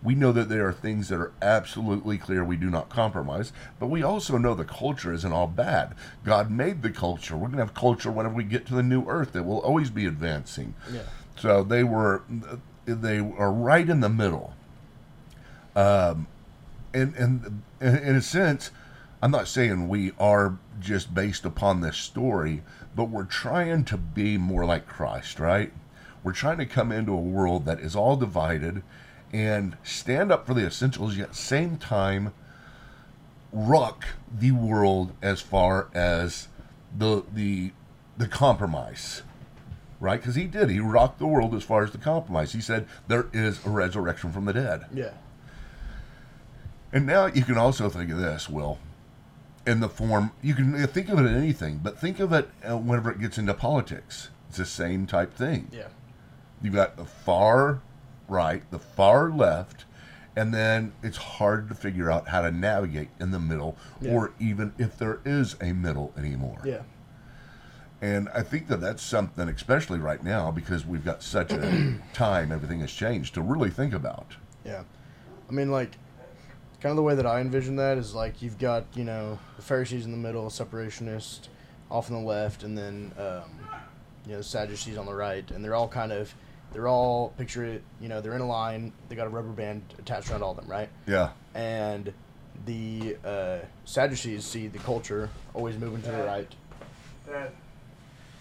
We 0.02 0.14
know 0.14 0.32
that 0.32 0.50
there 0.50 0.68
are 0.68 0.72
things 0.72 1.08
that 1.08 1.18
are 1.18 1.32
absolutely 1.40 2.18
clear 2.18 2.44
we 2.44 2.56
do 2.56 2.68
not 2.68 2.90
compromise, 2.90 3.54
but 3.80 3.86
we 3.86 4.02
also 4.02 4.36
know 4.36 4.54
the 4.54 4.62
culture 4.62 5.14
isn't 5.14 5.32
all 5.32 5.46
bad. 5.46 5.94
God 6.26 6.50
made 6.50 6.82
the 6.82 6.90
culture. 6.90 7.38
We're 7.38 7.46
going 7.46 7.58
to 7.58 7.64
have 7.64 7.72
culture 7.72 8.10
whenever 8.10 8.34
we 8.34 8.44
get 8.44 8.66
to 8.66 8.74
the 8.74 8.82
new 8.82 9.06
earth 9.08 9.32
that 9.32 9.44
will 9.44 9.60
always 9.60 9.88
be 9.88 10.04
advancing. 10.04 10.74
Yeah. 10.92 11.04
So 11.36 11.62
they 11.62 11.84
were 11.84 12.22
they 12.84 13.18
are 13.18 13.50
right 13.50 13.88
in 13.88 14.00
the 14.00 14.10
middle. 14.10 14.52
Um, 15.74 16.26
and 16.94 17.14
and 17.16 17.62
in 17.80 18.16
a 18.16 18.22
sense, 18.22 18.70
I'm 19.22 19.30
not 19.30 19.48
saying 19.48 19.88
we 19.88 20.12
are 20.18 20.58
just 20.80 21.14
based 21.14 21.44
upon 21.44 21.80
this 21.80 21.96
story, 21.96 22.62
but 22.94 23.06
we're 23.06 23.24
trying 23.24 23.84
to 23.86 23.96
be 23.96 24.38
more 24.38 24.64
like 24.64 24.86
Christ, 24.86 25.40
right? 25.40 25.72
We're 26.22 26.32
trying 26.32 26.58
to 26.58 26.66
come 26.66 26.90
into 26.92 27.12
a 27.12 27.16
world 27.16 27.66
that 27.66 27.80
is 27.80 27.94
all 27.94 28.16
divided 28.16 28.82
and 29.32 29.76
stand 29.82 30.30
up 30.30 30.46
for 30.46 30.54
the 30.54 30.66
essentials, 30.66 31.16
yet 31.16 31.34
same 31.34 31.76
time 31.76 32.32
rock 33.52 34.04
the 34.36 34.50
world 34.50 35.12
as 35.22 35.40
far 35.40 35.88
as 35.94 36.48
the 36.96 37.22
the 37.32 37.70
the 38.18 38.26
compromise 38.26 39.22
right 40.00 40.20
because 40.20 40.34
he 40.34 40.44
did 40.44 40.68
he 40.68 40.80
rocked 40.80 41.20
the 41.20 41.26
world 41.26 41.54
as 41.54 41.62
far 41.62 41.84
as 41.84 41.92
the 41.92 41.98
compromise 41.98 42.52
he 42.52 42.60
said 42.60 42.86
there 43.06 43.28
is 43.32 43.64
a 43.64 43.70
resurrection 43.70 44.32
from 44.32 44.44
the 44.44 44.52
dead 44.52 44.84
Yeah. 44.92 45.12
And 46.94 47.04
now 47.06 47.26
you 47.26 47.42
can 47.42 47.58
also 47.58 47.90
think 47.90 48.10
of 48.10 48.16
this, 48.18 48.48
Will, 48.48 48.78
in 49.66 49.80
the 49.80 49.88
form 49.88 50.30
you 50.40 50.54
can 50.54 50.86
think 50.86 51.10
of 51.10 51.18
it 51.18 51.26
in 51.26 51.34
anything, 51.36 51.80
but 51.82 51.98
think 51.98 52.20
of 52.20 52.32
it 52.32 52.48
uh, 52.66 52.78
whenever 52.78 53.10
it 53.10 53.20
gets 53.20 53.36
into 53.36 53.52
politics. 53.52 54.30
It's 54.48 54.56
the 54.58 54.64
same 54.64 55.06
type 55.06 55.34
thing. 55.34 55.68
Yeah. 55.72 55.88
You've 56.62 56.74
got 56.74 56.96
the 56.96 57.04
far 57.04 57.80
right, 58.28 58.62
the 58.70 58.78
far 58.78 59.30
left, 59.30 59.84
and 60.36 60.54
then 60.54 60.92
it's 61.02 61.16
hard 61.16 61.68
to 61.68 61.74
figure 61.74 62.10
out 62.10 62.28
how 62.28 62.40
to 62.42 62.50
navigate 62.50 63.08
in 63.20 63.30
the 63.32 63.38
middle, 63.40 63.76
Yeah. 64.00 64.12
or 64.12 64.32
even 64.38 64.72
if 64.78 64.96
there 64.96 65.20
is 65.24 65.56
a 65.60 65.72
middle 65.72 66.12
anymore. 66.16 66.60
Yeah. 66.64 66.82
And 68.00 68.28
I 68.34 68.42
think 68.42 68.68
that 68.68 68.80
that's 68.80 69.02
something, 69.02 69.48
especially 69.48 69.98
right 69.98 70.22
now, 70.22 70.50
because 70.50 70.84
we've 70.86 71.04
got 71.04 71.22
such 71.22 71.52
a 71.52 71.96
time, 72.12 72.52
everything 72.52 72.80
has 72.80 72.92
changed, 72.92 73.34
to 73.34 73.42
really 73.42 73.70
think 73.70 73.92
about. 73.94 74.36
Yeah. 74.64 74.82
I 75.48 75.52
mean, 75.52 75.70
like, 75.70 75.96
kind 76.84 76.90
of 76.90 76.96
the 76.96 77.02
way 77.02 77.14
that 77.14 77.24
I 77.24 77.40
envision 77.40 77.76
that 77.76 77.96
is 77.96 78.14
like 78.14 78.42
you've 78.42 78.58
got, 78.58 78.84
you 78.94 79.04
know, 79.04 79.38
the 79.56 79.62
Pharisees 79.62 80.04
in 80.04 80.10
the 80.10 80.18
middle, 80.18 80.50
separationist 80.50 81.48
off 81.90 82.10
on 82.10 82.22
the 82.22 82.28
left, 82.28 82.62
and 82.62 82.76
then, 82.76 83.10
um, 83.16 83.58
you 84.26 84.32
know, 84.32 84.36
the 84.36 84.44
Sadducees 84.44 84.98
on 84.98 85.06
the 85.06 85.14
right. 85.14 85.50
And 85.50 85.64
they're 85.64 85.74
all 85.74 85.88
kind 85.88 86.12
of, 86.12 86.34
they're 86.74 86.86
all, 86.86 87.30
picture 87.38 87.64
it, 87.64 87.82
you 88.02 88.10
know, 88.10 88.20
they're 88.20 88.34
in 88.34 88.42
a 88.42 88.46
line, 88.46 88.92
they 89.08 89.16
got 89.16 89.26
a 89.26 89.30
rubber 89.30 89.48
band 89.48 89.82
attached 89.98 90.30
around 90.30 90.42
all 90.42 90.50
of 90.50 90.58
them, 90.58 90.66
right? 90.68 90.90
Yeah. 91.06 91.30
And 91.54 92.12
the 92.66 93.16
uh, 93.24 93.60
Sadducees 93.86 94.44
see 94.44 94.66
the 94.66 94.78
culture 94.78 95.30
always 95.54 95.78
moving 95.78 96.02
to 96.02 96.10
the 96.10 96.22
right. 96.24 96.54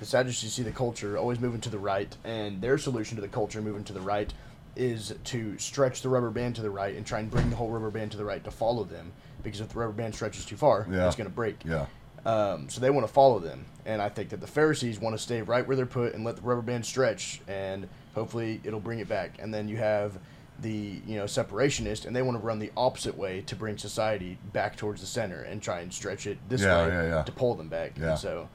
the 0.01 0.05
Sadducees 0.05 0.51
see 0.51 0.63
the 0.63 0.71
culture 0.73 1.17
always 1.17 1.39
moving 1.39 1.61
to 1.61 1.69
the 1.69 1.79
right, 1.79 2.13
and 2.25 2.61
their 2.61 2.77
solution 2.77 3.15
to 3.15 3.21
the 3.21 3.29
culture 3.29 3.61
moving 3.61 3.85
to 3.85 3.93
the 3.93 4.01
right 4.01 4.33
is 4.75 5.13
to 5.25 5.57
stretch 5.57 6.01
the 6.01 6.09
rubber 6.09 6.29
band 6.31 6.55
to 6.55 6.61
the 6.61 6.69
right 6.69 6.95
and 6.95 7.05
try 7.05 7.19
and 7.19 7.29
bring 7.29 7.49
the 7.49 7.55
whole 7.55 7.69
rubber 7.69 7.91
band 7.91 8.11
to 8.11 8.17
the 8.17 8.25
right 8.25 8.43
to 8.43 8.51
follow 8.51 8.83
them. 8.83 9.11
Because 9.43 9.61
if 9.61 9.69
the 9.69 9.79
rubber 9.79 9.93
band 9.93 10.15
stretches 10.15 10.45
too 10.45 10.55
far, 10.57 10.87
Yeah. 10.89 11.05
it's 11.07 11.15
going 11.15 11.29
to 11.29 11.33
break. 11.35 11.63
Yeah. 11.65 11.85
Um, 12.25 12.69
so 12.69 12.79
they 12.79 12.89
want 12.89 13.05
to 13.05 13.11
follow 13.11 13.39
them, 13.39 13.65
and 13.85 14.01
I 14.01 14.07
think 14.07 14.29
that 14.29 14.39
the 14.39 14.47
Pharisees 14.47 14.97
want 14.97 15.13
to 15.13 15.21
stay 15.21 15.41
right 15.41 15.67
where 15.67 15.75
they're 15.75 15.85
put 15.85 16.13
and 16.13 16.23
let 16.23 16.37
the 16.37 16.41
rubber 16.41 16.61
band 16.61 16.85
stretch, 16.85 17.41
and 17.49 17.89
hopefully 18.15 18.61
it'll 18.63 18.79
bring 18.79 18.99
it 18.99 19.09
back. 19.09 19.31
And 19.39 19.53
then 19.53 19.67
you 19.67 19.75
have 19.75 20.17
the 20.61 21.01
you 21.05 21.17
know 21.17 21.25
separationist, 21.25 22.05
and 22.05 22.15
they 22.15 22.21
want 22.21 22.39
to 22.39 22.45
run 22.45 22.59
the 22.59 22.71
opposite 22.77 23.17
way 23.17 23.41
to 23.41 23.57
bring 23.57 23.77
society 23.77 24.37
back 24.53 24.77
towards 24.77 25.01
the 25.01 25.07
center 25.07 25.41
and 25.41 25.61
try 25.61 25.81
and 25.81 25.93
stretch 25.93 26.25
it 26.25 26.37
this 26.47 26.61
Yeah, 26.61 26.87
way 26.87 26.93
yeah, 26.93 27.03
yeah. 27.07 27.21
to 27.23 27.31
pull 27.33 27.55
them 27.55 27.67
back. 27.67 27.97
Yeah. 27.99 28.11
And 28.11 28.19
so 28.19 28.47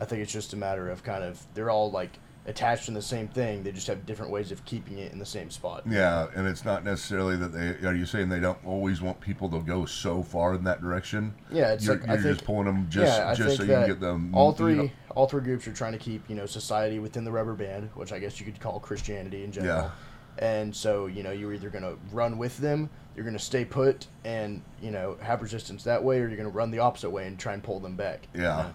I 0.00 0.04
think 0.04 0.22
it's 0.22 0.32
just 0.32 0.52
a 0.52 0.56
matter 0.56 0.90
of 0.90 1.04
kind 1.04 1.22
of 1.22 1.40
they're 1.54 1.70
all 1.70 1.92
like 1.92 2.18
attached 2.46 2.88
in 2.88 2.94
the 2.94 3.02
same 3.02 3.28
thing. 3.28 3.62
They 3.62 3.72
just 3.72 3.86
have 3.86 4.04
different 4.04 4.32
ways 4.32 4.50
of 4.50 4.64
keeping 4.64 4.98
it 4.98 5.12
in 5.12 5.18
the 5.18 5.26
same 5.26 5.50
spot. 5.50 5.84
Yeah, 5.88 6.26
and 6.34 6.46
it's 6.46 6.64
not 6.64 6.84
necessarily 6.84 7.36
that 7.36 7.52
they 7.52 7.86
are 7.86 7.94
you 7.94 8.06
saying 8.06 8.28
they 8.28 8.40
don't 8.40 8.58
always 8.64 9.00
want 9.00 9.20
people 9.20 9.48
to 9.50 9.60
go 9.60 9.84
so 9.84 10.22
far 10.22 10.54
in 10.54 10.64
that 10.64 10.80
direction? 10.80 11.34
Yeah, 11.50 11.72
it's 11.72 11.86
you're, 11.86 11.96
like 11.96 12.06
you're 12.06 12.16
think 12.16 12.34
just 12.36 12.44
pulling 12.44 12.66
them 12.66 12.86
just 12.90 13.16
yeah, 13.18 13.34
just 13.34 13.56
so 13.58 13.62
you 13.62 13.68
can 13.70 13.86
get 13.86 14.00
them 14.00 14.34
all 14.34 14.50
you 14.50 14.56
three 14.56 14.74
know- 14.74 14.90
all 15.14 15.28
three 15.28 15.42
groups 15.42 15.68
are 15.68 15.72
trying 15.72 15.92
to 15.92 15.98
keep 15.98 16.28
you 16.28 16.34
know 16.34 16.46
society 16.46 16.98
within 16.98 17.24
the 17.24 17.30
rubber 17.32 17.54
band, 17.54 17.90
which 17.94 18.12
I 18.12 18.18
guess 18.18 18.40
you 18.40 18.46
could 18.46 18.58
call 18.60 18.80
Christianity 18.80 19.44
in 19.44 19.52
general. 19.52 19.84
Yeah. 19.84 19.90
And 20.38 20.74
so 20.74 21.06
you 21.06 21.22
know 21.22 21.30
you're 21.30 21.52
either 21.52 21.68
going 21.68 21.84
to 21.84 21.96
run 22.10 22.38
with 22.38 22.56
them, 22.58 22.88
you're 23.14 23.24
going 23.24 23.36
to 23.36 23.44
stay 23.44 23.64
put 23.66 24.06
and 24.24 24.62
you 24.80 24.90
know 24.90 25.16
have 25.20 25.42
resistance 25.42 25.84
that 25.84 26.02
way, 26.02 26.16
or 26.16 26.26
you're 26.28 26.36
going 26.38 26.50
to 26.50 26.56
run 26.56 26.70
the 26.70 26.78
opposite 26.78 27.10
way 27.10 27.26
and 27.26 27.38
try 27.38 27.52
and 27.52 27.62
pull 27.62 27.78
them 27.80 27.94
back. 27.96 28.26
you 28.34 28.40
Yeah. 28.42 28.56
know? 28.56 28.74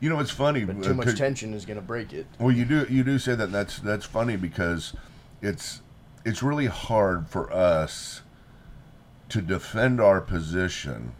You 0.00 0.08
know, 0.08 0.20
it's 0.20 0.30
funny. 0.30 0.64
But 0.64 0.78
uh, 0.78 0.82
too 0.82 0.94
much 0.94 1.16
tension 1.16 1.54
is 1.54 1.64
going 1.64 1.78
to 1.78 1.84
break 1.84 2.12
it. 2.12 2.26
Well, 2.38 2.52
you 2.52 2.64
do 2.64 2.86
you 2.88 3.02
do 3.02 3.18
say 3.18 3.34
that 3.34 3.50
that's 3.50 3.78
that's 3.80 4.04
funny 4.04 4.36
because 4.36 4.94
it's 5.42 5.82
it's 6.24 6.42
really 6.42 6.66
hard 6.66 7.28
for 7.28 7.52
us 7.52 8.22
to 9.30 9.42
defend 9.42 10.00
our 10.00 10.20
position 10.20 11.12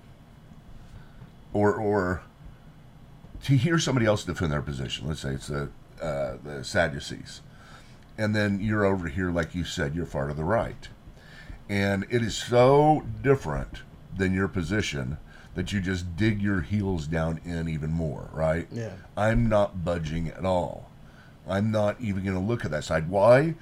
or 1.52 1.74
or 1.74 2.22
to 3.44 3.56
hear 3.56 3.78
somebody 3.78 4.06
else 4.06 4.24
defend 4.24 4.52
their 4.52 4.62
position. 4.62 5.08
Let's 5.08 5.20
say 5.20 5.30
it's 5.30 5.48
the 5.48 5.68
uh, 6.00 6.36
the 6.44 6.62
Sadducees, 6.62 7.40
and 8.16 8.34
then 8.34 8.60
you're 8.60 8.84
over 8.84 9.08
here, 9.08 9.30
like 9.30 9.54
you 9.54 9.64
said, 9.64 9.94
you're 9.94 10.06
far 10.06 10.28
to 10.28 10.34
the 10.34 10.44
right, 10.44 10.88
and 11.68 12.06
it 12.10 12.22
is 12.22 12.36
so 12.36 13.04
different 13.22 13.82
than 14.16 14.32
your 14.32 14.48
position 14.48 15.18
that 15.54 15.72
you 15.72 15.80
just 15.80 16.16
dig 16.16 16.40
your 16.40 16.60
heels 16.60 17.06
down 17.06 17.40
in 17.44 17.68
even 17.68 17.90
more, 17.90 18.28
right? 18.32 18.68
Yeah. 18.70 18.92
I'm 19.16 19.48
not 19.48 19.84
budging 19.84 20.28
at 20.28 20.44
all. 20.44 20.90
I'm 21.48 21.70
not 21.70 22.00
even 22.00 22.24
going 22.24 22.36
to 22.36 22.42
look 22.42 22.64
at 22.64 22.70
that 22.70 22.84
side. 22.84 23.08
Why? 23.08 23.54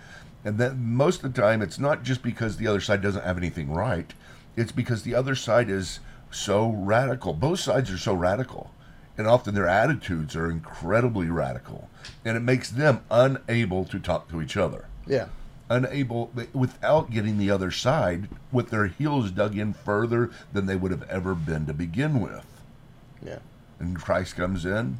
And 0.44 0.58
then 0.58 0.94
most 0.94 1.24
of 1.24 1.34
the 1.34 1.40
time, 1.40 1.62
it's 1.62 1.78
not 1.78 2.02
just 2.02 2.22
because 2.22 2.56
the 2.56 2.66
other 2.66 2.80
side 2.80 3.02
doesn't 3.02 3.24
have 3.24 3.38
anything 3.38 3.72
right. 3.72 4.12
It's 4.56 4.72
because 4.72 5.02
the 5.02 5.14
other 5.14 5.34
side 5.34 5.70
is 5.70 6.00
so 6.30 6.68
radical. 6.70 7.32
Both 7.32 7.60
sides 7.60 7.90
are 7.90 7.98
so 7.98 8.14
radical. 8.14 8.70
And 9.18 9.26
often 9.26 9.54
their 9.54 9.68
attitudes 9.68 10.36
are 10.36 10.50
incredibly 10.50 11.30
radical. 11.30 11.88
And 12.24 12.36
it 12.36 12.40
makes 12.40 12.70
them 12.70 13.02
unable 13.10 13.84
to 13.86 13.98
talk 13.98 14.28
to 14.30 14.42
each 14.42 14.56
other. 14.56 14.86
Yeah. 15.06 15.28
Unable, 15.68 16.30
without 16.52 17.10
getting 17.10 17.38
the 17.38 17.50
other 17.50 17.70
side 17.72 18.28
with 18.52 18.70
their 18.70 18.86
heels 18.86 19.30
dug 19.32 19.56
in 19.58 19.72
further 19.72 20.30
than 20.52 20.66
they 20.66 20.76
would 20.76 20.92
have 20.92 21.02
ever 21.10 21.34
been 21.34 21.66
to 21.66 21.74
begin 21.74 22.20
with 22.20 22.46
Yeah. 23.20 23.38
and 23.80 23.96
Christ 23.96 24.36
comes 24.36 24.64
in 24.64 24.98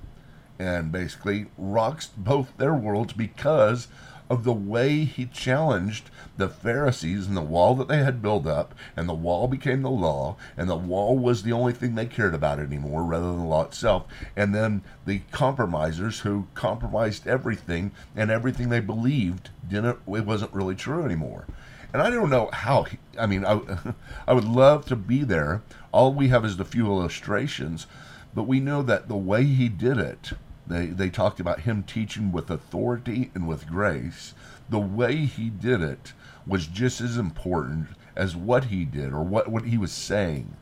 and 0.58 0.90
basically 0.90 1.46
rocks 1.56 2.08
both 2.16 2.56
their 2.56 2.74
worlds 2.74 3.12
because 3.12 3.86
of 4.28 4.44
the 4.44 4.52
way 4.52 5.04
he 5.04 5.26
challenged 5.26 6.10
the 6.36 6.48
Pharisees 6.48 7.26
and 7.26 7.36
the 7.36 7.42
wall 7.42 7.74
that 7.76 7.88
they 7.88 7.98
had 7.98 8.22
built 8.22 8.46
up, 8.46 8.74
and 8.96 9.08
the 9.08 9.14
wall 9.14 9.48
became 9.48 9.82
the 9.82 9.90
law, 9.90 10.36
and 10.56 10.68
the 10.68 10.76
wall 10.76 11.18
was 11.18 11.42
the 11.42 11.52
only 11.52 11.72
thing 11.72 11.94
they 11.94 12.06
cared 12.06 12.34
about 12.34 12.58
anymore 12.58 13.04
rather 13.04 13.26
than 13.26 13.38
the 13.38 13.44
law 13.44 13.64
itself. 13.64 14.04
And 14.36 14.54
then 14.54 14.82
the 15.04 15.20
compromisers 15.30 16.20
who 16.20 16.46
compromised 16.54 17.26
everything 17.26 17.92
and 18.14 18.30
everything 18.30 18.68
they 18.68 18.80
believed 18.80 19.50
didn't 19.68 19.98
it 20.06 20.26
wasn't 20.26 20.52
really 20.52 20.74
true 20.74 21.04
anymore. 21.04 21.46
And 21.92 22.02
I 22.02 22.10
don't 22.10 22.30
know 22.30 22.50
how. 22.52 22.82
He, 22.82 22.98
I 23.18 23.26
mean, 23.26 23.44
I, 23.44 23.60
I 24.26 24.32
would 24.32 24.44
love 24.44 24.86
to 24.86 24.96
be 24.96 25.24
there. 25.24 25.62
All 25.92 26.12
we 26.12 26.28
have 26.28 26.44
is 26.44 26.56
the 26.56 26.64
few 26.64 26.86
illustrations, 26.86 27.86
but 28.34 28.42
we 28.42 28.60
know 28.60 28.82
that 28.82 29.08
the 29.08 29.16
way 29.16 29.44
he 29.44 29.68
did 29.68 29.98
it, 29.98 30.32
they, 30.66 30.86
they 30.86 31.10
talked 31.10 31.40
about 31.40 31.60
him 31.60 31.82
teaching 31.82 32.32
with 32.32 32.50
authority 32.50 33.30
and 33.34 33.46
with 33.46 33.66
grace. 33.66 34.34
The 34.68 34.78
way 34.80 35.16
he 35.16 35.48
did 35.48 35.80
it 35.80 36.12
was 36.46 36.66
just 36.66 37.00
as 37.00 37.16
important 37.16 37.88
as 38.16 38.34
what 38.34 38.64
he 38.64 38.84
did 38.84 39.12
or 39.12 39.22
what, 39.22 39.48
what 39.48 39.64
he 39.64 39.78
was 39.78 39.92
saying. 39.92 40.56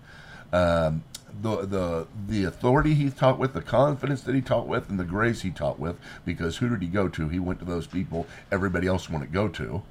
Um, 0.53 1.05
the, 1.43 1.67
the 1.67 2.07
the 2.29 2.45
authority 2.45 2.95
he 2.95 3.11
taught 3.11 3.38
with, 3.40 3.55
the 3.55 3.62
confidence 3.62 4.21
that 4.23 4.35
he 4.37 4.40
taught 4.40 4.69
with, 4.69 4.88
and 4.88 5.01
the 5.01 5.05
grace 5.05 5.43
he 5.43 5.51
taught 5.51 5.81
with, 5.81 5.97
because 6.25 6.59
who 6.59 6.69
did 6.69 6.81
he 6.81 6.87
go 6.87 7.09
to? 7.09 7.29
He 7.29 7.40
went 7.40 7.59
to 7.59 7.64
those 7.64 7.88
people 7.88 8.27
everybody 8.53 8.87
else 8.87 9.11
wanted 9.11 9.27
to 9.27 9.33
go 9.33 9.49
to. 9.49 9.83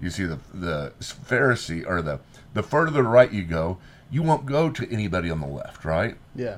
You 0.00 0.10
see, 0.10 0.24
the 0.24 0.38
the 0.52 0.92
Pharisee 1.00 1.86
or 1.86 2.02
the 2.02 2.20
the 2.54 2.62
further 2.62 2.86
to 2.86 2.92
the 2.94 3.02
right 3.04 3.30
you 3.30 3.44
go, 3.44 3.78
you 4.10 4.22
won't 4.22 4.46
go 4.46 4.70
to 4.70 4.90
anybody 4.92 5.30
on 5.30 5.40
the 5.40 5.46
left, 5.46 5.84
right? 5.84 6.16
Yeah. 6.34 6.56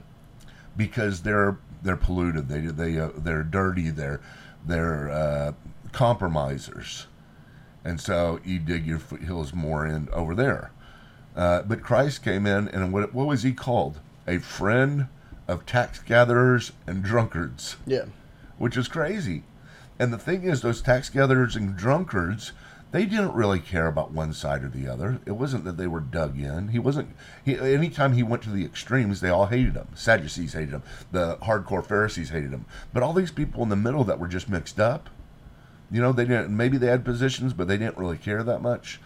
Because 0.76 1.22
they're 1.22 1.58
they're 1.82 1.96
polluted, 1.96 2.48
they 2.48 2.60
they 2.60 2.98
uh, 2.98 3.10
they're 3.16 3.42
dirty, 3.42 3.90
they're 3.90 4.20
they're 4.66 5.10
uh, 5.10 5.52
compromisers, 5.92 7.06
and 7.84 8.00
so 8.00 8.40
you 8.44 8.58
dig 8.58 8.86
your 8.86 8.98
foot 8.98 9.22
heels 9.22 9.52
more 9.54 9.86
in 9.86 10.08
over 10.12 10.34
there. 10.34 10.70
Uh, 11.36 11.62
but 11.62 11.82
Christ 11.82 12.22
came 12.24 12.46
in, 12.46 12.68
and 12.68 12.92
what 12.92 13.14
what 13.14 13.26
was 13.26 13.42
he 13.42 13.52
called? 13.52 14.00
A 14.26 14.38
friend 14.38 15.08
of 15.46 15.64
tax 15.64 16.00
gatherers 16.00 16.72
and 16.86 17.02
drunkards 17.02 17.76
Yeah. 17.86 18.04
which 18.58 18.76
is 18.76 18.88
crazy. 18.88 19.44
And 19.98 20.12
the 20.12 20.18
thing 20.18 20.42
is, 20.44 20.60
those 20.60 20.82
tax 20.82 21.08
gatherers 21.08 21.56
and 21.56 21.74
drunkards, 21.76 22.52
they 22.90 23.04
didn't 23.04 23.34
really 23.34 23.60
care 23.60 23.86
about 23.86 24.12
one 24.12 24.32
side 24.32 24.64
or 24.64 24.68
the 24.68 24.88
other. 24.88 25.20
It 25.26 25.32
wasn't 25.32 25.64
that 25.64 25.76
they 25.76 25.86
were 25.86 26.00
dug 26.00 26.38
in. 26.38 26.68
He 26.68 26.78
wasn't. 26.78 27.14
He, 27.44 27.58
anytime 27.58 28.14
he 28.14 28.22
went 28.22 28.42
to 28.44 28.50
the 28.50 28.64
extremes, 28.64 29.20
they 29.20 29.28
all 29.28 29.46
hated 29.46 29.74
him. 29.74 29.88
Sadducees 29.94 30.54
hated 30.54 30.70
him. 30.70 30.82
The 31.12 31.36
hardcore 31.42 31.84
Pharisees 31.84 32.30
hated 32.30 32.50
him. 32.50 32.64
But 32.94 33.02
all 33.02 33.12
these 33.12 33.30
people 33.30 33.62
in 33.62 33.68
the 33.68 33.76
middle 33.76 34.04
that 34.04 34.18
were 34.18 34.28
just 34.28 34.48
mixed 34.48 34.80
up, 34.80 35.10
you 35.90 36.00
know, 36.00 36.12
they 36.12 36.24
didn't. 36.24 36.56
Maybe 36.56 36.78
they 36.78 36.86
had 36.86 37.04
positions, 37.04 37.52
but 37.52 37.68
they 37.68 37.76
didn't 37.76 37.98
really 37.98 38.16
care 38.16 38.42
that 38.42 38.62
much. 38.62 39.00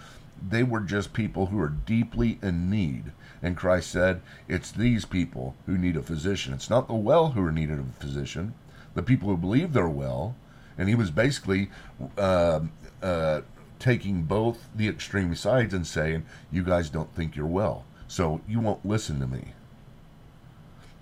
They 0.49 0.63
were 0.63 0.81
just 0.81 1.13
people 1.13 1.47
who 1.47 1.61
are 1.61 1.69
deeply 1.69 2.39
in 2.41 2.71
need. 2.71 3.13
And 3.43 3.57
Christ 3.57 3.91
said, 3.91 4.21
"It's 4.47 4.71
these 4.71 5.05
people 5.05 5.57
who 5.67 5.77
need 5.77 5.97
a 5.97 6.03
physician. 6.03 6.53
It's 6.55 6.71
not 6.71 6.87
the 6.87 6.95
well 6.95 7.33
who 7.33 7.45
are 7.45 7.53
needed 7.53 7.81
of 7.81 7.89
a 7.89 8.01
physician. 8.01 8.55
The 8.95 9.03
people 9.03 9.29
who 9.29 9.37
believe 9.37 9.73
they're 9.73 9.89
well." 9.89 10.37
And 10.79 10.89
he 10.89 10.95
was 10.95 11.11
basically 11.11 11.71
uh, 12.17 12.61
uh, 13.03 13.43
taking 13.83 14.23
both 14.23 14.69
the 14.75 14.89
extreme 14.89 15.35
sides 15.35 15.75
and 15.75 15.85
saying, 15.85 16.25
"You 16.53 16.63
guys 16.63 16.89
don't 16.89 17.13
think 17.15 17.35
you're 17.35 17.47
well, 17.47 17.85
so 18.07 18.41
you 18.49 18.61
won't 18.61 18.87
listen 18.87 19.19
to 19.19 19.27
me." 19.27 19.55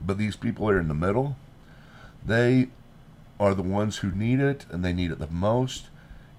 But 0.00 0.16
these 0.16 0.34
people 0.34 0.68
are 0.68 0.80
in 0.80 0.88
the 0.88 0.94
middle. 0.94 1.36
They 2.24 2.68
are 3.38 3.54
the 3.54 3.62
ones 3.62 3.98
who 3.98 4.10
need 4.10 4.40
it, 4.40 4.64
and 4.70 4.82
they 4.82 4.94
need 4.94 5.10
it 5.10 5.18
the 5.18 5.26
most, 5.26 5.90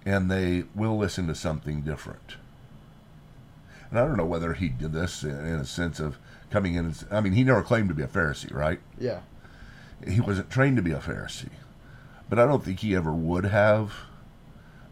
and 0.03 0.31
they 0.31 0.63
will 0.73 0.97
listen 0.97 1.27
to 1.27 1.35
something 1.35 1.81
different. 1.81 2.37
And 3.91 3.99
I 3.99 4.05
don't 4.05 4.17
know 4.17 4.25
whether 4.25 4.53
he 4.53 4.69
did 4.69 4.93
this 4.93 5.23
in, 5.23 5.31
a 5.31 5.65
sense 5.65 5.99
of 5.99 6.17
coming 6.49 6.73
in. 6.73 6.85
And, 6.85 7.05
I 7.11 7.21
mean, 7.21 7.33
he 7.33 7.43
never 7.43 7.61
claimed 7.61 7.89
to 7.89 7.95
be 7.95 8.03
a 8.03 8.07
Pharisee, 8.07 8.53
right? 8.53 8.79
Yeah. 8.97 9.19
He 10.07 10.19
wasn't 10.19 10.49
trained 10.49 10.77
to 10.77 10.81
be 10.81 10.91
a 10.91 10.99
Pharisee, 10.99 11.49
but 12.29 12.39
I 12.39 12.47
don't 12.47 12.63
think 12.63 12.79
he 12.79 12.95
ever 12.95 13.13
would 13.13 13.45
have, 13.45 13.93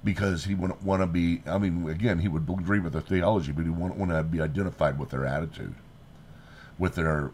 because 0.04 0.46
he 0.46 0.56
wouldn't 0.56 0.84
want 0.84 1.02
to 1.02 1.08
be. 1.08 1.42
I 1.46 1.58
mean, 1.58 1.90
again, 1.90 2.20
he 2.20 2.28
would 2.28 2.50
agree 2.50 2.80
with 2.80 2.94
their 2.94 3.02
theology, 3.02 3.52
but 3.52 3.66
he 3.66 3.70
wouldn't 3.70 4.00
want 4.00 4.12
to 4.12 4.24
be 4.24 4.42
identified 4.42 4.98
with 4.98 5.10
their 5.10 5.26
attitude, 5.26 5.76
with 6.78 6.96
their, 6.96 7.32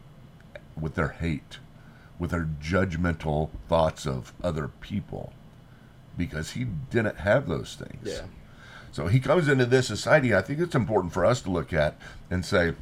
with 0.80 0.96
their 0.96 1.10
hate, 1.10 1.60
with 2.18 2.32
their 2.32 2.50
judgmental 2.62 3.50
thoughts 3.68 4.06
of 4.08 4.34
other 4.44 4.70
people, 4.82 5.34
because 6.18 6.52
he 6.52 6.64
didn't 6.64 7.18
have 7.18 7.48
those 7.48 7.76
things. 7.76 8.08
Yeah. 8.08 8.26
So 8.92 9.08
he 9.08 9.20
comes 9.20 9.50
into 9.50 9.66
this 9.66 9.88
society. 9.88 10.34
I 10.34 10.42
think 10.42 10.60
it's 10.60 10.74
important 10.76 11.14
for 11.14 11.26
us 11.26 11.42
to 11.42 11.52
look 11.52 11.74
at 11.74 11.98
and 12.32 12.46
say, 12.46 12.74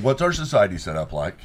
what's 0.00 0.22
our 0.22 0.32
society 0.32 0.78
set 0.78 0.96
up 0.96 1.12
like? 1.12 1.38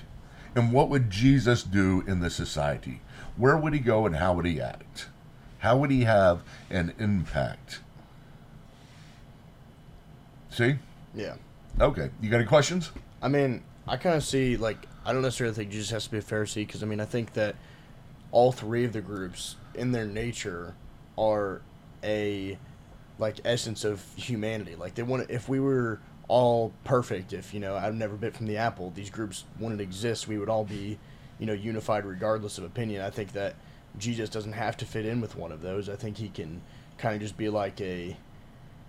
And 0.56 0.72
what 0.72 0.90
would 0.90 1.10
Jesus 1.10 1.64
do 1.64 2.04
in 2.08 2.20
this 2.20 2.36
society? 2.36 3.02
Where 3.36 3.58
would 3.58 3.74
he 3.74 3.80
go 3.80 4.06
and 4.06 4.16
how 4.16 4.34
would 4.34 4.46
he 4.46 4.62
act? 4.62 5.08
How 5.60 5.78
would 5.78 5.92
he 5.92 6.04
have 6.04 6.42
an 6.70 6.94
impact? 7.00 7.80
See? 10.50 10.76
Yeah. 11.14 11.36
Okay. 11.80 12.10
You 12.22 12.30
got 12.30 12.38
any 12.38 12.46
questions? 12.46 12.92
I 13.22 13.28
mean, 13.28 13.64
I 13.88 13.98
kind 13.98 14.16
of 14.16 14.24
see 14.24 14.58
like 14.58 14.78
I 15.06 15.14
don't 15.14 15.22
necessarily 15.22 15.56
think 15.56 15.72
Jesus 15.72 15.90
has 15.92 16.06
to 16.06 16.12
be 16.12 16.18
a 16.18 16.22
Pharisee 16.22 16.68
because 16.68 16.84
I 16.84 16.86
mean 16.86 17.00
I 17.00 17.06
think 17.06 17.34
that 17.34 17.56
all 18.32 18.52
three 18.52 18.84
of 18.86 18.94
the 18.94 19.02
groups 19.02 19.56
in 19.74 19.92
their 19.92 20.06
nature 20.06 20.76
are 21.18 21.62
a 22.04 22.58
like 23.20 23.40
essence 23.46 23.84
of 23.84 24.04
humanity. 24.16 24.76
Like 24.76 24.96
they 24.96 25.04
want 25.04 25.30
if 25.30 25.48
we 25.48 25.60
were 25.60 26.00
all 26.28 26.74
perfect, 26.84 27.34
if 27.34 27.54
you 27.54 27.60
know 27.60 27.76
I've 27.76 27.96
never 27.96 28.16
bit 28.16 28.36
from 28.36 28.48
the 28.48 28.58
apple, 28.58 28.92
these 28.96 29.10
groups 29.10 29.46
wouldn't 29.60 29.82
exist. 29.82 30.28
We 30.28 30.38
would 30.38 30.50
all 30.50 30.66
be, 30.66 31.00
you 31.40 31.46
know, 31.46 31.54
unified 31.54 32.06
regardless 32.06 32.58
of 32.58 32.66
opinion. 32.66 33.02
I 33.02 33.10
think 33.10 33.32
that 33.34 33.56
Jesus 33.98 34.30
doesn't 34.30 34.54
have 34.54 34.78
to 34.78 34.86
fit 34.86 35.06
in 35.06 35.22
with 35.22 35.36
one 35.36 35.52
of 35.52 35.62
those. 35.62 35.90
I 35.90 35.96
think 35.96 36.18
he 36.18 36.30
can 36.30 36.62
kind 36.98 37.16
of 37.16 37.22
just 37.22 37.38
be 37.38 37.50
like 37.50 37.80
a 37.82 38.16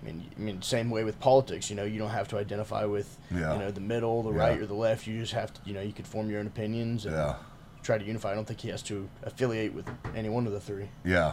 I 0.00 0.06
mean, 0.06 0.30
I 0.36 0.40
mean, 0.40 0.62
same 0.62 0.90
way 0.90 1.02
with 1.02 1.18
politics. 1.18 1.70
You 1.70 1.74
know, 1.76 1.82
you 1.82 1.98
don't 1.98 2.10
have 2.10 2.28
to 2.28 2.38
identify 2.38 2.84
with 2.84 3.18
Yeah. 3.32 3.54
you 3.54 3.58
know 3.58 3.70
the 3.72 3.80
middle, 3.80 4.22
the 4.22 4.30
Yeah. 4.32 4.38
right, 4.38 4.58
or 4.60 4.66
the 4.66 4.74
left. 4.74 5.06
You 5.08 5.18
just 5.20 5.32
have 5.32 5.52
to, 5.54 5.60
you 5.64 5.74
know, 5.74 5.80
you 5.80 5.92
could 5.92 6.06
form 6.06 6.30
your 6.30 6.38
own 6.40 6.46
opinions 6.46 7.04
and 7.04 7.16
Yeah. 7.16 7.34
try 7.82 7.98
to 7.98 8.04
unify. 8.04 8.30
I 8.30 8.34
don't 8.36 8.46
think 8.46 8.60
he 8.60 8.68
has 8.68 8.82
to 8.84 9.08
affiliate 9.24 9.74
with 9.74 9.88
any 10.14 10.28
one 10.28 10.46
of 10.46 10.52
the 10.52 10.60
three. 10.60 10.88
Yeah. 11.04 11.32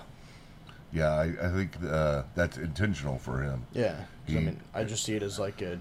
Yeah, 0.91 1.11
I, 1.13 1.23
I 1.41 1.49
think 1.51 1.71
uh, 1.87 2.23
that's 2.35 2.57
intentional 2.57 3.19
for 3.19 3.41
him. 3.43 3.65
Yeah, 3.73 4.05
'cause, 4.25 4.35
I 4.35 4.39
mean, 4.39 4.59
I 4.73 4.83
just 4.85 5.03
see 5.03 5.15
it 5.15 5.21
as 5.23 5.37
like 5.37 5.61
a 5.61 5.77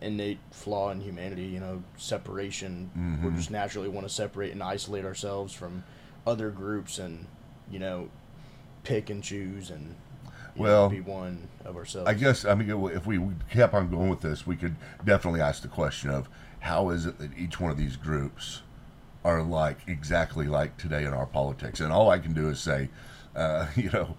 innate 0.00 0.38
flaw 0.50 0.90
in 0.90 1.00
humanity. 1.00 1.44
You 1.44 1.60
know, 1.60 1.82
separation. 1.96 2.90
We 3.22 3.30
Mhm. 3.30 3.36
just 3.36 3.50
naturally 3.50 3.88
want 3.88 4.06
to 4.08 4.12
separate 4.12 4.52
and 4.52 4.62
isolate 4.62 5.04
ourselves 5.04 5.52
from 5.52 5.84
other 6.26 6.50
groups, 6.50 6.98
and 6.98 7.26
you 7.70 7.78
know, 7.78 8.08
pick 8.82 9.10
and 9.10 9.22
choose 9.22 9.70
and 9.70 9.94
you 10.56 10.62
know, 10.62 10.62
Well, 10.62 10.88
be 10.88 11.00
one 11.00 11.48
of 11.64 11.76
ourselves. 11.76 12.08
I 12.08 12.14
guess 12.14 12.44
I 12.44 12.54
mean 12.54 12.70
if 12.88 13.06
we 13.06 13.20
kept 13.50 13.74
on 13.74 13.90
going 13.90 14.08
with 14.08 14.20
this, 14.20 14.46
we 14.46 14.56
could 14.56 14.76
definitely 15.04 15.40
ask 15.40 15.62
the 15.62 15.68
question 15.68 16.10
of 16.10 16.28
how 16.60 16.90
is 16.90 17.06
it 17.06 17.18
that 17.18 17.36
each 17.36 17.60
one 17.60 17.70
of 17.70 17.76
these 17.76 17.96
groups 17.96 18.62
are 19.24 19.42
like 19.42 19.78
exactly 19.86 20.46
like 20.46 20.76
today 20.76 21.04
in 21.04 21.12
our 21.12 21.26
politics? 21.26 21.80
And 21.80 21.92
all 21.92 22.10
I 22.10 22.18
can 22.18 22.32
do 22.32 22.48
is 22.48 22.60
say, 22.60 22.88
uh, 23.34 23.66
you 23.76 23.90
know, 23.90 24.16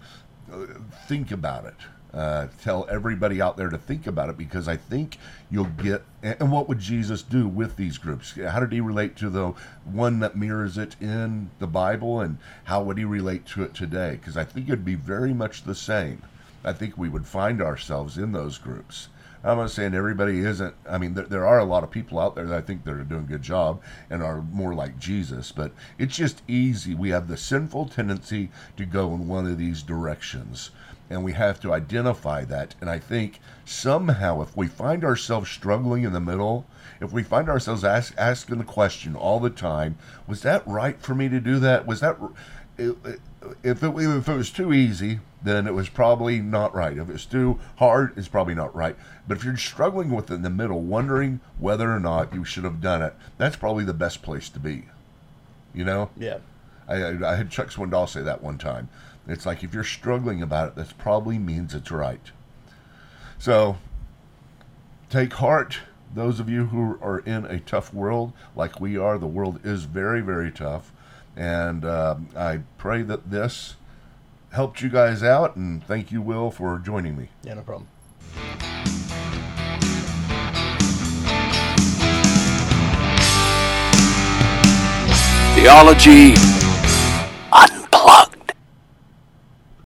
uh, 0.52 0.66
think 1.06 1.30
about 1.32 1.64
it. 1.64 1.76
Uh, 2.14 2.46
tell 2.62 2.86
everybody 2.88 3.42
out 3.42 3.56
there 3.56 3.68
to 3.68 3.76
think 3.76 4.06
about 4.06 4.30
it 4.30 4.38
because 4.38 4.68
I 4.68 4.76
think 4.76 5.18
you'll 5.50 5.64
get. 5.64 6.02
And 6.22 6.50
what 6.50 6.68
would 6.68 6.78
Jesus 6.78 7.22
do 7.22 7.46
with 7.46 7.76
these 7.76 7.98
groups? 7.98 8.32
How 8.32 8.60
did 8.60 8.72
he 8.72 8.80
relate 8.80 9.16
to 9.16 9.28
the 9.28 9.52
one 9.84 10.20
that 10.20 10.36
mirrors 10.36 10.78
it 10.78 10.96
in 11.00 11.50
the 11.58 11.66
Bible, 11.66 12.20
and 12.20 12.38
how 12.64 12.82
would 12.82 12.96
he 12.96 13.04
relate 13.04 13.44
to 13.46 13.62
it 13.64 13.74
today? 13.74 14.12
Because 14.12 14.36
I 14.36 14.44
think 14.44 14.68
it'd 14.68 14.84
be 14.84 14.94
very 14.94 15.34
much 15.34 15.64
the 15.64 15.74
same. 15.74 16.22
I 16.64 16.72
think 16.72 16.96
we 16.96 17.08
would 17.08 17.26
find 17.26 17.60
ourselves 17.60 18.16
in 18.16 18.32
those 18.32 18.58
groups. 18.58 19.08
I'm 19.44 19.58
not 19.58 19.70
saying 19.70 19.94
everybody 19.94 20.40
isn't. 20.40 20.74
I 20.88 20.98
mean, 20.98 21.14
there, 21.14 21.26
there 21.26 21.46
are 21.46 21.60
a 21.60 21.64
lot 21.64 21.84
of 21.84 21.90
people 21.92 22.18
out 22.18 22.34
there 22.34 22.46
that 22.46 22.58
I 22.58 22.60
think 22.60 22.82
that 22.84 22.94
are 22.94 23.04
doing 23.04 23.22
a 23.24 23.28
good 23.28 23.42
job 23.42 23.80
and 24.10 24.20
are 24.20 24.42
more 24.42 24.74
like 24.74 24.98
Jesus, 24.98 25.52
but 25.52 25.70
it's 25.98 26.16
just 26.16 26.42
easy. 26.48 26.94
We 26.94 27.10
have 27.10 27.28
the 27.28 27.36
sinful 27.36 27.86
tendency 27.86 28.50
to 28.76 28.84
go 28.84 29.14
in 29.14 29.28
one 29.28 29.46
of 29.46 29.56
these 29.56 29.84
directions, 29.84 30.70
and 31.10 31.22
we 31.24 31.32
have 31.32 31.60
to 31.60 31.72
identify 31.72 32.44
that. 32.44 32.74
And 32.80 32.90
I 32.90 32.98
think 32.98 33.40
somehow, 33.64 34.42
if 34.42 34.56
we 34.56 34.66
find 34.66 35.04
ourselves 35.04 35.50
struggling 35.50 36.04
in 36.04 36.12
the 36.12 36.20
middle, 36.20 36.66
if 37.00 37.12
we 37.12 37.22
find 37.22 37.48
ourselves 37.48 37.84
ask, 37.84 38.14
asking 38.16 38.58
the 38.58 38.64
question 38.64 39.14
all 39.14 39.38
the 39.40 39.50
time, 39.50 39.96
was 40.26 40.42
that 40.42 40.66
right 40.66 41.00
for 41.00 41.14
me 41.14 41.28
to 41.28 41.40
do 41.40 41.58
that? 41.60 41.86
Was 41.86 42.00
that. 42.00 42.16
r- 42.20 42.30
it- 42.78 42.96
it- 43.04 43.20
if 43.62 43.80
it, 43.84 43.94
if 43.96 44.28
it 44.28 44.34
was 44.34 44.50
too 44.50 44.72
easy, 44.72 45.20
then 45.40 45.68
it 45.68 45.74
was 45.74 45.88
probably 45.88 46.40
not 46.40 46.74
right. 46.74 46.96
If 46.98 47.08
it's 47.08 47.24
too 47.24 47.60
hard, 47.76 48.12
it's 48.16 48.26
probably 48.26 48.56
not 48.56 48.74
right. 48.74 48.96
But 49.28 49.36
if 49.36 49.44
you're 49.44 49.56
struggling 49.56 50.10
with 50.10 50.32
it 50.32 50.34
in 50.34 50.42
the 50.42 50.50
middle, 50.50 50.80
wondering 50.82 51.38
whether 51.60 51.92
or 51.94 52.00
not 52.00 52.34
you 52.34 52.44
should 52.44 52.64
have 52.64 52.80
done 52.80 53.02
it, 53.02 53.14
that's 53.38 53.54
probably 53.54 53.84
the 53.84 53.94
best 53.94 54.20
place 54.20 54.48
to 54.48 54.58
be. 54.58 54.86
You 55.72 55.84
know, 55.84 56.10
yeah, 56.16 56.38
I, 56.88 56.94
I, 56.96 57.32
I 57.32 57.36
had 57.36 57.50
Chuck 57.50 57.68
Swindoll 57.68 58.08
say 58.08 58.22
that 58.22 58.42
one 58.42 58.58
time. 58.58 58.88
It's 59.28 59.46
like 59.46 59.64
if 59.64 59.74
you're 59.74 59.84
struggling 59.84 60.42
about 60.42 60.68
it, 60.68 60.74
that 60.76 60.96
probably 60.98 61.38
means 61.38 61.74
it's 61.74 61.90
right. 61.90 62.30
So 63.38 63.76
take 65.10 65.34
heart, 65.34 65.80
those 66.14 66.40
of 66.40 66.48
you 66.48 66.66
who 66.66 66.98
are 67.02 67.18
in 67.20 67.44
a 67.44 67.60
tough 67.60 67.92
world 67.92 68.32
like 68.54 68.80
we 68.80 68.96
are. 68.96 69.18
The 69.18 69.26
world 69.26 69.60
is 69.64 69.84
very, 69.84 70.20
very 70.20 70.50
tough. 70.50 70.92
And 71.36 71.84
um 71.84 72.28
I 72.36 72.60
pray 72.78 73.02
that 73.02 73.30
this 73.30 73.76
helped 74.52 74.80
you 74.80 74.88
guys 74.88 75.22
out. 75.22 75.56
And 75.56 75.84
thank 75.84 76.10
you, 76.12 76.22
Will, 76.22 76.50
for 76.50 76.78
joining 76.78 77.16
me. 77.16 77.28
yeah, 77.42 77.54
no 77.54 77.62
problem. 77.62 77.88
Theology 85.54 86.34